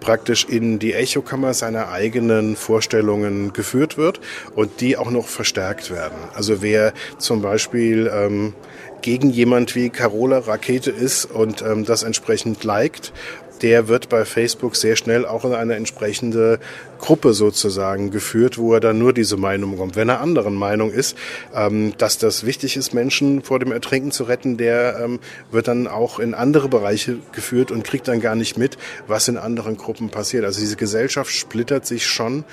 praktisch 0.00 0.44
in 0.44 0.78
die 0.78 0.94
Echokammer 0.94 1.54
seiner 1.54 1.90
eigenen 1.90 2.56
Vorstellungen 2.56 3.52
geführt 3.52 3.96
wird 3.96 4.20
und 4.54 4.80
die 4.80 4.96
auch 4.96 5.10
noch 5.10 5.26
verstärkt 5.26 5.90
werden. 5.90 6.16
Also 6.34 6.62
wer 6.62 6.92
zum 7.18 7.42
Beispiel 7.42 8.10
ähm, 8.12 8.54
gegen 9.02 9.30
jemand 9.30 9.74
wie 9.74 9.90
Carola 9.90 10.38
Rakete 10.38 10.90
ist 10.90 11.24
und 11.24 11.62
ähm, 11.62 11.84
das 11.84 12.02
entsprechend 12.02 12.64
liked 12.64 13.12
der 13.58 13.88
wird 13.88 14.08
bei 14.08 14.24
Facebook 14.24 14.76
sehr 14.76 14.96
schnell 14.96 15.26
auch 15.26 15.44
in 15.44 15.52
eine 15.52 15.74
entsprechende 15.74 16.58
Gruppe 16.98 17.32
sozusagen 17.32 18.10
geführt, 18.10 18.58
wo 18.58 18.74
er 18.74 18.80
dann 18.80 18.98
nur 18.98 19.12
diese 19.12 19.36
Meinung 19.36 19.72
bekommt. 19.72 19.96
Wenn 19.96 20.08
er 20.08 20.20
anderen 20.20 20.54
Meinung 20.54 20.90
ist, 20.90 21.16
ähm, 21.54 21.94
dass 21.98 22.18
das 22.18 22.44
wichtig 22.44 22.76
ist, 22.76 22.94
Menschen 22.94 23.42
vor 23.42 23.58
dem 23.58 23.72
Ertrinken 23.72 24.10
zu 24.10 24.24
retten, 24.24 24.56
der 24.56 25.00
ähm, 25.02 25.20
wird 25.50 25.68
dann 25.68 25.86
auch 25.86 26.18
in 26.18 26.34
andere 26.34 26.68
Bereiche 26.68 27.18
geführt 27.32 27.70
und 27.70 27.84
kriegt 27.84 28.08
dann 28.08 28.20
gar 28.20 28.34
nicht 28.34 28.58
mit, 28.58 28.78
was 29.06 29.28
in 29.28 29.36
anderen 29.36 29.76
Gruppen 29.76 30.10
passiert. 30.10 30.44
Also 30.44 30.60
diese 30.60 30.76
Gesellschaft 30.76 31.30
splittert 31.30 31.86
sich 31.86 32.06
schon 32.06 32.44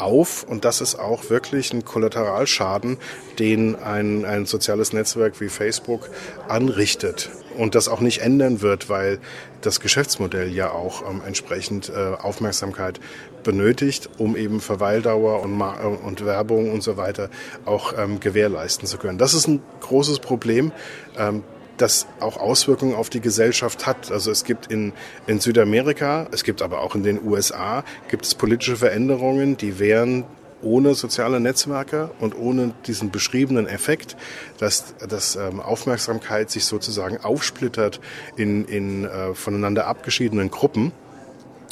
auf 0.00 0.42
und 0.42 0.64
das 0.64 0.80
ist 0.80 0.98
auch 0.98 1.30
wirklich 1.30 1.72
ein 1.72 1.84
Kollateralschaden, 1.84 2.98
den 3.38 3.76
ein, 3.76 4.24
ein 4.24 4.46
soziales 4.46 4.92
Netzwerk 4.92 5.40
wie 5.40 5.48
Facebook 5.48 6.10
anrichtet 6.48 7.30
und 7.56 7.74
das 7.74 7.88
auch 7.88 8.00
nicht 8.00 8.20
ändern 8.20 8.62
wird, 8.62 8.88
weil 8.88 9.18
das 9.60 9.80
Geschäftsmodell 9.80 10.52
ja 10.52 10.70
auch 10.70 11.08
ähm, 11.08 11.22
entsprechend 11.26 11.90
äh, 11.90 12.14
Aufmerksamkeit 12.20 13.00
benötigt, 13.42 14.08
um 14.18 14.36
eben 14.36 14.60
Verweildauer 14.60 15.42
und, 15.42 15.52
Ma 15.52 15.74
und 15.80 16.24
Werbung 16.24 16.72
und 16.72 16.82
so 16.82 16.96
weiter 16.96 17.30
auch 17.64 17.94
ähm, 17.96 18.20
gewährleisten 18.20 18.86
zu 18.86 18.98
können. 18.98 19.18
Das 19.18 19.34
ist 19.34 19.48
ein 19.48 19.62
großes 19.80 20.18
Problem. 20.20 20.72
Ähm, 21.18 21.42
das 21.80 22.06
auch 22.20 22.36
Auswirkungen 22.36 22.94
auf 22.94 23.10
die 23.10 23.20
Gesellschaft 23.20 23.86
hat. 23.86 24.10
Also 24.10 24.30
es 24.30 24.44
gibt 24.44 24.66
in, 24.66 24.92
in 25.26 25.40
Südamerika, 25.40 26.28
es 26.32 26.44
gibt 26.44 26.62
aber 26.62 26.80
auch 26.80 26.94
in 26.94 27.02
den 27.02 27.22
USA, 27.24 27.84
gibt 28.08 28.24
es 28.24 28.34
politische 28.34 28.76
Veränderungen, 28.76 29.56
die 29.56 29.78
wären 29.78 30.24
ohne 30.62 30.94
soziale 30.94 31.40
Netzwerke 31.40 32.10
und 32.20 32.36
ohne 32.36 32.74
diesen 32.86 33.10
beschriebenen 33.10 33.66
Effekt, 33.66 34.16
dass, 34.58 34.94
dass 35.08 35.36
ähm, 35.36 35.60
Aufmerksamkeit 35.60 36.50
sich 36.50 36.66
sozusagen 36.66 37.18
aufsplittert 37.18 38.00
in, 38.36 38.66
in 38.66 39.04
äh, 39.04 39.34
voneinander 39.34 39.86
abgeschiedenen 39.86 40.50
Gruppen, 40.50 40.92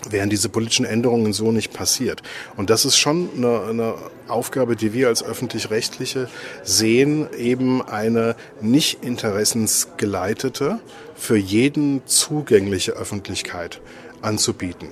wären 0.09 0.31
diese 0.31 0.49
politischen 0.49 0.85
Änderungen 0.85 1.33
so 1.33 1.53
nicht 1.53 1.73
passiert. 1.73 2.23
Und 2.57 2.71
das 2.71 2.85
ist 2.85 2.97
schon 2.97 3.29
eine, 3.37 3.63
eine 3.63 3.95
Aufgabe, 4.29 4.77
die 4.77 4.93
wir 4.93 5.09
als 5.09 5.23
öffentlich-rechtliche 5.23 6.29
sehen, 6.63 7.27
eben 7.37 7.83
eine 7.83 8.37
nicht 8.61 9.05
interessensgeleitete, 9.05 10.81
für 11.17 11.37
jeden 11.37 12.03
zugängliche 12.07 12.93
Öffentlichkeit 12.93 13.81
anzubieten. 14.23 14.89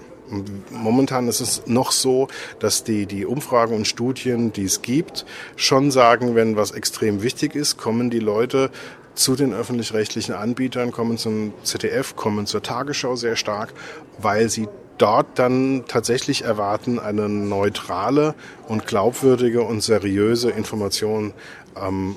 Momentan 0.71 1.29
ist 1.29 1.41
es 1.41 1.63
noch 1.67 1.93
so, 1.93 2.27
dass 2.59 2.83
die, 2.83 3.07
die 3.07 3.25
Umfragen 3.25 3.77
und 3.77 3.87
Studien, 3.87 4.53
die 4.53 4.65
es 4.65 4.83
gibt, 4.83 5.25
schon 5.55 5.93
sagen, 5.93 6.35
wenn 6.35 6.57
was 6.57 6.73
extrem 6.73 7.23
wichtig 7.23 7.55
ist, 7.55 7.77
kommen 7.77 8.11
die 8.11 8.19
Leute 8.19 8.71
zu 9.15 9.37
den 9.37 9.55
öffentlich-rechtlichen 9.55 10.35
Anbietern, 10.35 10.91
kommen 10.91 11.17
zum 11.17 11.55
ZDF, 11.63 12.17
kommen 12.17 12.47
zur 12.47 12.63
Tagesschau 12.63 13.15
sehr 13.15 13.37
stark, 13.37 13.73
weil 14.19 14.49
sie 14.51 14.69
dort 14.99 15.27
dann 15.39 15.85
tatsächlich 15.89 16.43
erwarten, 16.43 16.99
eine 16.99 17.29
neutrale 17.29 18.35
und 18.69 18.87
glaubwürdige 18.87 19.63
und 19.63 19.83
seriöse 19.83 20.51
Information 20.51 21.33
ähm, 21.81 22.17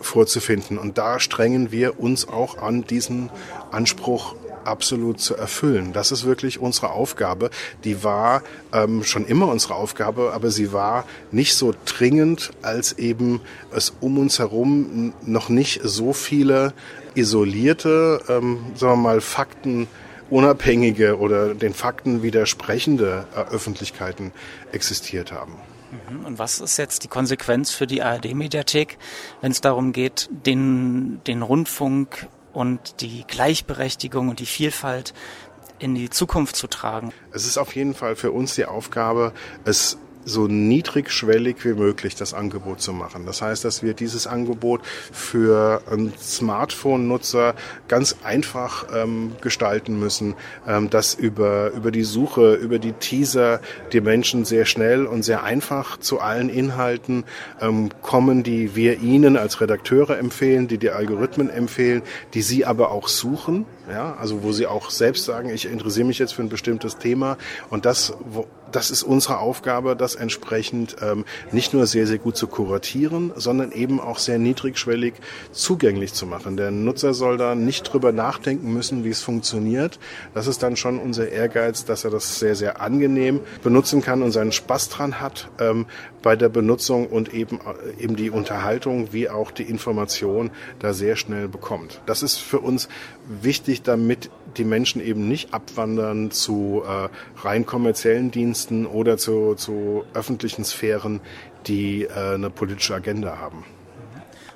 vorzufinden. 0.00 0.78
Und 0.78 0.98
da 0.98 1.20
strengen 1.20 1.72
wir 1.72 2.00
uns 2.00 2.28
auch 2.28 2.58
an 2.58 2.84
diesen 2.84 3.30
Anspruch 3.70 4.34
absolut 4.64 5.20
zu 5.20 5.34
erfüllen. 5.34 5.92
Das 5.92 6.12
ist 6.12 6.24
wirklich 6.24 6.60
unsere 6.60 6.90
Aufgabe. 6.90 7.50
Die 7.84 8.04
war 8.04 8.42
ähm, 8.72 9.02
schon 9.02 9.24
immer 9.26 9.48
unsere 9.48 9.74
Aufgabe, 9.74 10.32
aber 10.34 10.50
sie 10.50 10.72
war 10.72 11.04
nicht 11.32 11.54
so 11.54 11.74
dringend, 11.86 12.50
als 12.62 12.98
eben 12.98 13.40
es 13.74 13.94
um 14.00 14.18
uns 14.18 14.38
herum 14.38 15.14
noch 15.24 15.48
nicht 15.48 15.80
so 15.82 16.12
viele 16.12 16.74
isolierte, 17.14 18.20
ähm, 18.28 18.58
sagen 18.74 18.92
wir 18.92 18.96
mal, 18.96 19.20
Fakten 19.20 19.88
unabhängige 20.30 21.18
oder 21.18 21.54
den 21.54 21.74
Fakten 21.74 22.22
widersprechende 22.22 23.26
äh, 23.34 23.40
Öffentlichkeiten 23.54 24.32
existiert 24.72 25.32
haben. 25.32 25.54
Mhm. 26.10 26.26
Und 26.26 26.38
was 26.38 26.60
ist 26.60 26.76
jetzt 26.76 27.04
die 27.04 27.08
Konsequenz 27.08 27.70
für 27.70 27.86
die 27.86 28.02
ARD-Mediathek, 28.02 28.98
wenn 29.40 29.52
es 29.52 29.60
darum 29.60 29.92
geht, 29.92 30.28
den, 30.30 31.20
den 31.26 31.42
Rundfunk 31.42 32.26
und 32.52 33.00
die 33.00 33.24
Gleichberechtigung 33.26 34.28
und 34.28 34.40
die 34.40 34.46
Vielfalt 34.46 35.14
in 35.78 35.94
die 35.94 36.10
Zukunft 36.10 36.56
zu 36.56 36.66
tragen? 36.66 37.12
Es 37.32 37.46
ist 37.46 37.58
auf 37.58 37.74
jeden 37.74 37.94
Fall 37.94 38.16
für 38.16 38.32
uns 38.32 38.54
die 38.54 38.66
Aufgabe, 38.66 39.32
es 39.64 39.98
so 40.28 40.46
niedrigschwellig 40.46 41.64
wie 41.64 41.74
möglich 41.74 42.14
das 42.14 42.34
Angebot 42.34 42.80
zu 42.80 42.92
machen. 42.92 43.24
Das 43.26 43.42
heißt, 43.42 43.64
dass 43.64 43.82
wir 43.82 43.94
dieses 43.94 44.26
Angebot 44.26 44.82
für 44.84 45.82
einen 45.90 46.12
Smartphone-Nutzer 46.18 47.54
ganz 47.88 48.16
einfach 48.22 48.86
ähm, 48.94 49.32
gestalten 49.40 49.98
müssen, 49.98 50.34
ähm, 50.66 50.90
dass 50.90 51.14
über, 51.14 51.70
über 51.72 51.90
die 51.90 52.04
Suche, 52.04 52.54
über 52.54 52.78
die 52.78 52.92
Teaser 52.92 53.60
die 53.92 54.00
Menschen 54.00 54.44
sehr 54.44 54.66
schnell 54.66 55.06
und 55.06 55.22
sehr 55.22 55.42
einfach 55.42 55.98
zu 55.98 56.20
allen 56.20 56.50
Inhalten 56.50 57.24
ähm, 57.60 57.90
kommen, 58.02 58.42
die 58.42 58.76
wir 58.76 59.00
ihnen 59.00 59.36
als 59.36 59.60
Redakteure 59.60 60.18
empfehlen, 60.18 60.68
die 60.68 60.78
die 60.78 60.90
Algorithmen 60.90 61.50
empfehlen, 61.50 62.02
die 62.34 62.42
sie 62.42 62.64
aber 62.64 62.90
auch 62.90 63.08
suchen. 63.08 63.64
Ja, 63.90 64.16
also 64.20 64.42
wo 64.42 64.52
sie 64.52 64.66
auch 64.66 64.90
selbst 64.90 65.24
sagen, 65.24 65.48
ich 65.48 65.64
interessiere 65.64 66.06
mich 66.06 66.18
jetzt 66.18 66.34
für 66.34 66.42
ein 66.42 66.50
bestimmtes 66.50 66.98
Thema 66.98 67.38
und 67.70 67.86
das, 67.86 68.12
wo, 68.20 68.46
das 68.72 68.90
ist 68.90 69.02
unsere 69.02 69.38
Aufgabe, 69.38 69.96
das 69.96 70.14
entsprechend 70.14 70.96
ähm, 71.00 71.24
nicht 71.52 71.74
nur 71.74 71.86
sehr, 71.86 72.06
sehr 72.06 72.18
gut 72.18 72.36
zu 72.36 72.46
kuratieren, 72.46 73.32
sondern 73.36 73.72
eben 73.72 74.00
auch 74.00 74.18
sehr 74.18 74.38
niedrigschwellig 74.38 75.14
zugänglich 75.52 76.12
zu 76.12 76.26
machen. 76.26 76.56
Der 76.56 76.70
Nutzer 76.70 77.14
soll 77.14 77.36
da 77.36 77.54
nicht 77.54 77.92
drüber 77.92 78.12
nachdenken 78.12 78.72
müssen, 78.72 79.04
wie 79.04 79.10
es 79.10 79.22
funktioniert. 79.22 79.98
Das 80.34 80.46
ist 80.46 80.62
dann 80.62 80.76
schon 80.76 80.98
unser 80.98 81.28
Ehrgeiz, 81.28 81.84
dass 81.84 82.04
er 82.04 82.10
das 82.10 82.38
sehr, 82.38 82.54
sehr 82.54 82.80
angenehm 82.80 83.40
benutzen 83.62 84.02
kann 84.02 84.22
und 84.22 84.32
seinen 84.32 84.52
Spaß 84.52 84.88
dran 84.90 85.20
hat 85.20 85.48
ähm, 85.60 85.86
bei 86.22 86.36
der 86.36 86.48
Benutzung 86.48 87.06
und 87.06 87.32
eben, 87.32 87.58
äh, 87.58 88.02
eben 88.02 88.16
die 88.16 88.30
Unterhaltung 88.30 89.12
wie 89.12 89.28
auch 89.28 89.50
die 89.50 89.62
Information 89.64 90.50
da 90.78 90.92
sehr 90.92 91.16
schnell 91.16 91.48
bekommt. 91.48 92.00
Das 92.06 92.22
ist 92.22 92.36
für 92.36 92.60
uns 92.60 92.88
wichtig, 93.42 93.82
damit 93.82 94.30
die 94.58 94.64
Menschen 94.64 95.00
eben 95.00 95.28
nicht 95.28 95.54
abwandern 95.54 96.30
zu 96.30 96.82
äh, 96.86 97.08
rein 97.40 97.66
kommerziellen 97.66 98.30
Diensten 98.30 98.86
oder 98.86 99.16
zu, 99.16 99.54
zu 99.54 100.04
öffentlichen 100.14 100.64
Sphären, 100.64 101.20
die 101.66 102.04
äh, 102.04 102.34
eine 102.34 102.50
politische 102.50 102.94
Agenda 102.94 103.38
haben. 103.38 103.64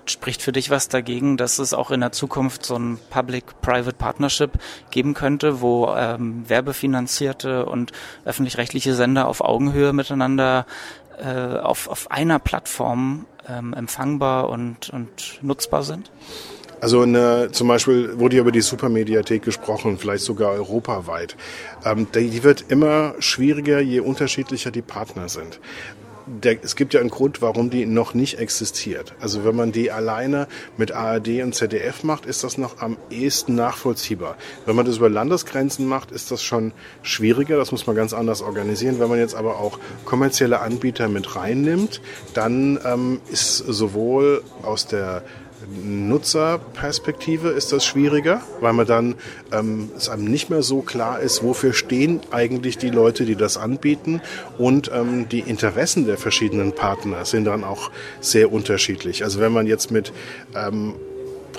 Spricht 0.05 0.43
für 0.43 0.51
dich 0.51 0.69
was 0.69 0.89
dagegen, 0.89 1.37
dass 1.37 1.61
es 1.61 1.73
auch 1.73 1.93
in 1.93 2.01
der 2.01 2.11
Zukunft 2.11 2.67
so 2.67 2.77
ein 2.77 2.99
Public-Private 3.11 3.97
Partnership 3.97 4.51
geben 4.91 5.15
könnte, 5.15 5.61
wo 5.61 5.95
ähm, 5.95 6.49
werbefinanzierte 6.49 7.67
und 7.67 7.93
öffentlich-rechtliche 8.25 8.95
Sender 8.95 9.29
auf 9.29 9.41
Augenhöhe 9.41 9.93
miteinander 9.93 10.67
äh, 11.19 11.59
auf, 11.59 11.89
auf 11.89 12.11
einer 12.11 12.41
Plattform 12.41 13.27
ähm, 13.49 13.75
empfangbar 13.75 14.49
und, 14.49 14.91
und 14.91 15.39
nutzbar 15.41 15.85
sind? 15.85 16.11
Also 16.83 17.03
eine, 17.03 17.51
zum 17.53 17.69
Beispiel 17.69 18.19
wurde 18.19 18.35
ja 18.35 18.43
über 18.43 18.51
die 18.51 18.61
Supermediathek 18.61 19.43
gesprochen, 19.43 19.99
vielleicht 19.99 20.25
sogar 20.25 20.51
europaweit. 20.51 21.37
Ähm, 21.85 22.09
die 22.13 22.43
wird 22.43 22.65
immer 22.71 23.15
schwieriger, 23.21 23.79
je 23.79 24.01
unterschiedlicher 24.01 24.73
die 24.73 24.83
Partner 24.83 25.29
sind 25.29 25.61
der, 26.27 26.63
es 26.63 26.77
gibt 26.77 26.95
ja 26.95 27.01
einen 27.01 27.11
Grund, 27.11 27.43
warum 27.43 27.71
die 27.71 27.87
noch 27.87 28.15
nicht 28.15 28.39
existiert. 28.39 29.15
Also 29.21 29.45
wenn 29.45 29.57
man 29.57 29.73
die 29.73 29.91
alleine 29.91 30.49
mit 30.77 30.93
ARD 30.93 31.43
und 31.43 31.55
ZDF 31.55 32.05
macht, 32.05 32.27
ist 32.27 32.45
das 32.45 32.59
noch 32.59 32.81
am 32.81 32.97
ehesten 33.11 33.55
nachvollziehbar. 33.55 34.37
Wenn 34.67 34.77
man 34.77 34.87
das 34.87 34.99
über 34.99 35.09
Landesgrenzen 35.09 35.87
macht, 35.87 36.11
ist 36.11 36.31
das 36.31 36.43
schon 36.43 36.73
schwieriger. 37.03 37.57
Das 37.57 37.73
muss 37.73 37.87
man 37.87 37.97
ganz 37.97 38.13
anders 38.13 38.43
organisieren. 38.43 38.99
Wenn 38.99 39.09
man 39.09 39.19
jetzt 39.19 39.35
aber 39.35 39.59
auch 39.59 39.79
kommerzielle 40.05 40.61
Anbieter 40.61 41.09
mit 41.09 41.37
reinnimmt, 41.37 42.01
dann 42.35 42.79
ähm, 42.85 43.21
ist 43.31 43.59
sowohl 43.59 44.43
aus 44.63 44.87
der 44.87 45.23
Nutzerperspektive 45.85 47.49
ist 47.49 47.73
das 47.73 47.85
schwieriger, 47.85 48.43
weil 48.61 48.73
man 48.73 48.87
dann 48.87 49.15
ähm, 49.53 49.91
es 49.97 50.09
einem 50.09 50.25
nicht 50.25 50.51
mehr 50.51 50.63
so 50.63 50.83
klar 50.83 51.21
ist, 51.21 51.43
wofür 51.43 51.73
stehen 51.73 52.21
eigentlich 52.31 52.79
die 52.79 52.91
Leute, 52.91 53.25
die 53.25 53.37
das 53.37 53.57
anbieten 53.57 54.21
und 54.59 54.91
ähm, 54.93 55.29
die 55.29 55.41
Interessen 55.41 56.07
der 56.07 56.19
verschiedenen 56.19 56.73
Partner 56.73 57.25
sind 57.25 57.45
dann 57.45 57.65
auch 57.65 57.91
sehr 58.21 58.53
unterschiedlich. 58.53 59.25
Also 59.25 59.41
wenn 59.41 59.53
man 59.53 59.67
jetzt 59.67 59.91
mit 59.91 60.13
ähm, 60.55 60.95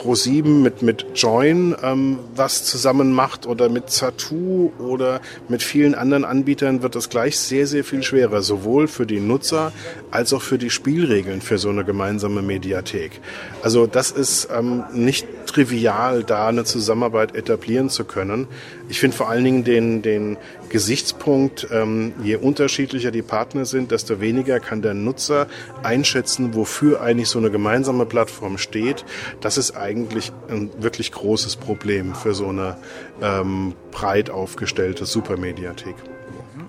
Pro7 0.03 0.61
mit, 0.61 0.81
mit 0.81 1.05
Join 1.15 1.75
ähm, 1.81 2.19
was 2.35 2.65
zusammen 2.65 3.11
macht 3.11 3.45
oder 3.45 3.69
mit 3.69 3.89
Zatu 3.89 4.71
oder 4.79 5.21
mit 5.47 5.63
vielen 5.63 5.95
anderen 5.95 6.25
Anbietern 6.25 6.81
wird 6.81 6.95
das 6.95 7.09
gleich 7.09 7.39
sehr, 7.39 7.67
sehr 7.67 7.83
viel 7.83 8.03
schwerer, 8.03 8.41
sowohl 8.41 8.87
für 8.87 9.05
die 9.05 9.19
Nutzer 9.19 9.71
als 10.11 10.33
auch 10.33 10.41
für 10.41 10.57
die 10.57 10.69
Spielregeln 10.69 11.41
für 11.41 11.57
so 11.57 11.69
eine 11.69 11.85
gemeinsame 11.85 12.41
Mediathek. 12.41 13.21
Also 13.61 13.87
das 13.87 14.11
ist 14.11 14.49
ähm, 14.53 14.83
nicht 14.93 15.25
trivial, 15.53 16.23
da 16.23 16.47
eine 16.47 16.63
Zusammenarbeit 16.63 17.35
etablieren 17.35 17.89
zu 17.89 18.05
können. 18.05 18.47
Ich 18.89 18.99
finde 18.99 19.15
vor 19.15 19.29
allen 19.29 19.43
Dingen 19.43 19.63
den, 19.63 20.01
den 20.01 20.37
Gesichtspunkt, 20.69 21.67
ähm, 21.71 22.13
je 22.23 22.35
unterschiedlicher 22.35 23.11
die 23.11 23.21
Partner 23.21 23.65
sind, 23.65 23.91
desto 23.91 24.19
weniger 24.19 24.59
kann 24.59 24.81
der 24.81 24.93
Nutzer 24.93 25.47
einschätzen, 25.83 26.55
wofür 26.55 27.01
eigentlich 27.01 27.29
so 27.29 27.39
eine 27.39 27.51
gemeinsame 27.51 28.05
Plattform 28.05 28.57
steht. 28.57 29.05
Das 29.41 29.57
ist 29.57 29.77
eigentlich 29.77 30.31
ein 30.49 30.71
wirklich 30.79 31.11
großes 31.11 31.57
Problem 31.57 32.15
für 32.15 32.33
so 32.33 32.47
eine 32.47 32.77
ähm, 33.21 33.73
breit 33.91 34.29
aufgestellte 34.29 35.05
Supermediathek. 35.05 35.95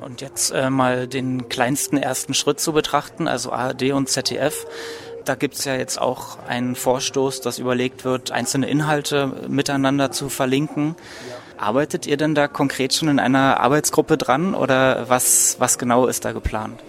Und 0.01 0.20
jetzt 0.20 0.51
äh, 0.51 0.68
mal 0.68 1.09
den 1.09 1.49
kleinsten 1.49 1.97
ersten 1.97 2.35
Schritt 2.35 2.61
zu 2.61 2.74
betrachten, 2.74 3.26
also 3.26 3.53
ARD 3.53 3.93
und 3.93 4.11
ZDF. 4.11 4.66
Da 5.25 5.35
gibt 5.37 5.55
es 5.55 5.64
ja 5.64 5.75
jetzt 5.75 5.99
auch 6.01 6.39
einen 6.47 6.75
Vorstoß, 6.75 7.41
dass 7.41 7.59
überlegt 7.59 8.05
wird, 8.05 8.31
einzelne 8.31 8.68
Inhalte 8.68 9.33
miteinander 9.49 10.12
zu 10.12 10.29
verlinken. 10.29 10.97
Arbeitet 11.57 12.07
ihr 12.07 12.16
denn 12.16 12.35
da 12.35 12.47
konkret 12.47 12.93
schon 12.93 13.09
in 13.09 13.18
einer 13.18 13.61
Arbeitsgruppe 13.61 14.18
dran 14.18 14.55
oder 14.55 15.09
was, 15.09 15.57
was 15.61 15.79
genau 15.79 16.07
ist 16.07 16.25
da 16.25 16.33
geplant? 16.33 16.83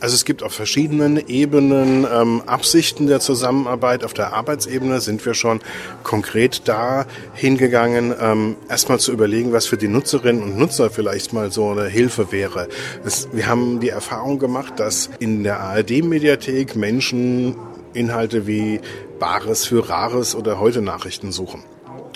Also 0.00 0.14
es 0.14 0.24
gibt 0.24 0.42
auf 0.42 0.54
verschiedenen 0.54 1.28
Ebenen 1.28 2.06
ähm, 2.10 2.42
Absichten 2.46 3.06
der 3.06 3.20
Zusammenarbeit. 3.20 4.02
Auf 4.02 4.14
der 4.14 4.32
Arbeitsebene 4.32 5.00
sind 5.02 5.24
wir 5.26 5.34
schon 5.34 5.60
konkret 6.02 6.62
da 6.64 7.04
hingegangen, 7.34 8.14
ähm, 8.18 8.56
erstmal 8.70 8.98
zu 8.98 9.12
überlegen, 9.12 9.52
was 9.52 9.66
für 9.66 9.76
die 9.76 9.88
Nutzerinnen 9.88 10.42
und 10.42 10.56
Nutzer 10.56 10.88
vielleicht 10.88 11.34
mal 11.34 11.52
so 11.52 11.70
eine 11.70 11.84
Hilfe 11.84 12.32
wäre. 12.32 12.68
Es, 13.04 13.28
wir 13.32 13.46
haben 13.46 13.80
die 13.80 13.90
Erfahrung 13.90 14.38
gemacht, 14.38 14.80
dass 14.80 15.10
in 15.18 15.44
der 15.44 15.60
ARD-Mediathek 15.60 16.76
Menschen 16.76 17.56
Inhalte 17.92 18.46
wie 18.46 18.80
Bares 19.18 19.64
für 19.64 19.88
Rares 19.88 20.34
oder 20.34 20.60
heute 20.60 20.82
Nachrichten 20.82 21.32
suchen. 21.32 21.62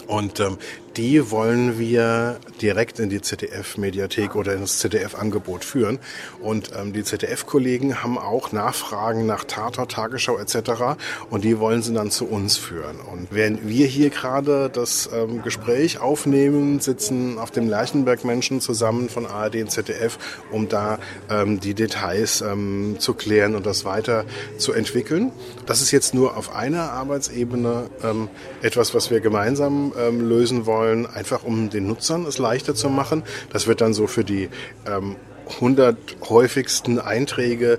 Und 0.06 0.40
ähm, 0.40 0.58
die 0.96 1.30
wollen 1.30 1.78
wir 1.78 2.38
direkt 2.62 3.00
in 3.00 3.10
die 3.10 3.20
ZDF-Mediathek 3.20 4.36
oder 4.36 4.54
ins 4.54 4.78
ZDF-Angebot 4.78 5.64
führen. 5.64 5.98
Und 6.40 6.70
ähm, 6.78 6.92
die 6.92 7.02
ZDF-Kollegen 7.02 8.02
haben 8.02 8.18
auch 8.18 8.52
Nachfragen 8.52 9.26
nach 9.26 9.44
Tatort, 9.44 9.92
Tagesschau 9.92 10.38
etc. 10.38 10.96
Und 11.30 11.44
die 11.44 11.58
wollen 11.58 11.82
sie 11.82 11.92
dann 11.92 12.10
zu 12.10 12.26
uns 12.26 12.56
führen. 12.56 13.00
Und 13.00 13.28
während 13.30 13.68
wir 13.68 13.86
hier 13.86 14.10
gerade 14.10 14.70
das 14.70 15.08
ähm, 15.12 15.42
Gespräch 15.42 16.00
aufnehmen, 16.00 16.80
sitzen 16.80 17.38
auf 17.38 17.50
dem 17.50 17.68
Lerchenberg 17.68 18.24
Menschen 18.24 18.60
zusammen 18.60 19.08
von 19.08 19.26
ARD 19.26 19.56
und 19.56 19.70
ZDF, 19.70 20.18
um 20.52 20.68
da 20.68 20.98
ähm, 21.28 21.58
die 21.60 21.74
Details 21.74 22.40
ähm, 22.40 22.96
zu 22.98 23.14
klären 23.14 23.56
und 23.56 23.66
das 23.66 23.84
weiter 23.84 24.24
zu 24.58 24.72
entwickeln. 24.72 25.32
Das 25.66 25.80
ist 25.80 25.90
jetzt 25.90 26.14
nur 26.14 26.36
auf 26.36 26.54
einer 26.54 26.92
Arbeitsebene 26.92 27.90
ähm, 28.02 28.28
etwas, 28.62 28.94
was 28.94 29.10
wir 29.10 29.20
gemeinsam 29.20 29.92
ähm, 29.98 30.28
lösen 30.28 30.66
wollen 30.66 30.83
wollen, 30.84 31.06
einfach 31.06 31.44
um 31.44 31.70
den 31.70 31.86
Nutzern 31.86 32.26
es 32.26 32.38
leichter 32.38 32.74
zu 32.74 32.90
machen. 32.90 33.22
Das 33.52 33.66
wird 33.66 33.80
dann 33.80 33.94
so 33.94 34.06
für 34.06 34.24
die 34.24 34.48
ähm, 34.86 35.16
100 35.56 35.96
häufigsten 36.28 36.98
Einträge, 36.98 37.78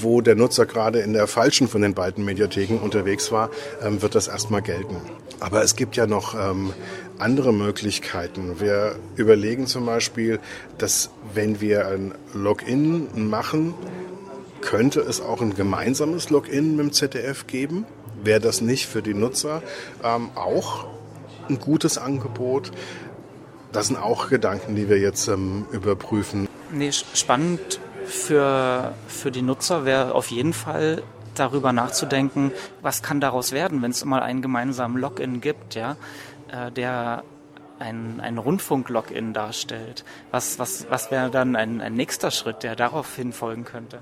wo 0.00 0.20
der 0.20 0.34
Nutzer 0.34 0.66
gerade 0.66 1.00
in 1.00 1.12
der 1.12 1.26
falschen 1.26 1.68
von 1.68 1.82
den 1.82 1.94
beiden 1.94 2.24
Mediatheken 2.24 2.78
unterwegs 2.82 3.30
war, 3.32 3.50
ähm, 3.82 4.02
wird 4.02 4.14
das 4.14 4.28
erstmal 4.28 4.62
gelten. 4.62 4.96
Aber 5.40 5.62
es 5.62 5.76
gibt 5.76 5.96
ja 5.96 6.06
noch 6.06 6.34
ähm, 6.34 6.72
andere 7.18 7.52
Möglichkeiten. 7.52 8.60
Wir 8.60 8.96
überlegen 9.16 9.66
zum 9.66 9.86
Beispiel, 9.86 10.40
dass 10.78 11.10
wenn 11.34 11.60
wir 11.60 11.88
ein 11.88 12.14
Login 12.32 13.28
machen, 13.28 13.74
könnte 14.60 15.00
es 15.00 15.20
auch 15.20 15.40
ein 15.42 15.54
gemeinsames 15.54 16.30
Login 16.30 16.76
mit 16.76 16.86
dem 16.86 16.92
ZDF 16.92 17.46
geben. 17.46 17.84
Wäre 18.22 18.40
das 18.40 18.60
nicht 18.60 18.86
für 18.86 19.02
die 19.02 19.14
Nutzer 19.14 19.62
ähm, 20.02 20.30
auch 20.34 20.86
ein 21.48 21.58
gutes 21.58 21.98
Angebot. 21.98 22.70
Das 23.72 23.88
sind 23.88 23.96
auch 23.96 24.28
Gedanken, 24.28 24.76
die 24.76 24.88
wir 24.88 24.98
jetzt 24.98 25.28
ähm, 25.28 25.66
überprüfen. 25.72 26.48
Nee, 26.70 26.92
spannend 26.92 27.80
für, 28.06 28.94
für 29.08 29.30
die 29.30 29.42
Nutzer 29.42 29.84
wäre 29.84 30.14
auf 30.14 30.30
jeden 30.30 30.52
Fall 30.52 31.02
darüber 31.34 31.72
nachzudenken, 31.72 32.52
was 32.82 33.02
kann 33.02 33.20
daraus 33.20 33.52
werden, 33.52 33.82
wenn 33.82 33.90
es 33.90 34.04
mal 34.04 34.22
einen 34.22 34.42
gemeinsamen 34.42 34.96
Login 34.96 35.40
gibt, 35.40 35.74
ja, 35.74 35.96
äh, 36.48 36.70
der 36.70 37.24
ein, 37.78 38.38
Rundfunk-Login 38.38 39.32
darstellt. 39.32 40.04
Was, 40.30 40.58
was, 40.58 40.86
was 40.90 41.10
wäre 41.10 41.30
dann 41.30 41.56
ein, 41.56 41.80
ein 41.80 41.94
nächster 41.94 42.30
Schritt, 42.30 42.62
der 42.62 42.76
darauf 42.76 43.16
hinfolgen 43.16 43.64
könnte? 43.64 43.98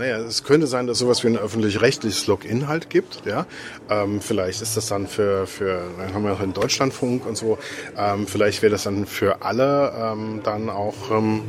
Naja, 0.00 0.16
es 0.16 0.44
könnte 0.44 0.66
sein, 0.66 0.86
dass 0.86 0.96
sowas 0.96 1.22
wie 1.24 1.26
ein 1.26 1.36
öffentlich-rechtliches 1.36 2.26
Login 2.26 2.68
halt 2.68 2.88
gibt. 2.88 3.26
Ja? 3.26 3.44
Ähm, 3.90 4.22
vielleicht 4.22 4.62
ist 4.62 4.74
das 4.74 4.88
dann 4.88 5.06
für, 5.06 5.46
für, 5.46 5.82
dann 5.98 6.14
haben 6.14 6.24
wir 6.24 6.32
auch 6.32 6.40
in 6.40 6.54
Deutschlandfunk 6.54 7.26
und 7.26 7.36
so, 7.36 7.58
ähm, 7.98 8.26
vielleicht 8.26 8.62
wäre 8.62 8.72
das 8.72 8.84
dann 8.84 9.04
für 9.04 9.42
alle 9.42 9.92
ähm, 9.94 10.40
dann 10.42 10.70
auch 10.70 11.10
ähm, 11.10 11.42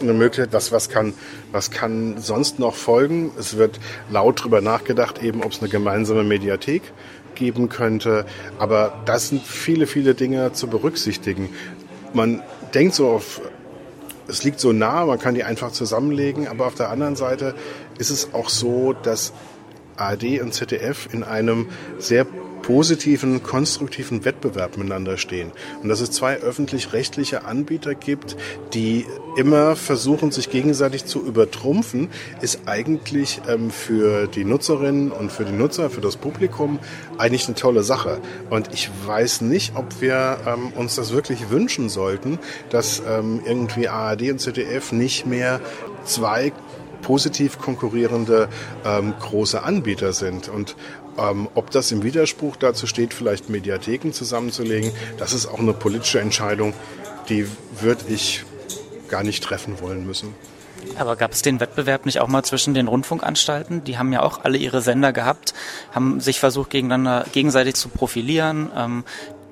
eine 0.00 0.12
Möglichkeit, 0.12 0.52
was, 0.52 0.72
was, 0.72 0.88
kann, 0.88 1.14
was 1.52 1.70
kann 1.70 2.18
sonst 2.18 2.58
noch 2.58 2.74
folgen. 2.74 3.30
Es 3.38 3.58
wird 3.58 3.78
laut 4.10 4.42
drüber 4.42 4.60
nachgedacht, 4.60 5.22
eben 5.22 5.44
ob 5.44 5.52
es 5.52 5.60
eine 5.60 5.68
gemeinsame 5.68 6.24
Mediathek 6.24 6.82
geben 7.36 7.68
könnte. 7.68 8.26
Aber 8.58 9.04
das 9.04 9.28
sind 9.28 9.44
viele, 9.44 9.86
viele 9.86 10.16
Dinge 10.16 10.52
zu 10.52 10.66
berücksichtigen. 10.66 11.50
Man 12.12 12.42
denkt 12.74 12.96
so 12.96 13.08
auf 13.08 13.40
es 14.28 14.44
liegt 14.44 14.60
so 14.60 14.72
nah, 14.72 15.04
man 15.04 15.18
kann 15.18 15.34
die 15.34 15.44
einfach 15.44 15.72
zusammenlegen, 15.72 16.48
aber 16.48 16.66
auf 16.66 16.74
der 16.74 16.90
anderen 16.90 17.16
Seite 17.16 17.54
ist 17.98 18.10
es 18.10 18.32
auch 18.32 18.48
so, 18.48 18.92
dass 18.92 19.32
ARD 19.96 20.40
und 20.40 20.52
ZDF 20.52 21.08
in 21.12 21.22
einem 21.22 21.68
sehr 21.98 22.26
positiven, 22.64 23.42
konstruktiven 23.42 24.24
Wettbewerb 24.24 24.78
miteinander 24.78 25.18
stehen. 25.18 25.52
Und 25.82 25.90
dass 25.90 26.00
es 26.00 26.10
zwei 26.12 26.38
öffentlich-rechtliche 26.38 27.44
Anbieter 27.44 27.94
gibt, 27.94 28.36
die 28.72 29.04
immer 29.36 29.76
versuchen, 29.76 30.30
sich 30.30 30.48
gegenseitig 30.48 31.04
zu 31.04 31.22
übertrumpfen, 31.22 32.08
ist 32.40 32.60
eigentlich 32.64 33.42
ähm, 33.46 33.70
für 33.70 34.28
die 34.28 34.44
Nutzerinnen 34.44 35.12
und 35.12 35.30
für 35.30 35.44
die 35.44 35.52
Nutzer, 35.52 35.90
für 35.90 36.00
das 36.00 36.16
Publikum 36.16 36.78
eigentlich 37.18 37.46
eine 37.46 37.54
tolle 37.54 37.82
Sache. 37.82 38.18
Und 38.48 38.72
ich 38.72 38.88
weiß 39.04 39.42
nicht, 39.42 39.76
ob 39.76 40.00
wir 40.00 40.38
ähm, 40.46 40.72
uns 40.74 40.94
das 40.94 41.12
wirklich 41.12 41.50
wünschen 41.50 41.90
sollten, 41.90 42.38
dass 42.70 43.02
ähm, 43.06 43.42
irgendwie 43.44 43.88
ARD 43.88 44.30
und 44.30 44.38
ZDF 44.38 44.90
nicht 44.92 45.26
mehr 45.26 45.60
zwei 46.06 46.50
positiv 47.02 47.58
konkurrierende 47.58 48.48
ähm, 48.86 49.12
große 49.20 49.62
Anbieter 49.62 50.14
sind. 50.14 50.48
Und 50.48 50.76
ähm, 51.18 51.48
ob 51.54 51.70
das 51.70 51.92
im 51.92 52.02
Widerspruch 52.02 52.56
dazu 52.56 52.86
steht, 52.86 53.14
vielleicht 53.14 53.48
Mediatheken 53.48 54.12
zusammenzulegen, 54.12 54.92
das 55.18 55.32
ist 55.32 55.46
auch 55.46 55.58
eine 55.58 55.72
politische 55.72 56.20
Entscheidung, 56.20 56.74
die 57.28 57.46
würde 57.80 58.04
ich 58.08 58.44
gar 59.08 59.22
nicht 59.22 59.42
treffen 59.42 59.80
wollen 59.80 60.06
müssen. 60.06 60.34
Aber 60.98 61.16
gab 61.16 61.32
es 61.32 61.42
den 61.42 61.60
Wettbewerb 61.60 62.06
nicht 62.06 62.20
auch 62.20 62.28
mal 62.28 62.44
zwischen 62.44 62.74
den 62.74 62.88
Rundfunkanstalten? 62.88 63.84
Die 63.84 63.98
haben 63.98 64.12
ja 64.12 64.22
auch 64.22 64.44
alle 64.44 64.58
ihre 64.58 64.82
Sender 64.82 65.12
gehabt, 65.12 65.54
haben 65.92 66.20
sich 66.20 66.40
versucht, 66.40 66.70
gegeneinander 66.70 67.26
gegenseitig 67.32 67.74
zu 67.74 67.88
profilieren. 67.88 68.70
Ähm, 68.76 69.04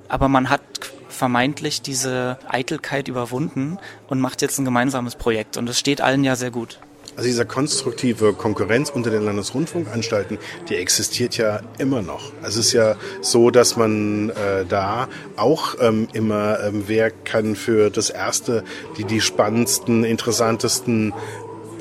aber 0.08 0.28
man 0.28 0.50
hat 0.50 0.60
vermeintlich 1.08 1.82
diese 1.82 2.38
Eitelkeit 2.48 3.08
überwunden 3.08 3.78
und 4.08 4.20
macht 4.20 4.42
jetzt 4.42 4.58
ein 4.58 4.64
gemeinsames 4.64 5.16
Projekt. 5.16 5.56
Und 5.56 5.68
es 5.68 5.78
steht 5.78 6.00
allen 6.00 6.24
ja 6.24 6.36
sehr 6.36 6.50
gut. 6.50 6.78
Also 7.14 7.28
diese 7.28 7.44
konstruktive 7.44 8.32
Konkurrenz 8.32 8.88
unter 8.88 9.10
den 9.10 9.24
Landesrundfunkanstalten, 9.24 10.38
die 10.68 10.76
existiert 10.76 11.36
ja 11.36 11.60
immer 11.78 12.00
noch. 12.00 12.32
Also 12.42 12.60
es 12.60 12.66
ist 12.68 12.72
ja 12.72 12.96
so, 13.20 13.50
dass 13.50 13.76
man 13.76 14.30
äh, 14.30 14.64
da 14.66 15.08
auch 15.36 15.76
ähm, 15.80 16.08
immer, 16.14 16.60
ähm, 16.60 16.84
wer 16.86 17.10
kann 17.10 17.54
für 17.54 17.90
das 17.90 18.08
Erste 18.08 18.64
die, 18.96 19.04
die 19.04 19.20
spannendsten, 19.20 20.04
interessantesten 20.04 21.12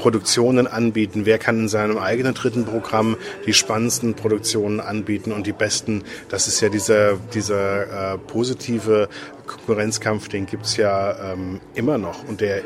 Produktionen 0.01 0.65
anbieten, 0.65 1.25
wer 1.25 1.37
kann 1.37 1.59
in 1.59 1.69
seinem 1.69 1.99
eigenen 1.99 2.33
dritten 2.33 2.65
Programm 2.65 3.17
die 3.45 3.53
spannendsten 3.53 4.15
Produktionen 4.15 4.79
anbieten 4.79 5.31
und 5.31 5.45
die 5.45 5.53
besten. 5.53 6.03
Das 6.27 6.47
ist 6.47 6.59
ja 6.59 6.69
dieser, 6.69 7.17
dieser 7.33 8.15
äh, 8.15 8.17
positive 8.17 9.09
Konkurrenzkampf, 9.45 10.27
den 10.27 10.47
gibt's 10.47 10.75
ja 10.75 11.33
ähm, 11.33 11.61
immer 11.75 11.99
noch 11.99 12.27
und 12.27 12.41
der 12.41 12.63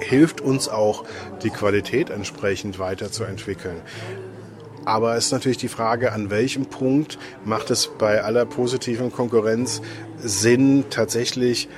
hilft 0.00 0.40
uns 0.40 0.68
auch, 0.68 1.04
die 1.42 1.50
Qualität 1.50 2.10
entsprechend 2.10 2.78
weiterzuentwickeln. 2.78 3.76
Aber 4.84 5.16
es 5.16 5.26
ist 5.26 5.32
natürlich 5.32 5.58
die 5.58 5.68
Frage, 5.68 6.12
an 6.12 6.30
welchem 6.30 6.66
Punkt 6.66 7.18
macht 7.44 7.70
es 7.70 7.90
bei 7.98 8.24
aller 8.24 8.46
positiven 8.46 9.12
Konkurrenz 9.12 9.82
Sinn, 10.18 10.84
tatsächlich 10.88 11.68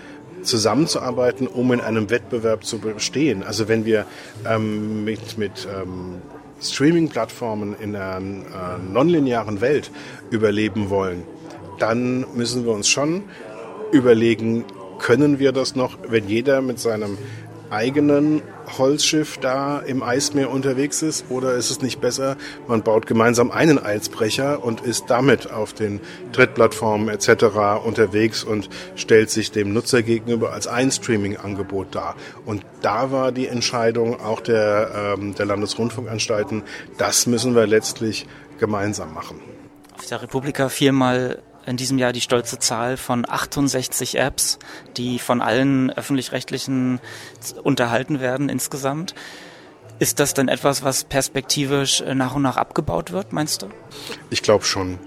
zusammenzuarbeiten, 0.42 1.46
um 1.46 1.72
in 1.72 1.80
einem 1.80 2.08
Wettbewerb 2.10 2.64
zu 2.64 2.78
bestehen. 2.78 3.42
Also 3.42 3.68
wenn 3.68 3.84
wir 3.84 4.06
ähm, 4.48 5.04
mit, 5.04 5.38
mit 5.38 5.66
ähm, 5.74 6.22
Streaming-Plattformen 6.62 7.74
in 7.80 7.96
einer 7.96 8.18
äh, 8.18 8.92
nonlinearen 8.92 9.60
Welt 9.60 9.90
überleben 10.30 10.90
wollen, 10.90 11.24
dann 11.78 12.26
müssen 12.34 12.64
wir 12.64 12.72
uns 12.72 12.88
schon 12.88 13.24
überlegen, 13.92 14.64
können 14.98 15.38
wir 15.38 15.52
das 15.52 15.74
noch, 15.74 15.98
wenn 16.08 16.28
jeder 16.28 16.60
mit 16.60 16.78
seinem 16.78 17.16
eigenen 17.70 18.42
Holzschiff 18.78 19.38
da 19.38 19.78
im 19.78 20.02
Eismeer 20.02 20.50
unterwegs 20.50 21.02
ist? 21.02 21.26
Oder 21.28 21.54
ist 21.54 21.70
es 21.70 21.80
nicht 21.80 22.00
besser, 22.00 22.36
man 22.66 22.82
baut 22.82 23.06
gemeinsam 23.06 23.50
einen 23.50 23.78
Eisbrecher 23.78 24.64
und 24.64 24.80
ist 24.80 25.04
damit 25.08 25.50
auf 25.50 25.72
den 25.72 26.00
Trittplattformen 26.32 27.08
etc. 27.08 27.84
unterwegs 27.84 28.44
und 28.44 28.68
stellt 28.96 29.30
sich 29.30 29.52
dem 29.52 29.72
Nutzer 29.72 30.02
gegenüber 30.02 30.52
als 30.52 30.66
ein 30.66 30.90
Streaming-Angebot 30.90 31.94
dar? 31.94 32.16
Und 32.44 32.64
da 32.82 33.12
war 33.12 33.32
die 33.32 33.46
Entscheidung 33.46 34.20
auch 34.20 34.40
der, 34.40 35.14
ähm, 35.18 35.34
der 35.34 35.46
Landesrundfunkanstalten, 35.46 36.62
das 36.98 37.26
müssen 37.26 37.54
wir 37.54 37.66
letztlich 37.66 38.26
gemeinsam 38.58 39.14
machen. 39.14 39.40
Auf 39.96 40.06
der 40.06 40.22
Republika 40.22 40.68
viermal 40.68 41.42
in 41.66 41.76
diesem 41.76 41.98
Jahr 41.98 42.12
die 42.12 42.20
stolze 42.20 42.58
Zahl 42.58 42.96
von 42.96 43.28
68 43.28 44.18
Apps, 44.18 44.58
die 44.96 45.18
von 45.18 45.40
allen 45.40 45.90
öffentlich-rechtlichen 45.90 47.00
unterhalten 47.62 48.20
werden 48.20 48.48
insgesamt. 48.48 49.14
Ist 49.98 50.18
das 50.18 50.32
denn 50.32 50.48
etwas, 50.48 50.82
was 50.82 51.04
perspektivisch 51.04 52.00
äh, 52.00 52.14
nach 52.14 52.34
und 52.34 52.42
nach 52.42 52.56
abgebaut 52.56 53.12
wird, 53.12 53.34
meinst 53.34 53.62
du? 53.62 53.68
Ich 54.30 54.42
glaube 54.42 54.64
schon. 54.64 54.98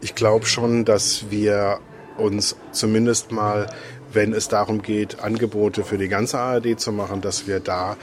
Ich 0.00 0.14
glaube 0.14 0.46
schon, 0.46 0.84
dass 0.84 1.30
wir 1.30 1.80
uns 2.16 2.56
zumindest 2.70 3.32
mal, 3.32 3.66
wenn 4.12 4.32
es 4.32 4.48
darum 4.48 4.82
geht, 4.82 5.20
Angebote 5.20 5.84
für 5.84 5.98
die 5.98 6.08
ganze 6.08 6.38
ARD 6.38 6.78
zu 6.78 6.92
machen, 6.92 7.20
dass 7.20 7.48
wir 7.48 7.58
da 7.58 7.96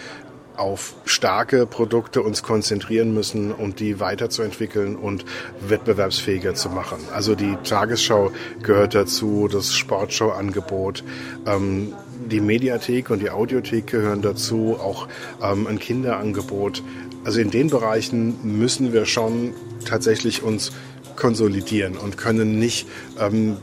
auf 0.58 0.95
starke 1.06 1.66
Produkte 1.66 2.22
uns 2.22 2.43
konzentrieren 2.43 3.14
müssen 3.14 3.51
und 3.51 3.80
die 3.80 3.99
weiterzuentwickeln 3.99 4.95
und 4.95 5.26
wettbewerbsfähiger 5.68 6.54
zu 6.54 6.70
machen. 6.70 6.99
Also 7.14 7.36
die 7.36 7.58
Tagesschau 7.64 8.32
gehört 8.62 8.95
dazu, 8.95 9.47
das 9.51 9.74
Sportschau-Angebot, 9.74 11.04
ähm, 11.45 11.93
die 12.30 12.39
Mediathek 12.39 13.10
und 13.10 13.22
die 13.22 13.30
Audiothek 13.30 13.88
gehören 13.88 14.22
dazu, 14.22 14.78
auch 14.80 15.08
ähm, 15.41 15.68
ein 15.68 15.80
Kinderangebot. 15.80 16.84
Also 17.24 17.39
in 17.39 17.51
den 17.51 17.70
Bereichen 17.70 18.58
müssen 18.58 18.93
wir 18.93 19.06
schon 19.06 19.54
tatsächlich 19.86 20.43
uns 20.43 20.72
konsolidieren 21.16 21.97
und 21.97 22.18
können 22.18 22.60
nicht 22.60 22.88
ähm, 23.20 23.58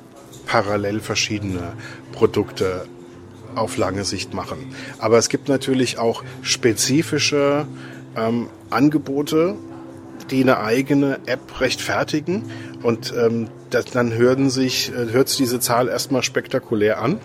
parallel 0.47 1.01
verschiedene 1.01 1.73
Produkte 2.13 2.87
auf 3.55 3.77
lange 3.77 4.05
Sicht 4.05 4.35
machen. 4.35 4.59
Aber 4.99 5.19
es 5.19 5.29
gibt 5.29 5.49
natürlich 5.49 5.99
auch 5.99 6.23
spezifische 6.43 7.67
ähm, 8.17 8.49
Angebote, 8.71 9.57
die 10.31 10.43
eine 10.43 10.61
eigene 10.61 11.19
App 11.27 11.61
rechtfertigen. 11.61 12.45
Und 12.83 13.13
ähm, 13.17 13.49
das, 13.71 13.87
dann 13.87 14.15
hören 14.15 14.51
sich, 14.51 14.91
äh, 14.91 15.13
hört 15.13 15.29
sich 15.29 15.39
diese 15.39 15.61
Zahl 15.61 15.89
erstmal 15.89 16.23
spektakulär 16.23 17.01
an. 17.01 17.19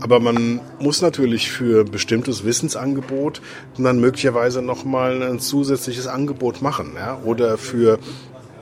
Aber 0.00 0.20
man 0.20 0.60
muss 0.80 1.02
natürlich 1.02 1.50
für 1.50 1.84
bestimmtes 1.84 2.44
Wissensangebot 2.44 3.40
dann 3.78 4.00
möglicherweise 4.00 4.62
nochmal 4.62 5.22
ein 5.22 5.38
zusätzliches 5.38 6.06
Angebot 6.06 6.62
machen. 6.62 6.92
Ja? 6.96 7.20
Oder 7.24 7.58
für 7.58 7.98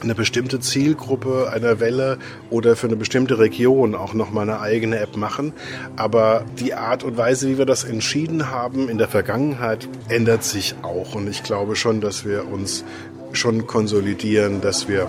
eine 0.03 0.15
bestimmte 0.15 0.61
Zielgruppe 0.61 1.51
einer 1.53 1.81
Welle 1.81 2.19
oder 2.51 2.77
für 2.77 2.87
eine 2.87 2.97
bestimmte 2.97 3.39
Region 3.39 3.95
auch 3.95 4.15
nochmal 4.15 4.49
eine 4.49 4.61
eigene 4.61 4.99
App 4.99 5.17
machen. 5.17 5.53
Aber 5.97 6.45
die 6.59 6.75
Art 6.75 7.05
und 7.05 7.17
Weise, 7.17 7.49
wie 7.49 7.59
wir 7.59 7.67
das 7.67 7.85
entschieden 7.85 8.51
haben 8.51 8.89
in 8.89 8.99
der 8.99 9.09
Vergangenheit, 9.09 9.89
ändert 10.09 10.45
sich 10.45 10.75
auch. 10.83 11.15
Und 11.15 11.29
ich 11.29 11.43
glaube 11.43 11.77
schon, 11.77 12.01
dass 12.01 12.25
wir 12.25 12.49
uns 12.49 12.85
schon 13.33 13.67
konsolidieren, 13.67 14.61
dass 14.61 14.89
wir 14.89 15.09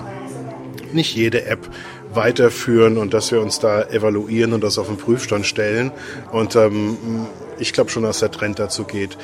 nicht 0.94 1.16
jede 1.16 1.46
App 1.46 1.70
weiterführen 2.14 2.98
und 2.98 3.14
dass 3.14 3.32
wir 3.32 3.42
uns 3.42 3.60
da 3.60 3.84
evaluieren 3.84 4.54
und 4.54 4.64
das 4.64 4.78
auf 4.78 4.88
den 4.88 4.98
Prüfstand 4.98 5.46
stellen. 5.46 5.92
Und 6.32 6.56
ähm, 6.56 6.98
ich 7.60 7.74
glaube 7.74 7.90
schon, 7.90 8.04
dass 8.04 8.20
der 8.20 8.32
Trend 8.32 8.60
dazu 8.60 8.84
geht, 8.84 9.18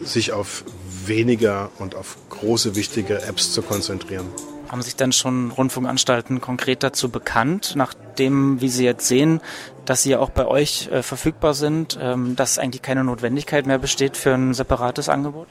sich 0.00 0.32
auf 0.32 0.64
weniger 1.06 1.70
und 1.78 1.94
auf 1.94 2.16
große, 2.28 2.76
wichtige 2.76 3.22
Apps 3.22 3.52
zu 3.52 3.62
konzentrieren. 3.62 4.26
Haben 4.70 4.82
sich 4.82 4.94
denn 4.94 5.10
schon 5.10 5.50
Rundfunkanstalten 5.50 6.40
konkret 6.40 6.84
dazu 6.84 7.08
bekannt, 7.08 7.72
nachdem, 7.74 8.60
wie 8.60 8.68
sie 8.68 8.84
jetzt 8.84 9.08
sehen, 9.08 9.40
dass 9.84 10.04
sie 10.04 10.10
ja 10.10 10.20
auch 10.20 10.30
bei 10.30 10.46
euch 10.46 10.88
äh, 10.92 11.02
verfügbar 11.02 11.54
sind, 11.54 11.98
ähm, 12.00 12.36
dass 12.36 12.56
eigentlich 12.56 12.80
keine 12.80 13.02
Notwendigkeit 13.02 13.66
mehr 13.66 13.78
besteht 13.78 14.16
für 14.16 14.32
ein 14.32 14.54
separates 14.54 15.08
Angebot? 15.08 15.48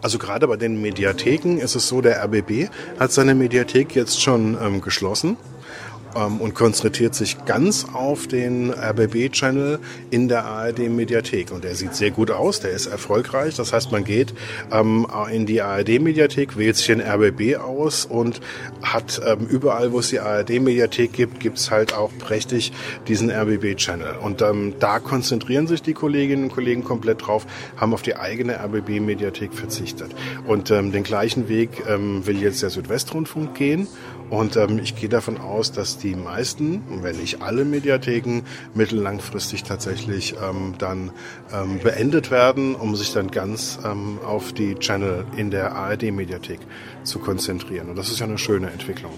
Also 0.00 0.16
gerade 0.16 0.48
bei 0.48 0.56
den 0.56 0.80
Mediatheken 0.80 1.58
ist 1.58 1.74
es 1.74 1.86
so, 1.86 2.00
der 2.00 2.24
RBB 2.24 2.70
hat 2.98 3.12
seine 3.12 3.34
Mediathek 3.34 3.94
jetzt 3.94 4.22
schon 4.22 4.56
ähm, 4.58 4.80
geschlossen 4.80 5.36
ähm, 6.16 6.40
und 6.40 6.54
konzentriert 6.54 7.14
sich 7.14 7.44
ganz 7.44 7.86
auf 7.92 8.26
den 8.26 8.72
RBB-Channel 8.72 9.78
in 10.10 10.28
der 10.28 10.44
ARD-Mediathek. 10.44 11.52
Und 11.52 11.64
der 11.64 11.74
sieht 11.74 11.94
sehr 11.94 12.10
gut 12.10 12.30
aus, 12.30 12.60
der 12.60 12.70
ist 12.70 12.86
erfolgreich. 12.86 13.54
Das 13.56 13.72
heißt, 13.72 13.92
man 13.92 14.04
geht 14.04 14.34
ähm, 14.70 15.06
in 15.30 15.46
die 15.46 15.62
ARD-Mediathek, 15.62 16.56
wählt 16.56 16.76
sich 16.76 16.86
den 16.86 17.00
RBB 17.00 17.56
aus 17.56 18.04
und 18.04 18.40
hat 18.82 19.20
ähm, 19.26 19.46
überall, 19.46 19.92
wo 19.92 20.00
es 20.00 20.10
die 20.10 20.20
ARD-Mediathek 20.20 21.12
gibt, 21.12 21.40
gibt's 21.40 21.70
halt 21.70 21.94
auch 21.94 22.10
prächtig 22.18 22.72
diesen 23.08 23.30
RBB-Channel. 23.30 24.16
Und 24.22 24.42
ähm, 24.42 24.74
da 24.78 24.98
konzentrieren 24.98 25.66
sich 25.66 25.82
die 25.82 25.94
Kolleginnen 25.94 26.44
und 26.44 26.52
Kollegen 26.52 26.84
komplett 26.84 27.26
drauf, 27.26 27.46
haben 27.76 27.94
auf 27.94 28.02
die 28.02 28.16
eigene 28.16 28.58
RBB-Mediathek 28.58 29.54
verzichtet. 29.54 30.14
Und 30.46 30.70
ähm, 30.70 30.92
den 30.92 31.02
gleichen 31.02 31.48
Weg 31.48 31.70
ähm, 31.88 32.26
will 32.26 32.40
jetzt 32.40 32.62
der 32.62 32.70
Südwestrundfunk 32.70 33.54
gehen. 33.54 33.86
Und 34.32 34.56
ähm, 34.56 34.78
ich 34.78 34.96
gehe 34.96 35.10
davon 35.10 35.38
aus, 35.38 35.72
dass 35.72 35.98
die 35.98 36.14
meisten, 36.14 37.02
wenn 37.02 37.16
nicht 37.16 37.42
alle 37.42 37.66
Mediatheken, 37.66 38.44
mittellangfristig 38.72 39.62
tatsächlich 39.62 40.36
ähm, 40.42 40.74
dann 40.78 41.10
ähm, 41.52 41.80
beendet 41.80 42.30
werden, 42.30 42.74
um 42.74 42.96
sich 42.96 43.12
dann 43.12 43.30
ganz 43.30 43.78
ähm, 43.84 44.18
auf 44.24 44.54
die 44.54 44.76
Channel 44.76 45.26
in 45.36 45.50
der 45.50 45.74
ARD-Mediathek 45.74 46.60
zu 47.02 47.18
konzentrieren. 47.18 47.90
Und 47.90 47.96
das 47.96 48.08
ist 48.08 48.20
ja 48.20 48.26
eine 48.26 48.38
schöne 48.38 48.70
Entwicklung. 48.70 49.12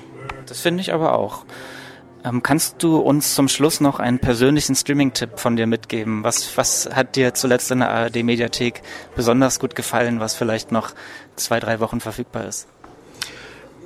Das 0.47 0.61
finde 0.61 0.81
ich 0.81 0.93
aber 0.93 1.17
auch. 1.17 1.45
Ähm, 2.25 2.43
kannst 2.43 2.83
du 2.83 2.97
uns 2.97 3.37
zum 3.37 3.47
Schluss 3.47 3.81
noch 3.81 4.01
einen 4.01 4.19
persönlichen 4.19 4.75
Streaming-Tipp 4.75 5.39
von 5.39 5.55
dir 5.55 5.69
mitgeben? 5.69 6.25
Was, 6.25 6.57
was 6.57 6.91
hat 6.93 7.15
dir 7.15 7.35
zuletzt 7.35 7.71
in 7.71 7.79
der 7.79 7.91
ARD-Mediathek 7.93 8.83
besonders 9.15 9.61
gut 9.61 9.77
gefallen, 9.77 10.19
was 10.19 10.35
vielleicht 10.35 10.73
noch 10.73 10.91
zwei, 11.37 11.61
drei 11.61 11.79
Wochen 11.79 12.01
verfügbar 12.01 12.47
ist? 12.47 12.67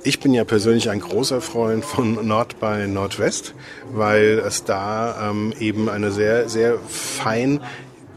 Ich 0.03 0.21
bin 0.21 0.33
ja 0.33 0.45
persönlich 0.45 0.89
ein 0.89 1.01
großer 1.01 1.41
Freund 1.41 1.83
von 1.83 2.25
Nord 2.25 2.59
bei 2.61 2.87
Nordwest, 2.87 3.53
weil 3.91 4.41
es 4.45 4.63
da 4.63 5.29
ähm, 5.29 5.53
eben 5.59 5.89
eine 5.89 6.11
sehr, 6.11 6.47
sehr 6.47 6.79
fein 6.87 7.59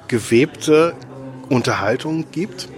gewebte 0.07 0.95
Unterhaltung 1.49 2.27
gibt, 2.31 2.69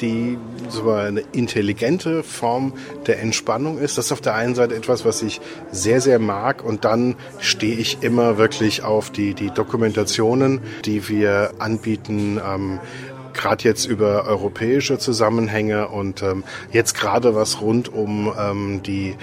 die 0.00 0.38
so 0.68 0.90
eine 0.92 1.22
intelligente 1.32 2.22
Form 2.22 2.74
der 3.06 3.20
Entspannung 3.20 3.78
ist. 3.78 3.98
Das 3.98 4.06
ist 4.06 4.12
auf 4.12 4.20
der 4.20 4.34
einen 4.34 4.54
Seite 4.54 4.76
etwas, 4.76 5.04
was 5.04 5.22
ich 5.22 5.40
sehr, 5.72 6.00
sehr 6.00 6.20
mag 6.20 6.64
und 6.64 6.84
dann 6.84 7.16
stehe 7.40 7.76
ich 7.76 7.98
immer 8.02 8.38
wirklich 8.38 8.84
auf 8.84 9.10
die, 9.10 9.34
die 9.34 9.50
Dokumentationen, 9.50 10.60
die 10.84 11.08
wir 11.08 11.54
anbieten. 11.58 12.40
Ähm, 12.44 12.78
gerade 13.36 13.64
jetzt 13.64 13.86
über 13.86 14.24
europäische 14.24 14.98
Zusammenhänge 14.98 15.88
und 15.88 16.22
ähm, 16.22 16.44
jetzt 16.72 16.94
gerade 16.94 17.34
was 17.34 17.60
rund 17.60 17.92
um 17.92 18.32
ähm, 18.38 18.82
die 18.82 19.14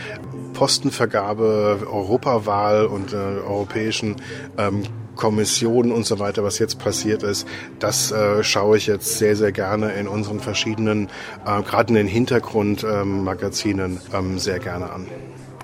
Postenvergabe, 0.53 1.88
Europawahl 1.91 2.86
und 2.86 3.11
äh, 3.14 3.16
europäischen 3.16 4.16
ähm, 4.57 4.84
Kommissionen 5.16 5.91
und 5.91 6.05
so 6.05 6.20
weiter, 6.20 6.43
was 6.43 6.59
jetzt 6.59 6.80
passiert 6.80 7.24
ist, 7.24 7.47
das 7.80 8.11
äh, 8.11 8.43
schaue 8.43 8.78
ich 8.78 8.88
jetzt 8.88 9.18
sehr, 9.18 9.36
sehr 9.36 9.51
gerne 9.51 9.93
in 9.93 10.07
unseren 10.07 10.39
verschiedenen, 10.39 11.09
äh, 11.45 11.61
gerade 11.61 11.89
in 11.89 11.95
den 11.95 12.07
Hintergrundmagazinen, 12.07 13.99
ähm, 14.14 14.39
sehr 14.39 14.59
gerne 14.59 14.91
an. 14.91 15.07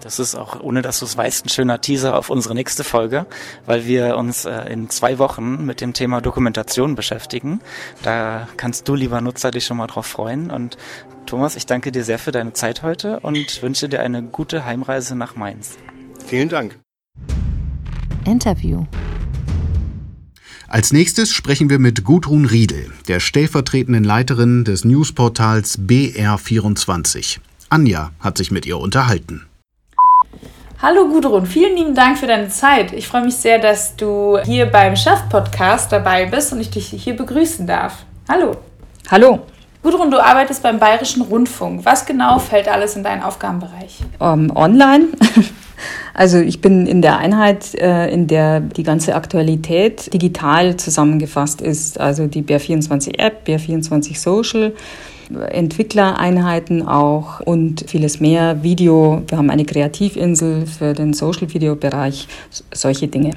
Das 0.02 0.20
ist 0.20 0.36
auch, 0.36 0.60
ohne 0.62 0.82
dass 0.82 1.00
du 1.00 1.06
es 1.06 1.18
weißt, 1.18 1.45
ein 1.45 1.50
schöner 1.50 1.82
Teaser 1.82 2.18
auf 2.18 2.30
unsere 2.30 2.56
nächste 2.56 2.84
Folge, 2.84 3.26
weil 3.66 3.86
wir 3.86 4.18
uns 4.18 4.45
äh, 4.45 4.72
in 4.72 4.89
zwei 4.89 5.18
Wochen 5.20 5.66
mit 5.66 5.82
dem 5.82 5.93
Thema 5.93 6.22
Dokumentation 6.22 6.95
beschäftigen. 6.95 7.60
Da 8.04 8.47
kannst 8.58 8.88
du, 8.88 8.95
lieber 8.95 9.22
Nutzer, 9.22 9.52
dich 9.52 9.66
schon 9.66 9.78
mal 9.78 9.88
drauf 9.88 10.06
freuen. 10.06 10.52
Und 10.52 10.78
Thomas, 11.26 11.56
ich 11.56 11.66
danke 11.66 11.91
dir 11.91 12.04
sehr 12.04 12.20
für 12.20 12.32
deine 12.32 12.54
Zeit 12.54 12.82
heute 12.82 13.20
und 13.20 13.62
wünsche 13.62 13.89
dir 13.89 14.00
eine 14.00 14.24
gute 14.24 14.66
Heimreise 14.66 15.16
nach 15.16 15.36
Mainz. 15.36 15.78
Vielen 16.26 16.50
Dank. 16.50 16.80
Interview. 18.26 18.86
Als 20.68 20.93
nächstes 20.93 21.34
sprechen 21.34 21.70
wir 21.72 21.80
mit 21.80 22.04
Gudrun 22.04 22.45
Riedel, 22.45 22.91
der 23.08 23.20
stellvertretenden 23.20 24.04
Leiterin 24.04 24.64
des 24.64 24.86
Newsportals 24.86 25.80
BR24. 25.80 27.39
Anja 27.70 28.12
hat 28.20 28.38
sich 28.38 28.52
mit 28.52 28.68
ihr 28.68 28.78
unterhalten. 28.78 29.49
Hallo 30.82 31.10
Gudrun, 31.10 31.46
vielen 31.46 31.76
lieben 31.76 31.94
Dank 31.94 32.18
für 32.18 32.26
deine 32.26 32.48
Zeit. 32.48 32.94
Ich 32.94 33.06
freue 33.06 33.26
mich 33.26 33.36
sehr, 33.36 33.60
dass 33.60 33.98
du 33.98 34.38
hier 34.46 34.66
beim 34.66 34.96
Chef-Podcast 34.96 35.92
dabei 35.92 36.26
bist 36.26 36.54
und 36.54 36.62
ich 36.62 36.70
dich 36.70 36.88
hier 36.88 37.18
begrüßen 37.18 37.68
darf. 37.68 38.06
Hallo. 38.30 38.56
Hallo. 39.12 39.40
Gudrun, 39.84 40.10
du 40.10 40.24
arbeitest 40.24 40.64
beim 40.64 40.80
Bayerischen 40.80 41.22
Rundfunk. 41.22 41.84
Was 41.84 42.06
genau 42.06 42.40
fällt 42.40 42.70
alles 42.70 42.96
in 42.96 43.04
deinen 43.04 43.24
Aufgabenbereich? 43.24 44.00
Um, 44.20 44.46
ähm, 44.46 44.56
online. 44.56 45.08
Also 46.14 46.38
ich 46.38 46.62
bin 46.62 46.88
in 46.88 47.02
der 47.02 47.18
Einheit, 47.18 47.76
äh, 47.76 48.10
in 48.12 48.28
der 48.28 48.60
die 48.60 48.84
ganze 48.84 49.16
Aktualität 49.16 50.14
digital 50.14 50.78
zusammengefasst 50.78 51.62
ist. 51.62 52.00
Also 52.00 52.28
die 52.28 52.44
BR24 52.44 53.20
App, 53.20 53.48
BR24 53.48 54.18
Social. 54.18 54.74
Entwicklereinheiten 55.52 56.88
auch 56.88 57.40
und 57.42 57.86
vieles 57.88 58.20
mehr. 58.20 58.64
Video, 58.64 59.22
wir 59.28 59.38
haben 59.38 59.52
eine 59.52 59.64
Kreativinsel 59.64 60.66
für 60.66 60.94
den 60.94 61.14
Social-Video-Bereich, 61.14 62.28
solche 62.74 63.08
Dinge. 63.08 63.32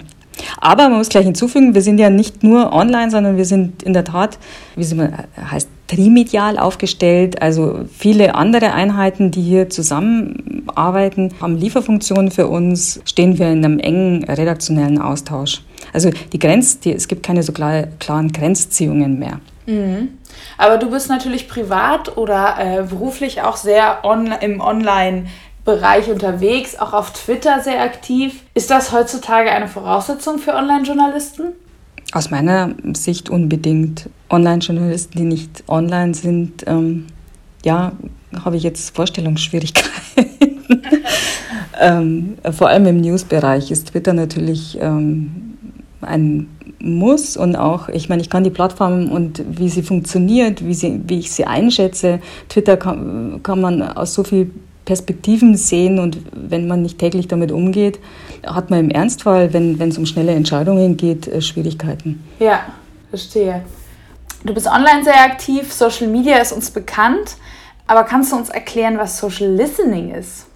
Aber 0.58 0.88
man 0.88 0.98
muss 0.98 1.10
gleich 1.10 1.24
hinzufügen, 1.24 1.74
wir 1.74 1.82
sind 1.82 1.98
ja 1.98 2.08
nicht 2.08 2.42
nur 2.42 2.72
online, 2.72 3.10
sondern 3.10 3.36
wir 3.36 3.44
sind 3.44 3.82
in 3.82 3.92
der 3.92 4.04
Tat, 4.04 4.38
wie 4.74 4.82
es 4.82 4.94
heißt, 4.96 5.68
trimedial 5.92 6.58
aufgestellt. 6.58 7.42
Also 7.42 7.80
viele 7.96 8.34
andere 8.34 8.72
Einheiten, 8.72 9.30
die 9.30 9.42
hier 9.42 9.68
zusammenarbeiten, 9.68 11.34
haben 11.40 11.56
Lieferfunktionen 11.56 12.30
für 12.30 12.46
uns, 12.46 13.00
stehen 13.04 13.38
wir 13.38 13.50
in 13.50 13.64
einem 13.64 13.78
engen 13.78 14.24
redaktionellen 14.24 15.00
Austausch. 15.00 15.62
Also 15.92 16.10
die 16.32 16.38
Grenz, 16.38 16.80
die, 16.80 16.94
es 16.94 17.08
gibt 17.08 17.24
keine 17.24 17.42
so 17.42 17.52
klar, 17.52 17.84
klaren 17.98 18.32
Grenzziehungen 18.32 19.18
mehr. 19.18 19.40
Mhm. 19.66 20.08
Aber 20.56 20.78
du 20.78 20.90
bist 20.90 21.10
natürlich 21.10 21.46
privat 21.48 22.16
oder 22.16 22.56
äh, 22.58 22.82
beruflich 22.82 23.42
auch 23.42 23.56
sehr 23.56 23.98
on, 24.04 24.32
im 24.40 24.60
Online-Bereich 24.60 26.10
unterwegs, 26.10 26.76
auch 26.76 26.94
auf 26.94 27.12
Twitter 27.12 27.60
sehr 27.60 27.82
aktiv. 27.82 28.42
Ist 28.54 28.70
das 28.70 28.92
heutzutage 28.92 29.50
eine 29.50 29.68
Voraussetzung 29.68 30.38
für 30.38 30.54
Online-Journalisten? 30.54 31.52
Aus 32.12 32.30
meiner 32.30 32.74
Sicht 32.92 33.30
unbedingt. 33.30 34.08
Online-Journalisten, 34.28 35.18
die 35.18 35.24
nicht 35.24 35.64
online 35.68 36.14
sind, 36.14 36.64
ähm, 36.66 37.06
ja, 37.64 37.92
habe 38.44 38.56
ich 38.56 38.62
jetzt 38.62 38.94
Vorstellungsschwierigkeiten. 38.94 39.90
ähm, 41.80 42.34
vor 42.50 42.68
allem 42.68 42.86
im 42.86 43.00
News-Bereich 43.00 43.70
ist 43.70 43.88
Twitter 43.88 44.12
natürlich 44.12 44.78
ähm, 44.80 45.56
ein 46.00 46.48
muss 46.82 47.36
und 47.36 47.54
auch, 47.54 47.88
ich 47.88 48.08
meine, 48.08 48.22
ich 48.22 48.30
kann 48.30 48.42
die 48.44 48.50
Plattform 48.50 49.10
und 49.10 49.42
wie 49.48 49.68
sie 49.68 49.82
funktioniert, 49.82 50.64
wie, 50.66 50.74
sie, 50.74 51.00
wie 51.06 51.20
ich 51.20 51.30
sie 51.30 51.44
einschätze. 51.44 52.20
Twitter 52.48 52.76
kann, 52.76 53.40
kann 53.42 53.60
man 53.60 53.82
aus 53.82 54.14
so 54.14 54.24
vielen 54.24 54.50
Perspektiven 54.84 55.56
sehen 55.56 55.98
und 55.98 56.18
wenn 56.32 56.66
man 56.66 56.82
nicht 56.82 56.98
täglich 56.98 57.28
damit 57.28 57.52
umgeht, 57.52 58.00
hat 58.44 58.70
man 58.70 58.80
im 58.80 58.90
Ernstfall, 58.90 59.52
wenn 59.52 59.80
es 59.80 59.98
um 59.98 60.06
schnelle 60.06 60.32
Entscheidungen 60.32 60.96
geht, 60.96 61.28
äh, 61.28 61.40
Schwierigkeiten. 61.40 62.24
Ja, 62.38 62.60
verstehe. 63.10 63.62
Du 64.44 64.52
bist 64.54 64.66
online 64.66 65.04
sehr 65.04 65.20
aktiv, 65.22 65.72
Social 65.72 66.08
Media 66.08 66.38
ist 66.38 66.52
uns 66.52 66.70
bekannt, 66.70 67.36
aber 67.86 68.02
kannst 68.02 68.32
du 68.32 68.36
uns 68.36 68.48
erklären, 68.48 68.98
was 68.98 69.18
Social 69.18 69.48
Listening 69.48 70.12
ist? 70.12 70.46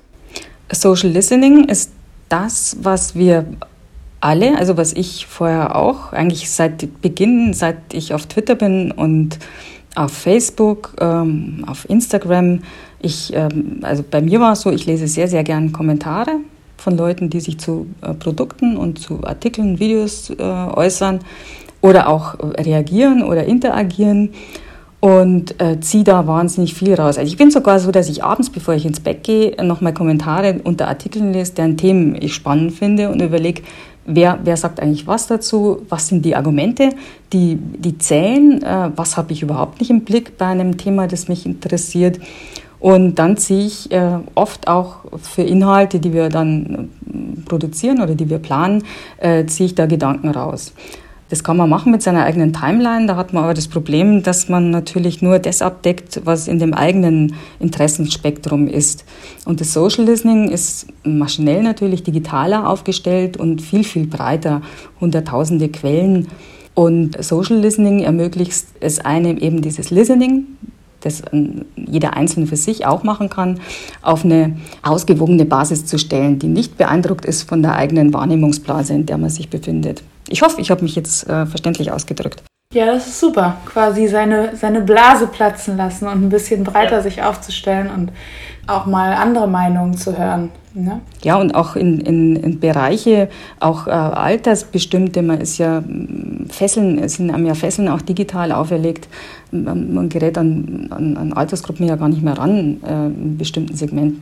Social 0.72 1.10
Listening 1.10 1.68
ist 1.68 1.92
das, 2.28 2.76
was 2.80 3.14
wir 3.14 3.46
alle, 4.20 4.58
also 4.58 4.76
was 4.76 4.92
ich 4.92 5.26
vorher 5.26 5.76
auch, 5.76 6.12
eigentlich 6.12 6.50
seit 6.50 7.00
Beginn, 7.00 7.54
seit 7.54 7.76
ich 7.92 8.12
auf 8.12 8.26
Twitter 8.26 8.56
bin 8.56 8.90
und 8.90 9.38
auf 9.94 10.12
Facebook, 10.12 10.94
ähm, 11.00 11.64
auf 11.66 11.88
Instagram. 11.88 12.62
Ich, 13.06 13.32
ähm, 13.32 13.78
also 13.82 14.04
bei 14.08 14.20
mir 14.20 14.40
war 14.40 14.52
es 14.52 14.62
so, 14.62 14.70
ich 14.70 14.84
lese 14.84 15.06
sehr, 15.06 15.28
sehr 15.28 15.44
gern 15.44 15.72
Kommentare 15.72 16.40
von 16.76 16.96
Leuten, 16.96 17.30
die 17.30 17.40
sich 17.40 17.58
zu 17.58 17.86
äh, 18.02 18.12
Produkten 18.14 18.76
und 18.76 18.98
zu 18.98 19.24
Artikeln, 19.24 19.78
Videos 19.78 20.30
äh, 20.30 20.42
äußern 20.42 21.20
oder 21.80 22.08
auch 22.08 22.34
reagieren 22.40 23.22
oder 23.22 23.44
interagieren 23.44 24.30
und 24.98 25.60
äh, 25.60 25.78
ziehe 25.78 26.02
da 26.02 26.26
wahnsinnig 26.26 26.74
viel 26.74 26.94
raus. 26.94 27.16
Also 27.16 27.30
ich 27.30 27.36
bin 27.36 27.52
sogar 27.52 27.78
so, 27.78 27.92
dass 27.92 28.08
ich 28.08 28.24
abends, 28.24 28.50
bevor 28.50 28.74
ich 28.74 28.84
ins 28.84 28.98
Bett 28.98 29.22
gehe, 29.22 29.54
nochmal 29.62 29.94
Kommentare 29.94 30.60
unter 30.64 30.88
Artikeln 30.88 31.32
lese, 31.32 31.54
deren 31.54 31.76
Themen 31.76 32.16
ich 32.20 32.34
spannend 32.34 32.72
finde 32.72 33.10
und 33.10 33.22
überlege, 33.22 33.62
wer, 34.04 34.40
wer 34.42 34.56
sagt 34.56 34.80
eigentlich 34.80 35.06
was 35.06 35.28
dazu, 35.28 35.82
was 35.88 36.08
sind 36.08 36.24
die 36.24 36.34
Argumente, 36.34 36.90
die, 37.32 37.56
die 37.56 37.98
zählen, 37.98 38.62
äh, 38.62 38.90
was 38.96 39.16
habe 39.16 39.32
ich 39.32 39.42
überhaupt 39.42 39.80
nicht 39.80 39.90
im 39.90 40.00
Blick 40.00 40.38
bei 40.38 40.46
einem 40.46 40.76
Thema, 40.76 41.06
das 41.06 41.28
mich 41.28 41.46
interessiert. 41.46 42.18
Und 42.78 43.16
dann 43.16 43.36
ziehe 43.36 43.66
ich 43.66 43.90
äh, 43.90 44.18
oft 44.34 44.68
auch 44.68 44.96
für 45.22 45.42
Inhalte, 45.42 45.98
die 45.98 46.12
wir 46.12 46.28
dann 46.28 46.90
äh, 47.06 47.40
produzieren 47.46 48.02
oder 48.02 48.14
die 48.14 48.28
wir 48.28 48.38
planen, 48.38 48.84
äh, 49.18 49.46
ziehe 49.46 49.66
ich 49.66 49.74
da 49.74 49.86
Gedanken 49.86 50.28
raus. 50.28 50.72
Das 51.28 51.42
kann 51.42 51.56
man 51.56 51.68
machen 51.68 51.90
mit 51.90 52.02
seiner 52.02 52.22
eigenen 52.22 52.52
Timeline. 52.52 53.06
Da 53.06 53.16
hat 53.16 53.32
man 53.32 53.42
aber 53.42 53.54
das 53.54 53.66
Problem, 53.66 54.22
dass 54.22 54.48
man 54.48 54.70
natürlich 54.70 55.22
nur 55.22 55.40
das 55.40 55.60
abdeckt, 55.60 56.20
was 56.24 56.46
in 56.46 56.60
dem 56.60 56.72
eigenen 56.72 57.34
Interessenspektrum 57.58 58.68
ist. 58.68 59.04
Und 59.44 59.60
das 59.60 59.72
Social 59.72 60.04
Listening 60.04 60.48
ist 60.48 60.86
maschinell 61.02 61.64
natürlich 61.64 62.04
digitaler 62.04 62.68
aufgestellt 62.68 63.36
und 63.38 63.60
viel, 63.60 63.82
viel 63.82 64.06
breiter. 64.06 64.62
Hunderttausende 65.00 65.68
Quellen. 65.68 66.28
Und 66.74 67.20
Social 67.24 67.56
Listening 67.56 68.00
ermöglicht 68.00 68.66
es 68.78 69.00
einem 69.00 69.38
eben 69.38 69.62
dieses 69.62 69.90
Listening, 69.90 70.44
das 71.06 71.22
jeder 71.76 72.16
Einzelne 72.16 72.46
für 72.46 72.56
sich 72.56 72.86
auch 72.86 73.02
machen 73.02 73.30
kann, 73.30 73.60
auf 74.02 74.24
eine 74.24 74.56
ausgewogene 74.82 75.44
Basis 75.44 75.86
zu 75.86 75.98
stellen, 75.98 76.38
die 76.38 76.48
nicht 76.48 76.76
beeindruckt 76.76 77.24
ist 77.24 77.48
von 77.48 77.62
der 77.62 77.76
eigenen 77.76 78.12
Wahrnehmungsblase, 78.12 78.94
in 78.94 79.06
der 79.06 79.18
man 79.18 79.30
sich 79.30 79.48
befindet. 79.48 80.02
Ich 80.28 80.42
hoffe, 80.42 80.60
ich 80.60 80.70
habe 80.70 80.82
mich 80.82 80.96
jetzt 80.96 81.28
äh, 81.28 81.46
verständlich 81.46 81.92
ausgedrückt. 81.92 82.42
Ja, 82.72 82.86
das 82.86 83.06
ist 83.06 83.20
super. 83.20 83.56
Quasi 83.64 84.08
seine, 84.08 84.56
seine 84.56 84.80
Blase 84.80 85.28
platzen 85.28 85.76
lassen 85.76 86.08
und 86.08 86.24
ein 86.24 86.28
bisschen 86.28 86.64
breiter 86.64 86.96
ja. 86.96 87.02
sich 87.02 87.22
aufzustellen 87.22 87.90
und 87.90 88.10
auch 88.66 88.86
mal 88.86 89.14
andere 89.14 89.46
Meinungen 89.46 89.96
zu 89.96 90.18
hören. 90.18 90.50
Ne? 90.76 91.00
Ja, 91.22 91.36
und 91.36 91.54
auch 91.54 91.74
in, 91.74 92.00
in, 92.00 92.36
in 92.36 92.60
Bereiche, 92.60 93.30
auch 93.60 93.86
äh, 93.86 93.90
altersbestimmte, 93.90 95.22
man 95.22 95.40
ist 95.40 95.56
ja 95.56 95.82
Fesseln, 96.50 96.98
es 96.98 97.14
sind 97.14 97.30
einem 97.30 97.46
ja 97.46 97.54
Fesseln 97.54 97.88
auch 97.88 98.02
digital 98.02 98.52
auferlegt. 98.52 99.08
Man, 99.50 99.94
man 99.94 100.10
gerät 100.10 100.36
an, 100.36 100.88
an, 100.90 101.16
an, 101.16 101.32
Altersgruppen 101.32 101.86
ja 101.86 101.96
gar 101.96 102.10
nicht 102.10 102.22
mehr 102.22 102.36
ran 102.36 102.82
äh, 102.84 103.06
in 103.06 103.38
bestimmten 103.38 103.74
Segmenten. 103.74 104.20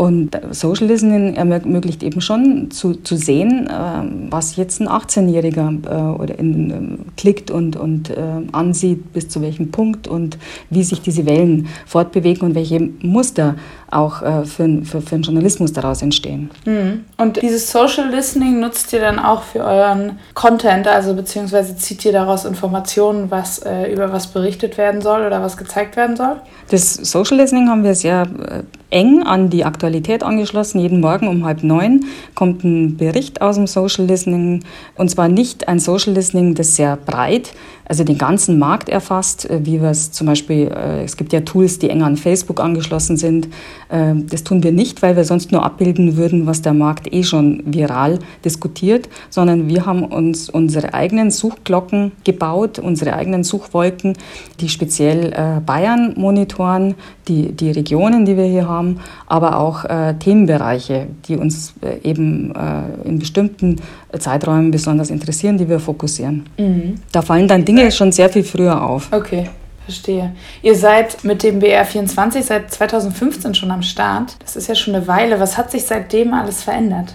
Und 0.00 0.34
Social 0.52 0.86
Listening 0.86 1.34
ermöglicht 1.34 2.02
eben 2.02 2.22
schon 2.22 2.70
zu, 2.70 2.94
zu 2.94 3.16
sehen, 3.16 3.66
äh, 3.66 4.30
was 4.30 4.56
jetzt 4.56 4.80
ein 4.80 4.88
18-Jähriger 4.88 5.74
äh, 5.84 6.18
oder 6.18 6.38
in, 6.38 6.70
äh, 6.70 7.20
klickt 7.20 7.50
und, 7.50 7.76
und 7.76 8.08
äh, 8.08 8.16
ansieht, 8.52 9.12
bis 9.12 9.28
zu 9.28 9.42
welchem 9.42 9.70
Punkt 9.70 10.08
und 10.08 10.38
wie 10.70 10.84
sich 10.84 11.02
diese 11.02 11.26
Wellen 11.26 11.68
fortbewegen 11.84 12.48
und 12.48 12.54
welche 12.54 12.80
Muster 13.02 13.56
auch 13.90 14.22
äh, 14.22 14.46
für, 14.46 14.82
für, 14.84 15.02
für 15.02 15.16
den 15.16 15.20
Journalismus 15.20 15.74
daraus 15.74 16.00
entstehen. 16.00 16.48
Mhm. 16.64 17.04
Und 17.18 17.42
dieses 17.42 17.70
Social 17.70 18.08
Listening 18.08 18.58
nutzt 18.58 18.94
ihr 18.94 19.00
dann 19.00 19.18
auch 19.18 19.42
für 19.42 19.62
euren 19.62 20.18
Content, 20.32 20.88
also 20.88 21.12
beziehungsweise 21.12 21.76
zieht 21.76 22.06
ihr 22.06 22.12
daraus 22.12 22.46
Informationen, 22.46 23.30
was 23.30 23.60
über 23.92 24.10
was 24.10 24.28
berichtet 24.28 24.78
werden 24.78 25.02
soll 25.02 25.26
oder 25.26 25.42
was 25.42 25.58
gezeigt 25.58 25.96
werden 25.96 26.16
soll? 26.16 26.36
Das 26.70 26.94
Social 26.94 27.36
Listening 27.36 27.68
haben 27.68 27.84
wir 27.84 27.94
sehr 27.94 28.26
eng 28.90 29.22
an 29.22 29.50
die 29.50 29.64
Aktualität 29.64 30.22
angeschlossen. 30.22 30.80
Jeden 30.80 31.00
Morgen 31.00 31.28
um 31.28 31.44
halb 31.44 31.62
neun 31.62 32.04
kommt 32.34 32.64
ein 32.64 32.96
Bericht 32.96 33.40
aus 33.40 33.56
dem 33.56 33.66
Social 33.66 34.04
Listening. 34.04 34.64
Und 34.96 35.10
zwar 35.10 35.28
nicht 35.28 35.68
ein 35.68 35.78
Social 35.78 36.12
Listening, 36.12 36.54
das 36.54 36.76
sehr 36.76 36.96
breit 36.96 37.52
also 37.90 38.04
den 38.04 38.18
ganzen 38.18 38.60
Markt 38.60 38.88
erfasst, 38.88 39.50
äh, 39.50 39.66
wie 39.66 39.82
wir 39.82 39.90
es 39.90 40.12
zum 40.12 40.28
Beispiel, 40.28 40.68
äh, 40.68 41.02
es 41.02 41.16
gibt 41.16 41.32
ja 41.32 41.40
Tools, 41.40 41.80
die 41.80 41.90
eng 41.90 42.02
an 42.02 42.16
Facebook 42.16 42.60
angeschlossen 42.60 43.16
sind. 43.16 43.48
Äh, 43.88 44.14
das 44.30 44.44
tun 44.44 44.62
wir 44.62 44.70
nicht, 44.70 45.02
weil 45.02 45.16
wir 45.16 45.24
sonst 45.24 45.50
nur 45.50 45.64
abbilden 45.64 46.16
würden, 46.16 46.46
was 46.46 46.62
der 46.62 46.72
Markt 46.72 47.12
eh 47.12 47.24
schon 47.24 47.64
viral 47.66 48.20
diskutiert, 48.44 49.08
sondern 49.28 49.66
wir 49.66 49.86
haben 49.86 50.04
uns 50.04 50.48
unsere 50.48 50.94
eigenen 50.94 51.32
Suchglocken 51.32 52.12
gebaut, 52.22 52.78
unsere 52.78 53.14
eigenen 53.14 53.42
Suchwolken, 53.42 54.16
die 54.60 54.68
speziell 54.68 55.60
Bayern 55.66 56.14
monitoren, 56.16 56.94
die, 57.26 57.50
die 57.50 57.72
Regionen, 57.72 58.24
die 58.24 58.36
wir 58.36 58.44
hier 58.44 58.68
haben, 58.68 59.00
aber 59.26 59.58
auch 59.58 59.84
Themenbereiche, 60.18 61.06
die 61.26 61.36
uns 61.36 61.74
eben 62.04 62.52
in 63.04 63.18
bestimmten 63.18 63.76
Zeiträumen 64.18 64.70
besonders 64.70 65.10
interessieren, 65.10 65.58
die 65.58 65.68
wir 65.68 65.80
fokussieren. 65.80 66.44
Mhm. 66.58 66.96
Da 67.12 67.22
fallen 67.22 67.48
dann 67.48 67.64
Dinge 67.64 67.79
schon 67.90 68.12
sehr 68.12 68.28
viel 68.28 68.44
früher 68.44 68.82
auf. 68.82 69.12
Okay. 69.12 69.48
Verstehe. 69.84 70.32
Ihr 70.62 70.76
seid 70.76 71.24
mit 71.24 71.42
dem 71.42 71.58
BR24 71.58 72.42
seit 72.42 72.70
2015 72.70 73.54
schon 73.54 73.70
am 73.70 73.82
Start. 73.82 74.36
Das 74.40 74.54
ist 74.54 74.68
ja 74.68 74.74
schon 74.74 74.94
eine 74.94 75.08
Weile. 75.08 75.40
Was 75.40 75.56
hat 75.56 75.70
sich 75.70 75.84
seitdem 75.84 76.34
alles 76.34 76.62
verändert? 76.62 77.14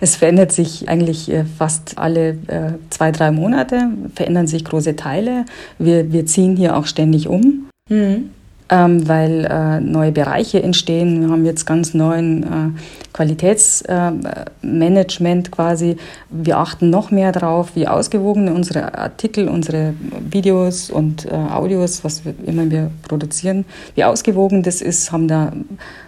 Es 0.00 0.14
verändert 0.14 0.52
sich 0.52 0.88
eigentlich 0.88 1.28
äh, 1.28 1.44
fast 1.44 1.98
alle 1.98 2.28
äh, 2.46 2.74
zwei, 2.88 3.10
drei 3.10 3.32
Monate, 3.32 3.88
verändern 4.14 4.46
sich 4.46 4.64
große 4.64 4.94
Teile. 4.94 5.44
Wir, 5.78 6.12
wir 6.12 6.24
ziehen 6.24 6.56
hier 6.56 6.76
auch 6.76 6.86
ständig 6.86 7.26
um. 7.26 7.68
Mhm 7.88 8.30
ähm, 8.70 9.08
weil 9.08 9.46
äh, 9.46 9.80
neue 9.80 10.12
Bereiche 10.12 10.62
entstehen. 10.62 11.22
Wir 11.22 11.30
haben 11.30 11.44
jetzt 11.44 11.66
ganz 11.66 11.92
neuen 11.94 12.42
äh, 12.42 12.70
Qualitätsmanagement 13.12 15.48
äh, 15.48 15.50
quasi. 15.50 15.96
Wir 16.30 16.58
achten 16.58 16.90
noch 16.90 17.10
mehr 17.10 17.32
darauf, 17.32 17.74
wie 17.74 17.88
ausgewogen 17.88 18.48
unsere 18.48 18.96
Artikel, 18.96 19.48
unsere 19.48 19.94
Videos 20.30 20.90
und 20.90 21.26
äh, 21.26 21.34
Audios, 21.34 22.04
was 22.04 22.24
wir 22.24 22.34
immer 22.46 22.70
wir 22.70 22.92
produzieren, 23.06 23.64
wie 23.94 24.04
ausgewogen 24.04 24.62
das 24.62 24.82
ist, 24.82 25.12
haben 25.12 25.28
da 25.28 25.52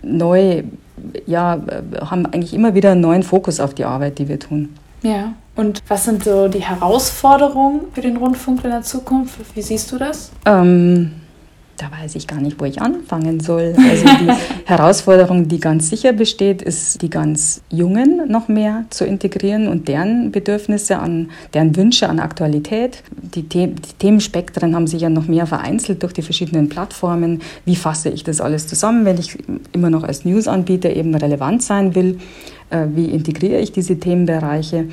neu, 0.02 0.64
ja, 1.26 1.54
äh, 1.54 1.60
haben 2.04 2.26
eigentlich 2.26 2.54
immer 2.54 2.74
wieder 2.74 2.92
einen 2.92 3.00
neuen 3.00 3.22
Fokus 3.22 3.60
auf 3.60 3.74
die 3.74 3.84
Arbeit, 3.84 4.18
die 4.18 4.28
wir 4.28 4.38
tun. 4.38 4.74
Ja. 5.02 5.32
Und 5.56 5.82
was 5.88 6.04
sind 6.04 6.24
so 6.24 6.48
die 6.48 6.62
Herausforderungen 6.62 7.80
für 7.92 8.00
den 8.00 8.16
Rundfunk 8.16 8.64
in 8.64 8.70
der 8.70 8.82
Zukunft? 8.82 9.34
Wie 9.54 9.62
siehst 9.62 9.92
du 9.92 9.98
das? 9.98 10.30
Ähm, 10.46 11.12
da 11.80 11.90
weiß 11.90 12.14
ich 12.16 12.26
gar 12.26 12.40
nicht, 12.40 12.60
wo 12.60 12.66
ich 12.66 12.82
anfangen 12.82 13.40
soll. 13.40 13.74
Also 13.76 14.04
die 14.04 14.30
Herausforderung, 14.66 15.48
die 15.48 15.60
ganz 15.60 15.88
sicher 15.88 16.12
besteht, 16.12 16.60
ist, 16.60 17.00
die 17.00 17.08
ganz 17.08 17.62
Jungen 17.70 18.28
noch 18.28 18.48
mehr 18.48 18.84
zu 18.90 19.06
integrieren 19.06 19.66
und 19.66 19.88
deren 19.88 20.30
Bedürfnisse 20.30 20.98
an, 20.98 21.30
deren 21.54 21.74
Wünsche 21.76 22.08
an 22.08 22.20
Aktualität. 22.20 23.02
Die, 23.34 23.46
The 23.50 23.68
die 23.68 23.92
Themenspektren 23.98 24.74
haben 24.74 24.86
sich 24.86 25.00
ja 25.00 25.08
noch 25.08 25.26
mehr 25.26 25.46
vereinzelt 25.46 26.02
durch 26.02 26.12
die 26.12 26.22
verschiedenen 26.22 26.68
Plattformen. 26.68 27.40
Wie 27.64 27.76
fasse 27.76 28.10
ich 28.10 28.24
das 28.24 28.42
alles 28.42 28.66
zusammen, 28.66 29.06
wenn 29.06 29.16
ich 29.16 29.38
immer 29.72 29.88
noch 29.88 30.02
als 30.02 30.26
Newsanbieter 30.26 30.90
eben 30.90 31.14
relevant 31.14 31.62
sein 31.62 31.94
will? 31.94 32.18
Äh, 32.68 32.88
wie 32.94 33.06
integriere 33.06 33.58
ich 33.58 33.72
diese 33.72 33.98
Themenbereiche? 33.98 34.88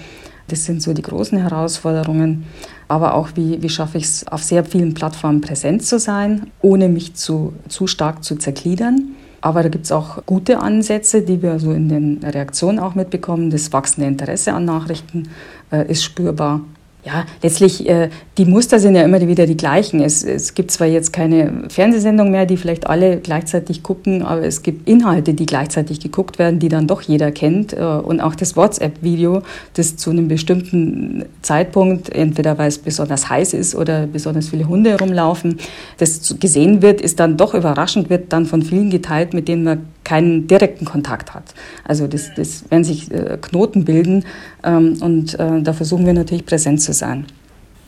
Das 0.48 0.66
sind 0.66 0.82
so 0.82 0.94
die 0.94 1.02
großen 1.02 1.38
Herausforderungen 1.38 2.46
aber 2.88 3.16
auch 3.16 3.30
wie, 3.36 3.62
wie 3.62 3.70
schaffe 3.70 3.98
ich 3.98 4.06
es, 4.06 4.28
auf 4.28 4.44
sehr 4.44 4.64
vielen 4.64 4.94
Plattformen 4.94 5.42
präsent 5.42 5.84
zu 5.84 6.00
sein, 6.00 6.52
ohne 6.62 6.90
mich 6.90 7.16
zu, 7.16 7.54
zu 7.68 7.88
stark 7.88 8.24
zu 8.24 8.36
zergliedern. 8.36 9.16
Aber 9.42 9.62
da 9.62 9.70
gibt 9.70 9.86
es 9.86 9.92
auch 9.92 10.26
gute 10.26 10.60
Ansätze, 10.60 11.22
die 11.22 11.42
wir 11.42 11.60
so 11.60 11.72
in 11.72 11.90
den 11.90 12.20
Reaktionen 12.24 12.80
auch 12.80 12.96
mitbekommen. 12.96 13.50
Das 13.50 13.72
wachsende 13.72 14.08
Interesse 14.08 14.54
an 14.54 14.66
Nachrichten 14.66 15.30
äh, 15.72 15.90
ist 15.90 16.04
spürbar 16.04 16.62
ja, 17.08 17.26
letztlich, 17.42 17.88
äh, 17.88 18.10
die 18.38 18.44
Muster 18.44 18.80
sind 18.80 18.96
ja 18.96 19.04
immer 19.04 19.26
wieder 19.26 19.46
die 19.46 19.56
gleichen. 19.56 20.02
Es, 20.02 20.26
es 20.26 20.56
gibt 20.56 20.72
zwar 20.72 20.88
jetzt 20.88 21.14
keine 21.14 21.64
Fernsehsendung 21.70 22.32
mehr, 22.32 22.46
die 22.46 22.58
vielleicht 22.58 22.88
alle 22.88 23.18
gleichzeitig 23.18 23.82
gucken, 23.82 24.24
aber 24.24 24.44
es 24.44 24.62
gibt 24.62 24.90
Inhalte, 24.90 25.34
die 25.34 25.46
gleichzeitig 25.46 26.02
geguckt 26.02 26.38
werden, 26.38 26.60
die 26.60 26.68
dann 26.68 26.86
doch 26.86 27.02
jeder 27.02 27.32
kennt. 27.32 27.72
Äh, 27.72 27.78
und 27.78 28.20
auch 28.20 28.36
das 28.36 28.58
WhatsApp-Video, 28.58 29.42
das 29.74 29.96
zu 29.96 30.10
einem 30.10 30.28
bestimmten 30.28 31.24
Zeitpunkt, 31.42 32.10
entweder 32.10 32.58
weil 32.58 32.68
es 32.68 32.78
besonders 32.78 33.30
heiß 33.30 33.54
ist 33.54 33.74
oder 33.74 34.06
besonders 34.06 34.50
viele 34.50 34.68
Hunde 34.68 34.90
herumlaufen, 34.90 35.60
das 35.98 36.36
gesehen 36.42 36.82
wird, 36.82 37.00
ist 37.00 37.22
dann 37.22 37.38
doch 37.38 37.54
überraschend, 37.54 38.10
wird 38.10 38.34
dann 38.34 38.46
von 38.46 38.62
vielen 38.64 38.90
geteilt, 38.90 39.34
mit 39.34 39.48
denen 39.48 39.64
man 39.64 39.86
keinen 40.08 40.48
direkten 40.48 40.86
Kontakt 40.86 41.34
hat. 41.34 41.44
Also 41.84 42.08
das, 42.08 42.34
das 42.34 42.72
werden 42.72 42.86
sich 42.86 43.12
äh, 43.12 43.38
Knoten 43.42 43.84
bilden 43.84 44.24
ähm, 44.64 44.98
und 45.02 45.38
äh, 45.38 45.62
da 45.62 45.74
versuchen 45.74 46.06
wir 46.06 46.14
natürlich 46.14 46.46
präsent 46.46 46.82
zu 46.82 46.94
sein. 46.94 47.26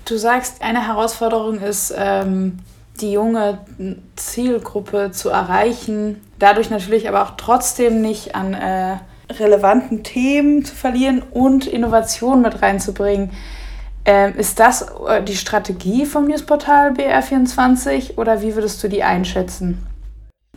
Du 0.04 0.18
sagst, 0.18 0.62
eine 0.62 0.86
Herausforderung 0.86 1.60
ist, 1.62 1.94
ähm, 1.98 2.60
die 3.00 3.14
junge 3.14 3.60
Zielgruppe 4.18 5.12
zu 5.12 5.30
erreichen, 5.30 6.18
dadurch 6.40 6.70
natürlich 6.70 7.08
aber 7.08 7.24
auch 7.24 7.38
trotzdem 7.38 8.02
nicht 8.02 8.36
an 8.36 8.54
äh, 8.54 8.98
relevanten 9.32 10.04
Themen 10.04 10.66
zu 10.66 10.76
verlieren 10.76 11.24
und 11.32 11.68
Innovationen 11.68 12.42
mit 12.42 12.62
reinzubringen. 12.62 13.30
Ähm, 14.04 14.36
ist 14.36 14.60
das 14.60 14.86
äh, 15.08 15.24
die 15.24 15.38
Strategie 15.38 16.06
vom 16.06 16.26
Newsportal 16.26 16.92
BR24 16.92 18.18
oder 18.18 18.42
wie 18.42 18.56
würdest 18.56 18.84
du 18.84 18.90
die 18.90 19.04
einschätzen? 19.04 19.86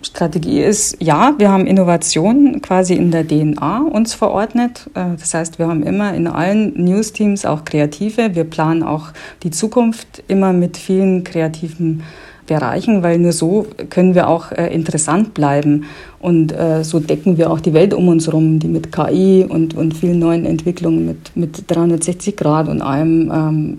Strategie 0.03 0.61
ist, 0.61 0.96
ja, 1.00 1.34
wir 1.38 1.50
haben 1.50 1.66
Innovation 1.66 2.61
quasi 2.61 2.94
in 2.94 3.11
der 3.11 3.26
DNA 3.26 3.82
uns 3.82 4.14
verordnet. 4.14 4.90
Äh, 4.94 5.16
das 5.18 5.34
heißt, 5.34 5.59
wir 5.59 5.68
haben 5.68 5.82
immer 5.82 6.14
in 6.14 6.26
allen 6.26 6.72
News-Teams 6.82 7.44
auch 7.46 7.64
Kreative. 7.64 8.34
Wir 8.34 8.44
planen 8.44 8.82
auch 8.82 9.11
die 9.42 9.50
Zukunft 9.50 10.22
immer 10.28 10.53
mit 10.53 10.76
vielen 10.76 11.24
kreativen 11.24 12.03
Bereichen, 12.46 13.03
weil 13.03 13.18
nur 13.18 13.32
so 13.32 13.66
können 13.88 14.14
wir 14.14 14.28
auch 14.28 14.50
äh, 14.53 14.74
interessant 14.74 15.32
bleiben. 15.34 15.84
Und 16.20 16.53
äh, 16.53 16.84
so 16.84 17.00
decken 17.00 17.38
wir 17.38 17.50
auch 17.50 17.61
die 17.61 17.72
Welt 17.72 17.94
um 17.94 18.09
uns 18.09 18.26
herum, 18.26 18.59
die 18.59 18.68
mit 18.68 18.92
KI 18.92 19.46
und, 19.48 19.74
und 19.74 19.94
vielen 19.94 20.18
neuen 20.18 20.44
Entwicklungen 20.44 21.07
mit, 21.07 21.36
mit 21.36 21.64
360 21.70 22.36
Grad 22.36 22.68
und 22.68 22.82
allem 22.82 23.30
ähm, 23.32 23.78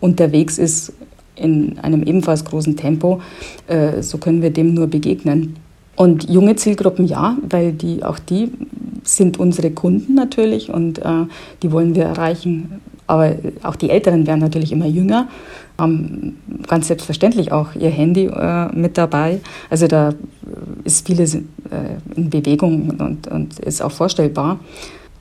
unterwegs 0.00 0.58
ist 0.58 0.92
in 1.36 1.78
einem 1.78 2.02
ebenfalls 2.02 2.44
großen 2.44 2.76
Tempo. 2.76 3.20
Äh, 3.66 4.02
so 4.02 4.18
können 4.18 4.42
wir 4.42 4.50
dem 4.50 4.74
nur 4.74 4.86
begegnen. 4.86 5.56
Und 5.94 6.28
junge 6.28 6.56
Zielgruppen 6.56 7.06
ja, 7.06 7.36
weil 7.48 7.72
die 7.72 8.04
auch 8.04 8.18
die 8.18 8.52
sind 9.02 9.38
unsere 9.38 9.70
Kunden 9.70 10.14
natürlich 10.14 10.70
und 10.70 10.98
äh, 10.98 11.24
die 11.62 11.72
wollen 11.72 11.94
wir 11.94 12.04
erreichen. 12.04 12.80
Aber 13.06 13.36
auch 13.62 13.76
die 13.76 13.88
Älteren 13.88 14.26
werden 14.26 14.40
natürlich 14.40 14.72
immer 14.72 14.86
jünger, 14.86 15.28
haben 15.78 16.38
ganz 16.66 16.88
selbstverständlich 16.88 17.52
auch 17.52 17.74
ihr 17.76 17.90
Handy 17.90 18.26
äh, 18.26 18.66
mit 18.76 18.98
dabei. 18.98 19.40
Also 19.70 19.86
da 19.86 20.12
ist 20.84 21.06
vieles 21.06 21.34
in 22.14 22.30
Bewegung 22.30 23.18
und 23.28 23.58
ist 23.58 23.82
auch 23.82 23.90
vorstellbar. 23.90 24.60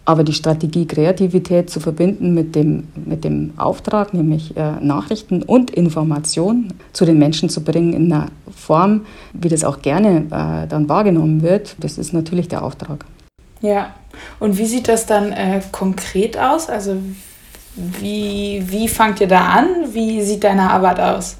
Aber 0.07 0.23
die 0.23 0.33
Strategie 0.33 0.85
Kreativität 0.85 1.69
zu 1.69 1.79
verbinden 1.79 2.35
mit 2.35 2.55
dem, 2.55 2.87
mit 2.95 3.23
dem 3.23 3.53
Auftrag, 3.57 4.13
nämlich 4.13 4.55
äh, 4.55 4.73
Nachrichten 4.79 5.41
und 5.41 5.71
Information 5.71 6.73
zu 6.93 7.05
den 7.05 7.17
Menschen 7.17 7.49
zu 7.49 7.63
bringen 7.63 7.93
in 7.93 8.13
einer 8.13 8.27
Form, 8.55 9.01
wie 9.33 9.49
das 9.49 9.63
auch 9.63 9.81
gerne 9.81 10.25
äh, 10.29 10.67
dann 10.67 10.87
wahrgenommen 10.87 11.41
wird, 11.41 11.75
das 11.79 11.97
ist 11.97 12.13
natürlich 12.13 12.47
der 12.47 12.63
Auftrag. 12.63 13.05
Ja, 13.61 13.95
und 14.39 14.57
wie 14.59 14.65
sieht 14.65 14.87
das 14.87 15.07
dann 15.07 15.31
äh, 15.31 15.61
konkret 15.71 16.37
aus? 16.37 16.69
Also 16.69 16.97
wie, 17.75 18.63
wie 18.67 18.87
fangt 18.87 19.21
ihr 19.21 19.27
da 19.27 19.41
an? 19.47 19.67
Wie 19.91 20.21
sieht 20.21 20.43
deine 20.43 20.69
Arbeit 20.71 20.99
aus? 20.99 21.37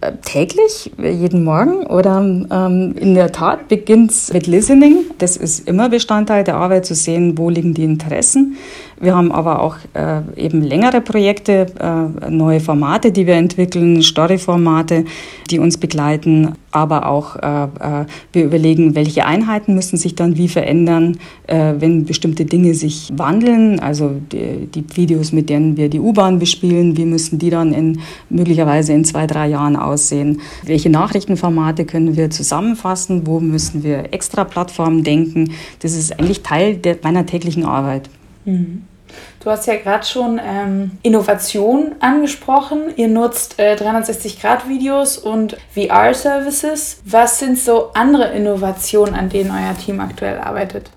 Äh, 0.00 0.12
täglich, 0.24 0.90
jeden 0.98 1.44
Morgen 1.44 1.86
oder 1.86 2.18
ähm, 2.18 2.94
in 2.96 3.14
der 3.14 3.32
Tat 3.32 3.68
beginnt 3.68 4.10
es 4.10 4.32
mit 4.32 4.46
Listening. 4.46 5.06
Das 5.18 5.36
ist 5.36 5.66
immer 5.68 5.88
Bestandteil 5.88 6.44
der 6.44 6.56
Arbeit, 6.56 6.86
zu 6.86 6.94
sehen, 6.94 7.36
wo 7.36 7.50
liegen 7.50 7.74
die 7.74 7.84
Interessen. 7.84 8.56
Wir 9.02 9.16
haben 9.16 9.32
aber 9.32 9.62
auch 9.62 9.78
äh, 9.94 10.20
eben 10.36 10.62
längere 10.62 11.00
Projekte, 11.00 11.66
äh, 11.80 12.30
neue 12.30 12.60
Formate, 12.60 13.10
die 13.10 13.26
wir 13.26 13.34
entwickeln, 13.34 14.00
Story-Formate, 14.00 15.06
die 15.50 15.58
uns 15.58 15.76
begleiten. 15.76 16.52
Aber 16.70 17.08
auch 17.08 17.34
äh, 17.34 17.64
äh 17.64 18.06
wir 18.32 18.44
überlegen, 18.44 18.94
welche 18.94 19.26
Einheiten 19.26 19.74
müssen 19.74 19.96
sich 19.96 20.14
dann 20.14 20.36
wie 20.36 20.46
verändern, 20.46 21.18
äh, 21.48 21.74
wenn 21.80 22.04
bestimmte 22.04 22.44
Dinge 22.44 22.74
sich 22.74 23.10
wandeln. 23.16 23.80
Also 23.80 24.12
die, 24.30 24.68
die 24.72 24.84
Videos, 24.94 25.32
mit 25.32 25.50
denen 25.50 25.76
wir 25.76 25.88
die 25.88 25.98
U-Bahn 25.98 26.38
bespielen, 26.38 26.96
wie 26.96 27.04
müssen 27.04 27.40
die 27.40 27.50
dann 27.50 27.72
in, 27.72 27.98
möglicherweise 28.30 28.92
in 28.92 29.04
zwei, 29.04 29.26
drei 29.26 29.48
Jahren 29.48 29.74
aussehen? 29.74 30.40
Welche 30.64 30.90
Nachrichtenformate 30.90 31.86
können 31.86 32.16
wir 32.16 32.30
zusammenfassen? 32.30 33.26
Wo 33.26 33.40
müssen 33.40 33.82
wir 33.82 34.14
extra 34.14 34.44
Plattformen 34.44 35.02
denken? 35.02 35.50
Das 35.80 35.92
ist 35.92 36.20
eigentlich 36.20 36.44
Teil 36.44 36.76
der, 36.76 36.98
meiner 37.02 37.26
täglichen 37.26 37.64
Arbeit. 37.64 38.08
Mhm. 38.44 38.82
Du 39.40 39.50
hast 39.50 39.66
ja 39.66 39.76
gerade 39.76 40.04
schon 40.04 40.40
ähm, 40.42 40.92
Innovation 41.02 41.96
angesprochen. 42.00 42.92
Ihr 42.96 43.08
nutzt 43.08 43.58
äh, 43.58 43.74
360-Grad-Videos 43.74 45.18
und 45.18 45.56
VR-Services. 45.74 47.02
Was 47.04 47.38
sind 47.38 47.58
so 47.58 47.92
andere 47.92 48.32
Innovationen, 48.32 49.14
an 49.14 49.28
denen 49.28 49.50
euer 49.50 49.76
Team 49.76 50.00
aktuell 50.00 50.38
arbeitet? 50.38 50.90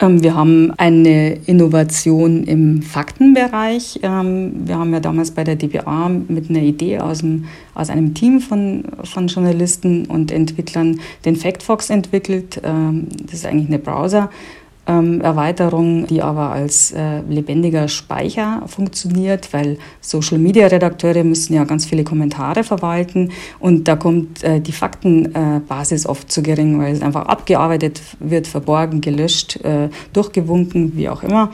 Ähm, 0.00 0.22
wir 0.22 0.34
haben 0.34 0.72
eine 0.76 1.34
Innovation 1.46 2.44
im 2.44 2.82
Faktenbereich. 2.82 4.00
Ähm, 4.02 4.52
wir 4.66 4.78
haben 4.78 4.92
ja 4.92 5.00
damals 5.00 5.32
bei 5.32 5.44
der 5.44 5.56
DBA 5.56 6.08
mit 6.28 6.50
einer 6.50 6.60
Idee 6.60 6.98
aus, 7.00 7.18
dem, 7.18 7.46
aus 7.74 7.90
einem 7.90 8.14
Team 8.14 8.40
von, 8.40 8.84
von 9.04 9.26
Journalisten 9.26 10.06
und 10.06 10.30
Entwicklern 10.30 11.00
den 11.24 11.34
Factfox 11.34 11.90
entwickelt. 11.90 12.60
Ähm, 12.62 13.08
das 13.24 13.34
ist 13.34 13.46
eigentlich 13.46 13.68
eine 13.68 13.78
Browser 13.78 14.30
ähm, 14.88 15.20
Erweiterung, 15.20 16.06
die 16.06 16.22
aber 16.22 16.50
als 16.50 16.92
äh, 16.92 17.20
lebendiger 17.28 17.88
Speicher 17.88 18.62
funktioniert, 18.66 19.52
weil 19.52 19.78
Social-Media-Redakteure 20.00 21.24
müssen 21.24 21.54
ja 21.54 21.64
ganz 21.64 21.84
viele 21.84 22.04
Kommentare 22.04 22.64
verwalten 22.64 23.30
und 23.60 23.86
da 23.86 23.96
kommt 23.96 24.42
äh, 24.42 24.60
die 24.60 24.72
Faktenbasis 24.72 26.06
äh, 26.06 26.08
oft 26.08 26.32
zu 26.32 26.42
gering, 26.42 26.80
weil 26.80 26.94
es 26.94 27.02
einfach 27.02 27.26
abgearbeitet 27.26 28.00
wird, 28.18 28.46
verborgen, 28.46 29.00
gelöscht, 29.00 29.62
äh, 29.64 29.90
durchgewunken, 30.14 30.96
wie 30.96 31.08
auch 31.08 31.22
immer. 31.22 31.52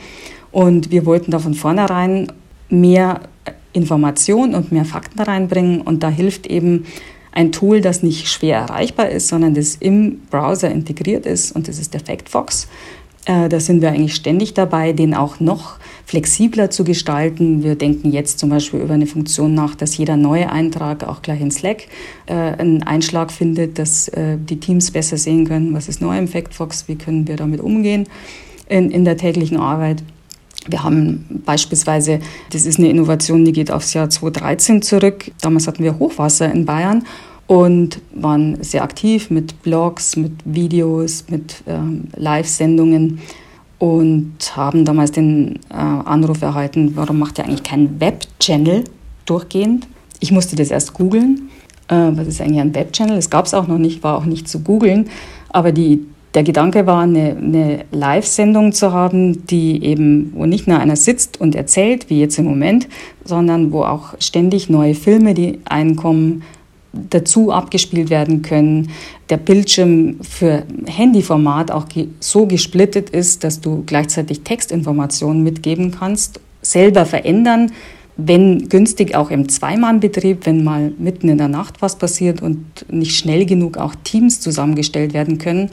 Und 0.51 0.89
wir 0.89 1.05
wollten 1.05 1.31
da 1.31 1.39
von 1.39 1.53
vornherein 1.53 2.31
mehr 2.69 3.19
Information 3.73 4.55
und 4.55 4.71
mehr 4.71 4.85
Fakten 4.85 5.19
reinbringen 5.19 5.81
und 5.81 6.01
da 6.01 6.09
hilft 6.09 6.47
eben 6.47 6.85
ein 7.33 7.51
Tool, 7.51 7.81
das 7.81 8.01
nicht 8.01 8.29
schwer 8.29 8.59
erreichbar 8.59 9.09
ist, 9.09 9.27
sondern 9.27 9.53
das 9.53 9.75
im 9.75 10.21
Browser 10.31 10.71
integriert 10.71 11.25
ist 11.25 11.51
und 11.51 11.67
das 11.67 11.77
ist 11.77 11.93
der 11.93 11.99
Factfox. 11.99 12.69
Äh, 13.25 13.49
da 13.49 13.59
sind 13.59 13.81
wir 13.81 13.89
eigentlich 13.89 14.15
ständig 14.15 14.53
dabei, 14.53 14.93
den 14.93 15.13
auch 15.13 15.39
noch 15.39 15.77
flexibler 16.05 16.69
zu 16.69 16.83
gestalten. 16.83 17.63
Wir 17.63 17.75
denken 17.75 18.11
jetzt 18.11 18.37
zum 18.37 18.49
Beispiel 18.49 18.79
über 18.79 18.93
eine 18.93 19.07
Funktion 19.07 19.55
nach, 19.55 19.73
dass 19.73 19.97
jeder 19.97 20.15
neue 20.15 20.51
Eintrag 20.51 21.03
auch 21.03 21.23
gleich 21.23 21.41
in 21.41 21.49
Slack 21.49 21.87
äh, 22.27 22.33
einen 22.33 22.83
Einschlag 22.83 23.31
findet, 23.31 23.79
dass 23.79 24.07
äh, 24.09 24.37
die 24.37 24.59
Teams 24.59 24.91
besser 24.91 25.17
sehen 25.17 25.47
können, 25.47 25.73
was 25.73 25.89
ist 25.89 26.01
neu 26.01 26.17
im 26.17 26.27
Factfox, 26.27 26.87
wie 26.87 26.95
können 26.95 27.27
wir 27.27 27.35
damit 27.35 27.61
umgehen 27.61 28.07
in, 28.69 28.91
in 28.91 29.05
der 29.05 29.17
täglichen 29.17 29.57
Arbeit. 29.57 30.03
Wir 30.67 30.83
haben 30.83 31.41
beispielsweise, 31.45 32.19
das 32.51 32.65
ist 32.65 32.79
eine 32.79 32.89
Innovation, 32.89 33.45
die 33.45 33.51
geht 33.51 33.71
aufs 33.71 33.93
Jahr 33.93 34.09
2013 34.09 34.81
zurück. 34.81 35.31
Damals 35.41 35.67
hatten 35.67 35.83
wir 35.83 35.99
Hochwasser 35.99 36.51
in 36.51 36.65
Bayern 36.65 37.05
und 37.47 38.01
waren 38.13 38.63
sehr 38.63 38.83
aktiv 38.83 39.29
mit 39.29 39.61
Blogs, 39.61 40.15
mit 40.15 40.33
Videos, 40.45 41.25
mit 41.29 41.63
ähm, 41.67 42.05
Live-Sendungen 42.15 43.19
und 43.77 44.55
haben 44.55 44.85
damals 44.85 45.11
den 45.11 45.59
äh, 45.69 45.75
Anruf 45.75 46.41
erhalten, 46.41 46.93
warum 46.95 47.19
macht 47.19 47.37
ihr 47.37 47.45
eigentlich 47.45 47.63
keinen 47.63 47.99
Web-Channel 47.99 48.83
durchgehend? 49.25 49.87
Ich 50.19 50.31
musste 50.31 50.55
das 50.55 50.71
erst 50.71 50.93
googeln. 50.93 51.49
Äh, 51.87 52.11
was 52.13 52.27
ist 52.27 52.41
eigentlich 52.41 52.61
ein 52.61 52.73
Web-Channel? 52.73 53.17
Es 53.17 53.29
gab 53.29 53.45
es 53.45 53.53
auch 53.53 53.67
noch 53.67 53.77
nicht, 53.77 54.01
war 54.01 54.17
auch 54.17 54.25
nicht 54.25 54.47
zu 54.47 54.61
googeln. 54.61 55.09
Aber 55.49 55.71
die, 55.71 56.05
der 56.33 56.43
Gedanke 56.43 56.87
war, 56.87 57.03
eine, 57.03 57.35
eine 57.37 57.85
Live-Sendung 57.91 58.71
zu 58.71 58.91
haben, 58.91 59.45
die 59.45 59.83
eben, 59.83 60.31
wo 60.35 60.45
nicht 60.45 60.67
nur 60.67 60.79
einer 60.79 60.95
sitzt 60.95 61.39
und 61.39 61.53
erzählt, 61.53 62.09
wie 62.09 62.19
jetzt 62.19 62.39
im 62.39 62.45
Moment, 62.45 62.87
sondern 63.23 63.71
wo 63.71 63.83
auch 63.83 64.15
ständig 64.19 64.69
neue 64.69 64.95
Filme, 64.95 65.33
die 65.33 65.59
einkommen, 65.65 66.43
dazu 67.09 67.51
abgespielt 67.51 68.09
werden 68.09 68.41
können. 68.41 68.91
Der 69.29 69.37
Bildschirm 69.37 70.17
für 70.21 70.63
Handyformat 70.85 71.71
auch 71.71 71.85
so 72.19 72.45
gesplittet 72.45 73.09
ist, 73.09 73.43
dass 73.43 73.61
du 73.61 73.83
gleichzeitig 73.85 74.41
Textinformationen 74.41 75.43
mitgeben 75.43 75.91
kannst, 75.91 76.39
selber 76.61 77.05
verändern, 77.05 77.71
wenn 78.17 78.69
günstig 78.69 79.15
auch 79.15 79.29
im 79.29 79.49
Zweimannbetrieb, 79.49 80.45
wenn 80.45 80.63
mal 80.63 80.93
mitten 80.97 81.27
in 81.27 81.37
der 81.37 81.49
Nacht 81.49 81.81
was 81.81 81.97
passiert 81.97 82.41
und 82.41 82.65
nicht 82.89 83.17
schnell 83.17 83.45
genug 83.45 83.77
auch 83.77 83.93
Teams 84.03 84.39
zusammengestellt 84.39 85.13
werden 85.13 85.37
können. 85.37 85.69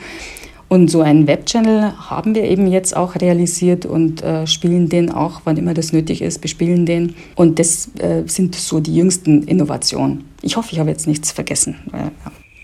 Und 0.72 0.90
so 0.90 1.02
einen 1.02 1.26
Webchannel 1.26 1.92
haben 2.08 2.34
wir 2.34 2.44
eben 2.44 2.66
jetzt 2.66 2.96
auch 2.96 3.14
realisiert 3.16 3.84
und 3.84 4.22
äh, 4.22 4.46
spielen 4.46 4.88
den 4.88 5.10
auch, 5.10 5.42
wann 5.44 5.58
immer 5.58 5.74
das 5.74 5.92
nötig 5.92 6.22
ist, 6.22 6.40
bespielen 6.40 6.86
den. 6.86 7.14
Und 7.36 7.58
das 7.58 7.90
äh, 7.98 8.22
sind 8.24 8.54
so 8.54 8.80
die 8.80 8.96
jüngsten 8.96 9.42
Innovationen. 9.42 10.24
Ich 10.42 10.56
hoffe, 10.56 10.68
ich 10.72 10.78
habe 10.78 10.90
jetzt 10.90 11.06
nichts 11.06 11.32
vergessen. 11.32 11.76
Äh. 11.92 12.10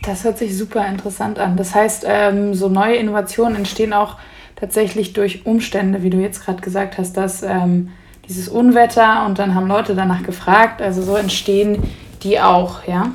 Das 0.02 0.24
hört 0.24 0.38
sich 0.38 0.56
super 0.56 0.86
interessant 0.86 1.38
an. 1.38 1.56
Das 1.56 1.74
heißt, 1.74 2.04
ähm, 2.06 2.54
so 2.54 2.68
neue 2.68 2.96
Innovationen 2.96 3.56
entstehen 3.56 3.92
auch 3.92 4.16
tatsächlich 4.56 5.12
durch 5.12 5.46
Umstände, 5.46 6.02
wie 6.02 6.10
du 6.10 6.18
jetzt 6.18 6.44
gerade 6.44 6.60
gesagt 6.60 6.98
hast, 6.98 7.16
dass 7.16 7.42
ähm, 7.42 7.90
dieses 8.28 8.48
Unwetter 8.48 9.24
und 9.26 9.38
dann 9.38 9.54
haben 9.54 9.66
Leute 9.66 9.94
danach 9.94 10.22
gefragt. 10.22 10.82
Also 10.82 11.02
so 11.02 11.16
entstehen 11.16 11.82
die 12.22 12.40
auch, 12.40 12.86
ja. 12.86 13.12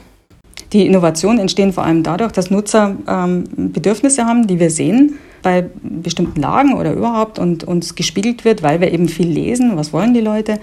Die 0.71 0.87
Innovationen 0.87 1.39
entstehen 1.39 1.71
vor 1.71 1.83
allem 1.83 2.03
dadurch, 2.03 2.31
dass 2.31 2.49
Nutzer 2.49 2.95
ähm, 3.07 3.43
Bedürfnisse 3.55 4.25
haben, 4.25 4.47
die 4.47 4.59
wir 4.59 4.71
sehen 4.71 5.19
bei 5.43 5.69
bestimmten 5.83 6.41
Lagen 6.41 6.73
oder 6.73 6.93
überhaupt 6.93 7.37
und 7.37 7.63
uns 7.63 7.95
gespiegelt 7.95 8.45
wird, 8.45 8.63
weil 8.63 8.81
wir 8.81 8.91
eben 8.91 9.09
viel 9.09 9.27
lesen, 9.27 9.75
was 9.75 9.93
wollen 9.93 10.13
die 10.13 10.21
Leute. 10.21 10.59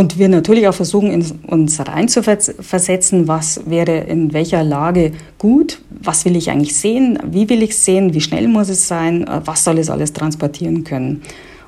Und 0.00 0.18
wir 0.18 0.30
natürlich 0.30 0.66
auch 0.66 0.72
versuchen, 0.72 1.10
uns 1.46 1.78
reinzuversetzen, 1.78 3.28
was 3.28 3.60
wäre 3.66 3.98
in 3.98 4.32
welcher 4.32 4.64
Lage 4.64 5.12
gut, 5.36 5.82
was 5.90 6.24
will 6.24 6.36
ich 6.36 6.50
eigentlich 6.50 6.74
sehen, 6.74 7.18
wie 7.26 7.50
will 7.50 7.62
ich 7.62 7.76
sehen, 7.76 8.14
wie 8.14 8.22
schnell 8.22 8.48
muss 8.48 8.70
es 8.70 8.88
sein, 8.88 9.26
was 9.44 9.62
soll 9.62 9.76
es 9.76 9.90
alles 9.90 10.14
transportieren 10.14 10.84
können. 10.84 11.20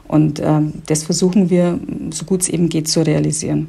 Und 0.09 0.41
äh, 0.41 0.61
das 0.87 1.03
versuchen 1.03 1.51
wir, 1.51 1.79
so 2.11 2.25
gut 2.25 2.41
es 2.41 2.49
eben 2.49 2.71
geht, 2.71 2.89
zu 2.89 3.05
realisieren. 3.05 3.69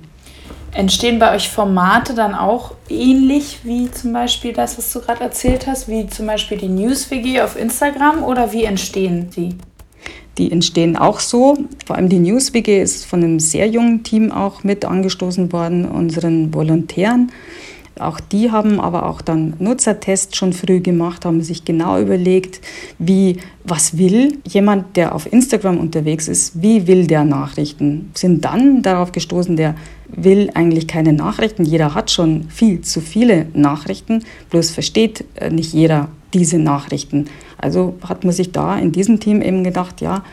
Entstehen 0.72 1.20
bei 1.20 1.36
euch 1.36 1.50
Formate 1.50 2.14
dann 2.14 2.34
auch 2.34 2.72
ähnlich 2.88 3.60
wie 3.64 3.92
zum 3.92 4.14
Beispiel 4.14 4.54
das, 4.54 4.78
was 4.78 4.94
du 4.94 5.02
gerade 5.02 5.24
erzählt 5.24 5.68
hast, 5.68 5.90
wie 5.90 6.08
zum 6.08 6.26
Beispiel 6.26 6.58
die 6.58 6.70
News-WG 6.70 7.42
auf 7.42 7.60
Instagram 7.60 8.24
oder 8.24 8.54
wie 8.54 8.64
entstehen 8.64 9.30
die? 9.36 9.58
Die 10.38 10.52
entstehen 10.52 10.96
auch 10.96 11.20
so. 11.20 11.58
Vor 11.86 11.96
allem 11.96 12.10
die 12.10 12.20
News-WG 12.20 12.82
ist 12.82 13.06
von 13.06 13.24
einem 13.24 13.40
sehr 13.40 13.68
jungen 13.68 14.04
Team 14.04 14.32
auch 14.32 14.64
mit 14.64 14.86
angestoßen 14.86 15.52
worden, 15.52 15.86
unseren 15.86 16.54
Volontären. 16.54 17.32
Auch 18.00 18.20
die 18.20 18.50
haben 18.50 18.80
aber 18.80 19.06
auch 19.06 19.22
dann 19.22 19.54
Nutzertests 19.60 20.36
schon 20.36 20.52
früh 20.52 20.80
gemacht, 20.80 21.26
haben 21.26 21.44
sich 21.44 21.64
genau 21.64 22.00
überlegt, 22.00 22.60
wie, 22.98 23.38
was 23.64 24.00
will 24.00 24.40
jemand, 24.48 24.98
der 24.98 25.14
auf 25.14 25.32
Instagram 25.32 25.78
unterwegs 25.78 26.28
ist, 26.28 26.60
wie 26.60 26.88
will 26.88 27.06
der 27.06 27.24
Nachrichten? 27.24 28.10
Sind 28.16 28.44
dann 28.46 28.82
darauf 28.82 29.12
gestoßen, 29.12 29.56
der 29.58 29.76
will 30.08 30.50
eigentlich 30.56 30.88
keine 30.88 31.14
Nachrichten. 31.14 31.66
Jeder 31.66 31.94
hat 31.94 32.10
schon 32.10 32.50
viel 32.50 32.82
zu 32.82 33.00
viele 33.00 33.48
Nachrichten, 33.54 34.24
bloß 34.50 34.72
versteht 34.72 35.26
äh, 35.36 35.52
nicht 35.52 35.74
jeder 35.74 36.10
diese 36.34 36.58
Nachrichten. 36.58 37.28
Also 37.64 37.96
hat 38.08 38.26
man 38.26 38.34
sich 38.34 38.52
da 38.52 38.78
in 38.78 38.92
diesem 38.92 39.20
Team 39.20 39.42
eben 39.42 39.64
gedacht, 39.64 40.02
ja, 40.02 40.24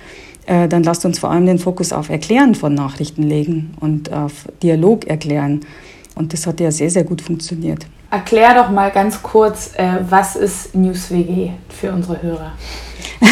äh, 0.46 0.66
dann 0.66 0.82
lasst 0.82 1.04
uns 1.04 1.20
vor 1.20 1.30
allem 1.30 1.46
den 1.46 1.58
Fokus 1.58 1.92
auf 1.92 2.10
Erklären 2.10 2.56
von 2.56 2.74
Nachrichten 2.74 3.22
legen 3.22 3.74
und 3.78 4.12
auf 4.12 4.48
Dialog 4.62 5.06
erklären. 5.06 5.60
Und 6.16 6.32
das 6.32 6.46
hat 6.46 6.58
ja 6.58 6.72
sehr, 6.72 6.90
sehr 6.90 7.04
gut 7.04 7.22
funktioniert. 7.22 7.86
Erklär 8.10 8.54
doch 8.54 8.70
mal 8.70 8.90
ganz 8.90 9.22
kurz, 9.22 9.74
äh, 9.76 9.98
was 10.08 10.34
ist 10.34 10.74
NewsWG 10.74 11.52
für 11.68 11.92
unsere 11.92 12.20
Hörer? 12.20 12.52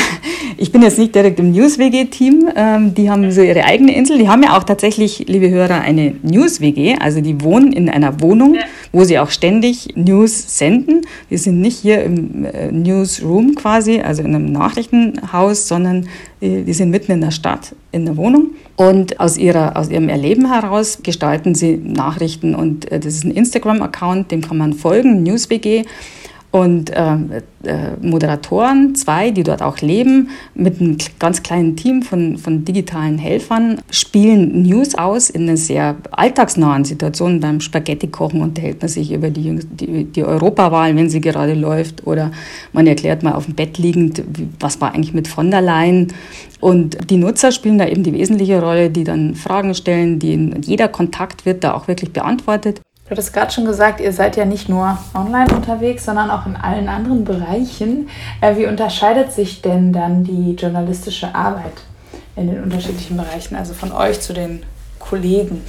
Ich 0.60 0.72
bin 0.72 0.82
jetzt 0.82 0.98
nicht 0.98 1.14
direkt 1.14 1.38
im 1.38 1.52
News-WG-Team. 1.52 2.50
Ähm, 2.56 2.92
die 2.92 3.08
haben 3.08 3.30
so 3.30 3.42
ihre 3.42 3.64
eigene 3.64 3.94
Insel. 3.94 4.18
Die 4.18 4.28
haben 4.28 4.42
ja 4.42 4.56
auch 4.56 4.64
tatsächlich, 4.64 5.26
liebe 5.28 5.50
Hörer, 5.50 5.80
eine 5.82 6.16
News-WG. 6.22 6.96
Also 6.98 7.20
die 7.20 7.40
wohnen 7.42 7.72
in 7.72 7.88
einer 7.88 8.20
Wohnung, 8.20 8.56
wo 8.90 9.04
sie 9.04 9.20
auch 9.20 9.30
ständig 9.30 9.94
News 9.94 10.58
senden. 10.58 11.02
Wir 11.28 11.38
sind 11.38 11.60
nicht 11.60 11.78
hier 11.78 12.02
im 12.02 12.44
äh, 12.44 12.72
Newsroom 12.72 13.54
quasi, 13.54 14.00
also 14.00 14.22
in 14.22 14.34
einem 14.34 14.50
Nachrichtenhaus, 14.50 15.68
sondern 15.68 16.08
äh, 16.40 16.62
die 16.62 16.72
sind 16.72 16.90
mitten 16.90 17.12
in 17.12 17.20
der 17.20 17.30
Stadt, 17.30 17.76
in 17.92 18.04
der 18.04 18.16
Wohnung. 18.16 18.50
Und 18.74 19.20
aus, 19.20 19.36
ihrer, 19.36 19.76
aus 19.76 19.90
ihrem 19.90 20.08
Erleben 20.08 20.52
heraus 20.52 20.98
gestalten 21.04 21.54
sie 21.54 21.76
Nachrichten. 21.76 22.56
Und 22.56 22.90
äh, 22.90 22.98
das 22.98 23.14
ist 23.14 23.24
ein 23.24 23.30
Instagram-Account, 23.30 24.32
dem 24.32 24.40
kann 24.40 24.58
man 24.58 24.72
folgen, 24.72 25.22
NewsWG 25.22 25.84
und 26.50 26.88
äh, 26.90 27.16
äh, 27.64 27.96
Moderatoren, 28.00 28.94
zwei, 28.94 29.30
die 29.30 29.42
dort 29.42 29.60
auch 29.60 29.78
leben, 29.78 30.30
mit 30.54 30.80
einem 30.80 30.96
ganz 31.18 31.42
kleinen 31.42 31.76
Team 31.76 32.00
von, 32.02 32.38
von 32.38 32.64
digitalen 32.64 33.18
Helfern, 33.18 33.80
spielen 33.90 34.62
News 34.62 34.94
aus 34.94 35.28
in 35.28 35.42
einer 35.42 35.58
sehr 35.58 35.96
alltagsnahen 36.10 36.86
Situation. 36.86 37.40
Beim 37.40 37.60
Spaghetti-Kochen 37.60 38.40
unterhält 38.40 38.80
man 38.80 38.88
sich 38.88 39.12
über 39.12 39.28
die, 39.28 39.58
die, 39.72 40.04
die 40.04 40.24
Europawahl, 40.24 40.96
wenn 40.96 41.10
sie 41.10 41.20
gerade 41.20 41.52
läuft, 41.52 42.06
oder 42.06 42.30
man 42.72 42.86
erklärt 42.86 43.22
mal 43.22 43.34
auf 43.34 43.44
dem 43.44 43.54
Bett 43.54 43.76
liegend, 43.76 44.22
was 44.58 44.80
war 44.80 44.94
eigentlich 44.94 45.12
mit 45.12 45.28
von 45.28 45.50
der 45.50 45.60
Leyen. 45.60 46.14
Und 46.60 47.10
die 47.10 47.18
Nutzer 47.18 47.52
spielen 47.52 47.78
da 47.78 47.86
eben 47.86 48.02
die 48.02 48.14
wesentliche 48.14 48.62
Rolle, 48.62 48.88
die 48.88 49.04
dann 49.04 49.34
Fragen 49.34 49.74
stellen, 49.74 50.18
die 50.18 50.50
jeder 50.62 50.88
Kontakt 50.88 51.44
wird 51.44 51.62
da 51.62 51.74
auch 51.74 51.88
wirklich 51.88 52.12
beantwortet. 52.12 52.80
Du 53.08 53.12
hattest 53.12 53.32
gerade 53.32 53.50
schon 53.50 53.64
gesagt, 53.64 54.00
ihr 54.00 54.12
seid 54.12 54.36
ja 54.36 54.44
nicht 54.44 54.68
nur 54.68 54.98
online 55.14 55.54
unterwegs, 55.54 56.04
sondern 56.04 56.30
auch 56.30 56.44
in 56.44 56.56
allen 56.56 56.90
anderen 56.90 57.24
Bereichen. 57.24 58.10
Äh, 58.42 58.56
wie 58.56 58.66
unterscheidet 58.66 59.32
sich 59.32 59.62
denn 59.62 59.94
dann 59.94 60.24
die 60.24 60.52
journalistische 60.52 61.34
Arbeit 61.34 61.72
in 62.36 62.48
den 62.48 62.62
unterschiedlichen 62.62 63.16
Bereichen, 63.16 63.56
also 63.56 63.72
von 63.72 63.92
euch 63.92 64.20
zu 64.20 64.34
den 64.34 64.62
Kollegen? 64.98 65.64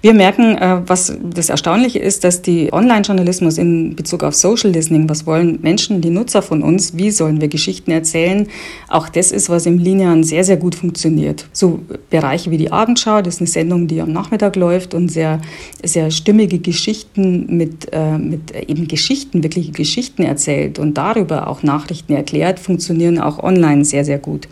Wir 0.00 0.14
merken, 0.14 0.56
äh, 0.56 0.80
was 0.86 1.16
das 1.22 1.48
Erstaunliche 1.48 1.98
ist, 1.98 2.24
dass 2.24 2.42
die 2.42 2.72
Online-Journalismus 2.72 3.58
in 3.58 3.96
Bezug 3.96 4.22
auf 4.22 4.34
Social 4.34 4.70
Listening, 4.70 5.08
was 5.08 5.26
wollen 5.26 5.58
Menschen, 5.62 6.00
die 6.00 6.10
Nutzer 6.10 6.42
von 6.42 6.62
uns, 6.62 6.96
wie 6.96 7.10
sollen 7.10 7.40
wir 7.40 7.48
Geschichten 7.48 7.90
erzählen, 7.90 8.46
auch 8.88 9.08
das 9.08 9.32
ist, 9.32 9.48
was 9.50 9.66
im 9.66 9.78
Linearen 9.78 10.24
sehr, 10.24 10.44
sehr 10.44 10.56
gut 10.56 10.74
funktioniert. 10.74 11.46
So 11.52 11.80
Bereiche 12.10 12.50
wie 12.50 12.58
die 12.58 12.72
Abendschau, 12.72 13.22
das 13.22 13.34
ist 13.34 13.40
eine 13.40 13.48
Sendung, 13.48 13.86
die 13.86 14.00
am 14.00 14.12
Nachmittag 14.12 14.56
läuft 14.56 14.94
und 14.94 15.08
sehr, 15.08 15.40
sehr 15.82 16.10
stimmige 16.10 16.58
Geschichten 16.58 17.56
mit, 17.56 17.88
äh, 17.92 18.18
mit 18.18 18.52
eben 18.68 18.88
Geschichten, 18.88 19.42
wirkliche 19.42 19.72
Geschichten 19.72 20.22
erzählt 20.22 20.78
und 20.78 20.98
darüber 20.98 21.48
auch 21.48 21.62
Nachrichten 21.62 22.14
erklärt, 22.14 22.58
funktionieren 22.58 23.18
auch 23.18 23.42
online 23.42 23.84
sehr, 23.84 24.04
sehr 24.04 24.18
gut. 24.18 24.48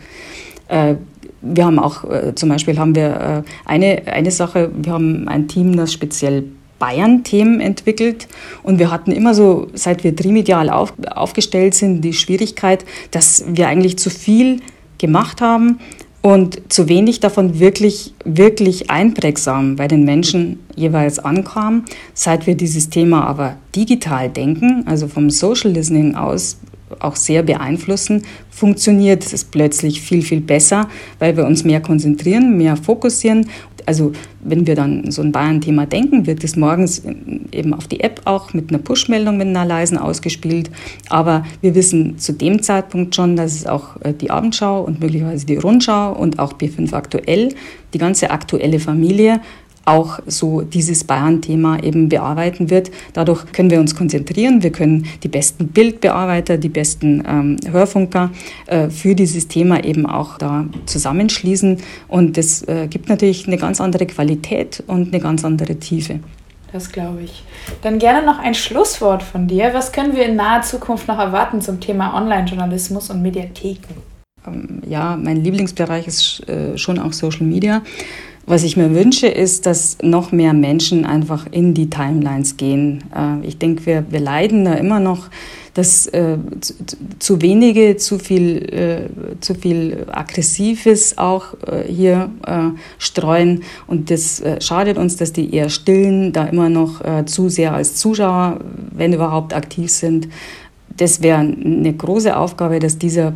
Wir 1.41 1.65
haben 1.65 1.79
auch, 1.79 2.03
äh, 2.09 2.35
zum 2.35 2.49
Beispiel 2.49 2.77
haben 2.77 2.95
wir 2.95 3.43
äh, 3.45 3.49
eine, 3.65 4.03
eine 4.07 4.31
Sache, 4.31 4.71
wir 4.75 4.93
haben 4.93 5.27
ein 5.27 5.47
Team, 5.47 5.75
das 5.75 5.91
speziell 5.91 6.43
Bayern-Themen 6.81 7.61
entwickelt. 7.61 8.27
Und 8.63 8.79
wir 8.79 8.91
hatten 8.91 9.11
immer 9.11 9.33
so, 9.33 9.67
seit 9.73 10.03
wir 10.03 10.15
trimedial 10.15 10.69
auf, 10.69 10.93
aufgestellt 11.11 11.75
sind, 11.75 12.01
die 12.01 12.13
Schwierigkeit, 12.13 12.83
dass 13.11 13.45
wir 13.47 13.67
eigentlich 13.67 13.97
zu 13.97 14.09
viel 14.09 14.61
gemacht 14.97 15.41
haben 15.41 15.79
und 16.21 16.61
zu 16.71 16.89
wenig 16.89 17.19
davon 17.19 17.59
wirklich, 17.59 18.13
wirklich 18.25 18.89
einprägsam 18.89 19.75
bei 19.75 19.87
den 19.87 20.05
Menschen 20.05 20.59
jeweils 20.75 21.19
ankam. 21.19 21.85
Seit 22.13 22.47
wir 22.47 22.55
dieses 22.55 22.89
Thema 22.89 23.25
aber 23.27 23.57
digital 23.75 24.29
denken, 24.29 24.83
also 24.87 25.07
vom 25.07 25.29
Social 25.29 25.71
Listening 25.71 26.15
aus 26.15 26.57
auch 26.99 27.15
sehr 27.15 27.43
beeinflussen, 27.43 28.23
funktioniert 28.49 29.31
es 29.31 29.43
plötzlich 29.43 30.01
viel, 30.01 30.21
viel 30.21 30.41
besser, 30.41 30.87
weil 31.19 31.37
wir 31.37 31.45
uns 31.45 31.63
mehr 31.63 31.81
konzentrieren, 31.81 32.57
mehr 32.57 32.75
fokussieren. 32.75 33.47
Also 33.85 34.11
wenn 34.43 34.67
wir 34.67 34.75
dann 34.75 35.11
so 35.11 35.21
ein 35.21 35.31
Bayern-Thema 35.31 35.85
denken, 35.85 36.27
wird 36.27 36.43
es 36.43 36.55
morgens 36.55 37.03
eben 37.51 37.73
auf 37.73 37.87
die 37.87 38.01
App 38.01 38.21
auch 38.25 38.53
mit 38.53 38.69
einer 38.69 38.79
Push-Meldung 38.79 39.37
mit 39.37 39.47
einer 39.47 39.65
leisen 39.65 39.97
ausgespielt. 39.97 40.69
Aber 41.09 41.45
wir 41.61 41.75
wissen 41.75 42.17
zu 42.17 42.33
dem 42.33 42.61
Zeitpunkt 42.61 43.15
schon, 43.15 43.35
dass 43.35 43.55
es 43.55 43.65
auch 43.65 43.99
äh, 44.01 44.13
die 44.13 44.29
Abendschau 44.29 44.81
und 44.81 44.99
möglicherweise 44.99 45.45
die 45.45 45.57
Rundschau 45.57 46.13
und 46.13 46.39
auch 46.39 46.53
B5 46.53 46.93
aktuell, 46.93 47.55
die 47.93 47.97
ganze 47.97 48.31
aktuelle 48.31 48.79
Familie 48.79 49.41
auch 49.85 50.19
so 50.27 50.61
dieses 50.61 51.03
Bayern-Thema 51.03 51.83
eben 51.83 52.09
bearbeiten 52.09 52.69
wird. 52.69 52.91
Dadurch 53.13 53.51
können 53.51 53.69
wir 53.69 53.79
uns 53.79 53.95
konzentrieren, 53.95 54.63
wir 54.63 54.71
können 54.71 55.07
die 55.23 55.27
besten 55.27 55.69
Bildbearbeiter, 55.69 56.57
die 56.57 56.69
besten 56.69 57.23
ähm, 57.27 57.57
Hörfunker 57.71 58.31
äh, 58.67 58.89
für 58.89 59.15
dieses 59.15 59.47
Thema 59.47 59.83
eben 59.83 60.05
auch 60.05 60.37
da 60.37 60.65
zusammenschließen. 60.85 61.77
Und 62.07 62.37
das 62.37 62.61
äh, 62.67 62.87
gibt 62.87 63.09
natürlich 63.09 63.47
eine 63.47 63.57
ganz 63.57 63.81
andere 63.81 64.05
Qualität 64.05 64.83
und 64.87 65.13
eine 65.13 65.21
ganz 65.21 65.43
andere 65.43 65.75
Tiefe. 65.75 66.19
Das 66.71 66.91
glaube 66.91 67.23
ich. 67.23 67.43
Dann 67.81 67.99
gerne 67.99 68.25
noch 68.25 68.39
ein 68.39 68.53
Schlusswort 68.53 69.23
von 69.23 69.47
dir. 69.47 69.71
Was 69.73 69.91
können 69.91 70.15
wir 70.15 70.25
in 70.25 70.35
naher 70.35 70.61
Zukunft 70.61 71.07
noch 71.07 71.19
erwarten 71.19 71.61
zum 71.61 71.79
Thema 71.79 72.15
Online-Journalismus 72.15 73.09
und 73.09 73.21
Mediatheken? 73.21 73.95
Ähm, 74.47 74.81
ja, 74.87 75.17
mein 75.17 75.37
Lieblingsbereich 75.43 76.07
ist 76.07 76.47
äh, 76.47 76.77
schon 76.77 76.97
auch 76.99 77.13
Social 77.13 77.45
Media. 77.45 77.81
Was 78.47 78.63
ich 78.63 78.75
mir 78.75 78.93
wünsche, 78.95 79.27
ist, 79.27 79.65
dass 79.65 79.97
noch 80.01 80.31
mehr 80.31 80.53
Menschen 80.53 81.05
einfach 81.05 81.45
in 81.51 81.73
die 81.73 81.89
Timelines 81.89 82.57
gehen. 82.57 83.03
Äh, 83.15 83.45
ich 83.45 83.59
denke, 83.59 83.85
wir, 83.85 84.05
wir 84.09 84.19
leiden 84.19 84.65
da 84.65 84.73
immer 84.73 84.99
noch, 84.99 85.29
dass 85.73 86.07
äh, 86.07 86.37
zu, 86.59 86.73
zu, 87.19 87.41
wenige 87.41 87.95
zu 87.97 88.19
viel, 88.19 88.57
äh, 88.73 89.39
zu 89.39 89.55
viel 89.55 90.05
Aggressives 90.11 91.17
auch 91.17 91.53
äh, 91.65 91.83
hier 91.87 92.29
äh, 92.45 92.77
streuen. 92.97 93.63
Und 93.87 94.09
das 94.09 94.41
äh, 94.41 94.59
schadet 94.59 94.97
uns, 94.97 95.15
dass 95.15 95.31
die 95.33 95.53
eher 95.53 95.69
stillen, 95.69 96.33
da 96.33 96.45
immer 96.45 96.69
noch 96.69 97.01
zu 97.25 97.49
sehr 97.49 97.73
als 97.73 97.95
Zuschauer, 97.95 98.59
wenn 98.91 99.13
überhaupt, 99.13 99.53
aktiv 99.53 99.91
sind. 99.91 100.27
Das 100.97 101.21
wäre 101.21 101.39
eine 101.39 101.93
große 101.93 102.35
Aufgabe, 102.35 102.79
dass 102.79 102.97
dieser 102.97 103.33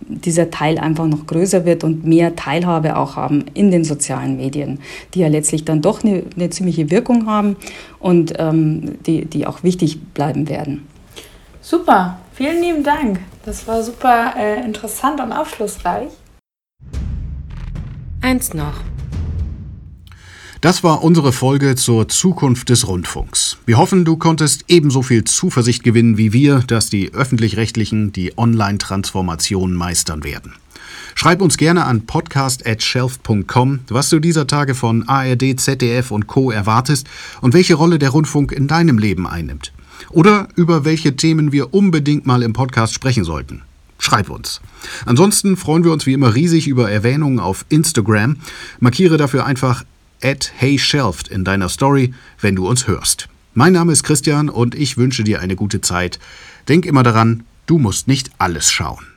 dieser 0.00 0.50
Teil 0.50 0.78
einfach 0.78 1.06
noch 1.06 1.26
größer 1.26 1.64
wird 1.64 1.84
und 1.84 2.04
mehr 2.04 2.36
Teilhabe 2.36 2.96
auch 2.96 3.16
haben 3.16 3.46
in 3.54 3.70
den 3.70 3.84
sozialen 3.84 4.36
Medien, 4.36 4.80
die 5.14 5.20
ja 5.20 5.28
letztlich 5.28 5.64
dann 5.64 5.82
doch 5.82 6.04
eine, 6.04 6.24
eine 6.36 6.50
ziemliche 6.50 6.90
Wirkung 6.90 7.26
haben 7.26 7.56
und 7.98 8.34
ähm, 8.38 8.98
die, 9.06 9.24
die 9.24 9.46
auch 9.46 9.62
wichtig 9.62 10.00
bleiben 10.12 10.48
werden. 10.48 10.86
Super, 11.60 12.18
vielen 12.32 12.60
lieben 12.60 12.82
Dank. 12.84 13.20
Das 13.44 13.66
war 13.66 13.82
super 13.82 14.34
äh, 14.36 14.62
interessant 14.64 15.20
und 15.20 15.32
aufschlussreich. 15.32 16.10
Eins 18.20 18.54
noch. 18.54 18.93
Das 20.64 20.82
war 20.82 21.04
unsere 21.04 21.34
Folge 21.34 21.74
zur 21.74 22.08
Zukunft 22.08 22.70
des 22.70 22.88
Rundfunks. 22.88 23.58
Wir 23.66 23.76
hoffen, 23.76 24.06
du 24.06 24.16
konntest 24.16 24.64
ebenso 24.68 25.02
viel 25.02 25.24
Zuversicht 25.24 25.82
gewinnen 25.82 26.16
wie 26.16 26.32
wir, 26.32 26.60
dass 26.60 26.88
die 26.88 27.12
öffentlich-rechtlichen 27.12 28.12
die 28.12 28.38
Online-Transformation 28.38 29.74
meistern 29.74 30.24
werden. 30.24 30.54
Schreib 31.14 31.42
uns 31.42 31.58
gerne 31.58 31.84
an 31.84 32.06
podcast@shelf.com, 32.06 33.80
was 33.90 34.08
du 34.08 34.20
dieser 34.20 34.46
Tage 34.46 34.74
von 34.74 35.06
ARD, 35.06 35.60
ZDF 35.60 36.10
und 36.10 36.28
Co 36.28 36.50
erwartest 36.50 37.08
und 37.42 37.52
welche 37.52 37.74
Rolle 37.74 37.98
der 37.98 38.08
Rundfunk 38.08 38.50
in 38.50 38.66
deinem 38.66 38.96
Leben 38.96 39.26
einnimmt. 39.26 39.74
Oder 40.08 40.48
über 40.56 40.86
welche 40.86 41.14
Themen 41.14 41.52
wir 41.52 41.74
unbedingt 41.74 42.24
mal 42.24 42.42
im 42.42 42.54
Podcast 42.54 42.94
sprechen 42.94 43.24
sollten. 43.24 43.60
Schreib 43.98 44.30
uns. 44.30 44.62
Ansonsten 45.04 45.58
freuen 45.58 45.84
wir 45.84 45.92
uns 45.92 46.06
wie 46.06 46.14
immer 46.14 46.34
riesig 46.34 46.68
über 46.68 46.90
Erwähnungen 46.90 47.38
auf 47.38 47.66
Instagram. 47.68 48.36
Markiere 48.80 49.18
dafür 49.18 49.44
einfach 49.44 49.84
at 50.24 50.52
HeyShelft 50.56 51.28
in 51.28 51.44
deiner 51.44 51.68
Story, 51.68 52.14
wenn 52.40 52.56
du 52.56 52.66
uns 52.66 52.88
hörst. 52.88 53.28
Mein 53.52 53.74
Name 53.74 53.92
ist 53.92 54.02
Christian 54.02 54.48
und 54.48 54.74
ich 54.74 54.96
wünsche 54.96 55.22
dir 55.22 55.40
eine 55.40 55.54
gute 55.54 55.80
Zeit. 55.80 56.18
Denk 56.68 56.86
immer 56.86 57.04
daran, 57.04 57.44
du 57.66 57.78
musst 57.78 58.08
nicht 58.08 58.30
alles 58.38 58.72
schauen. 58.72 59.13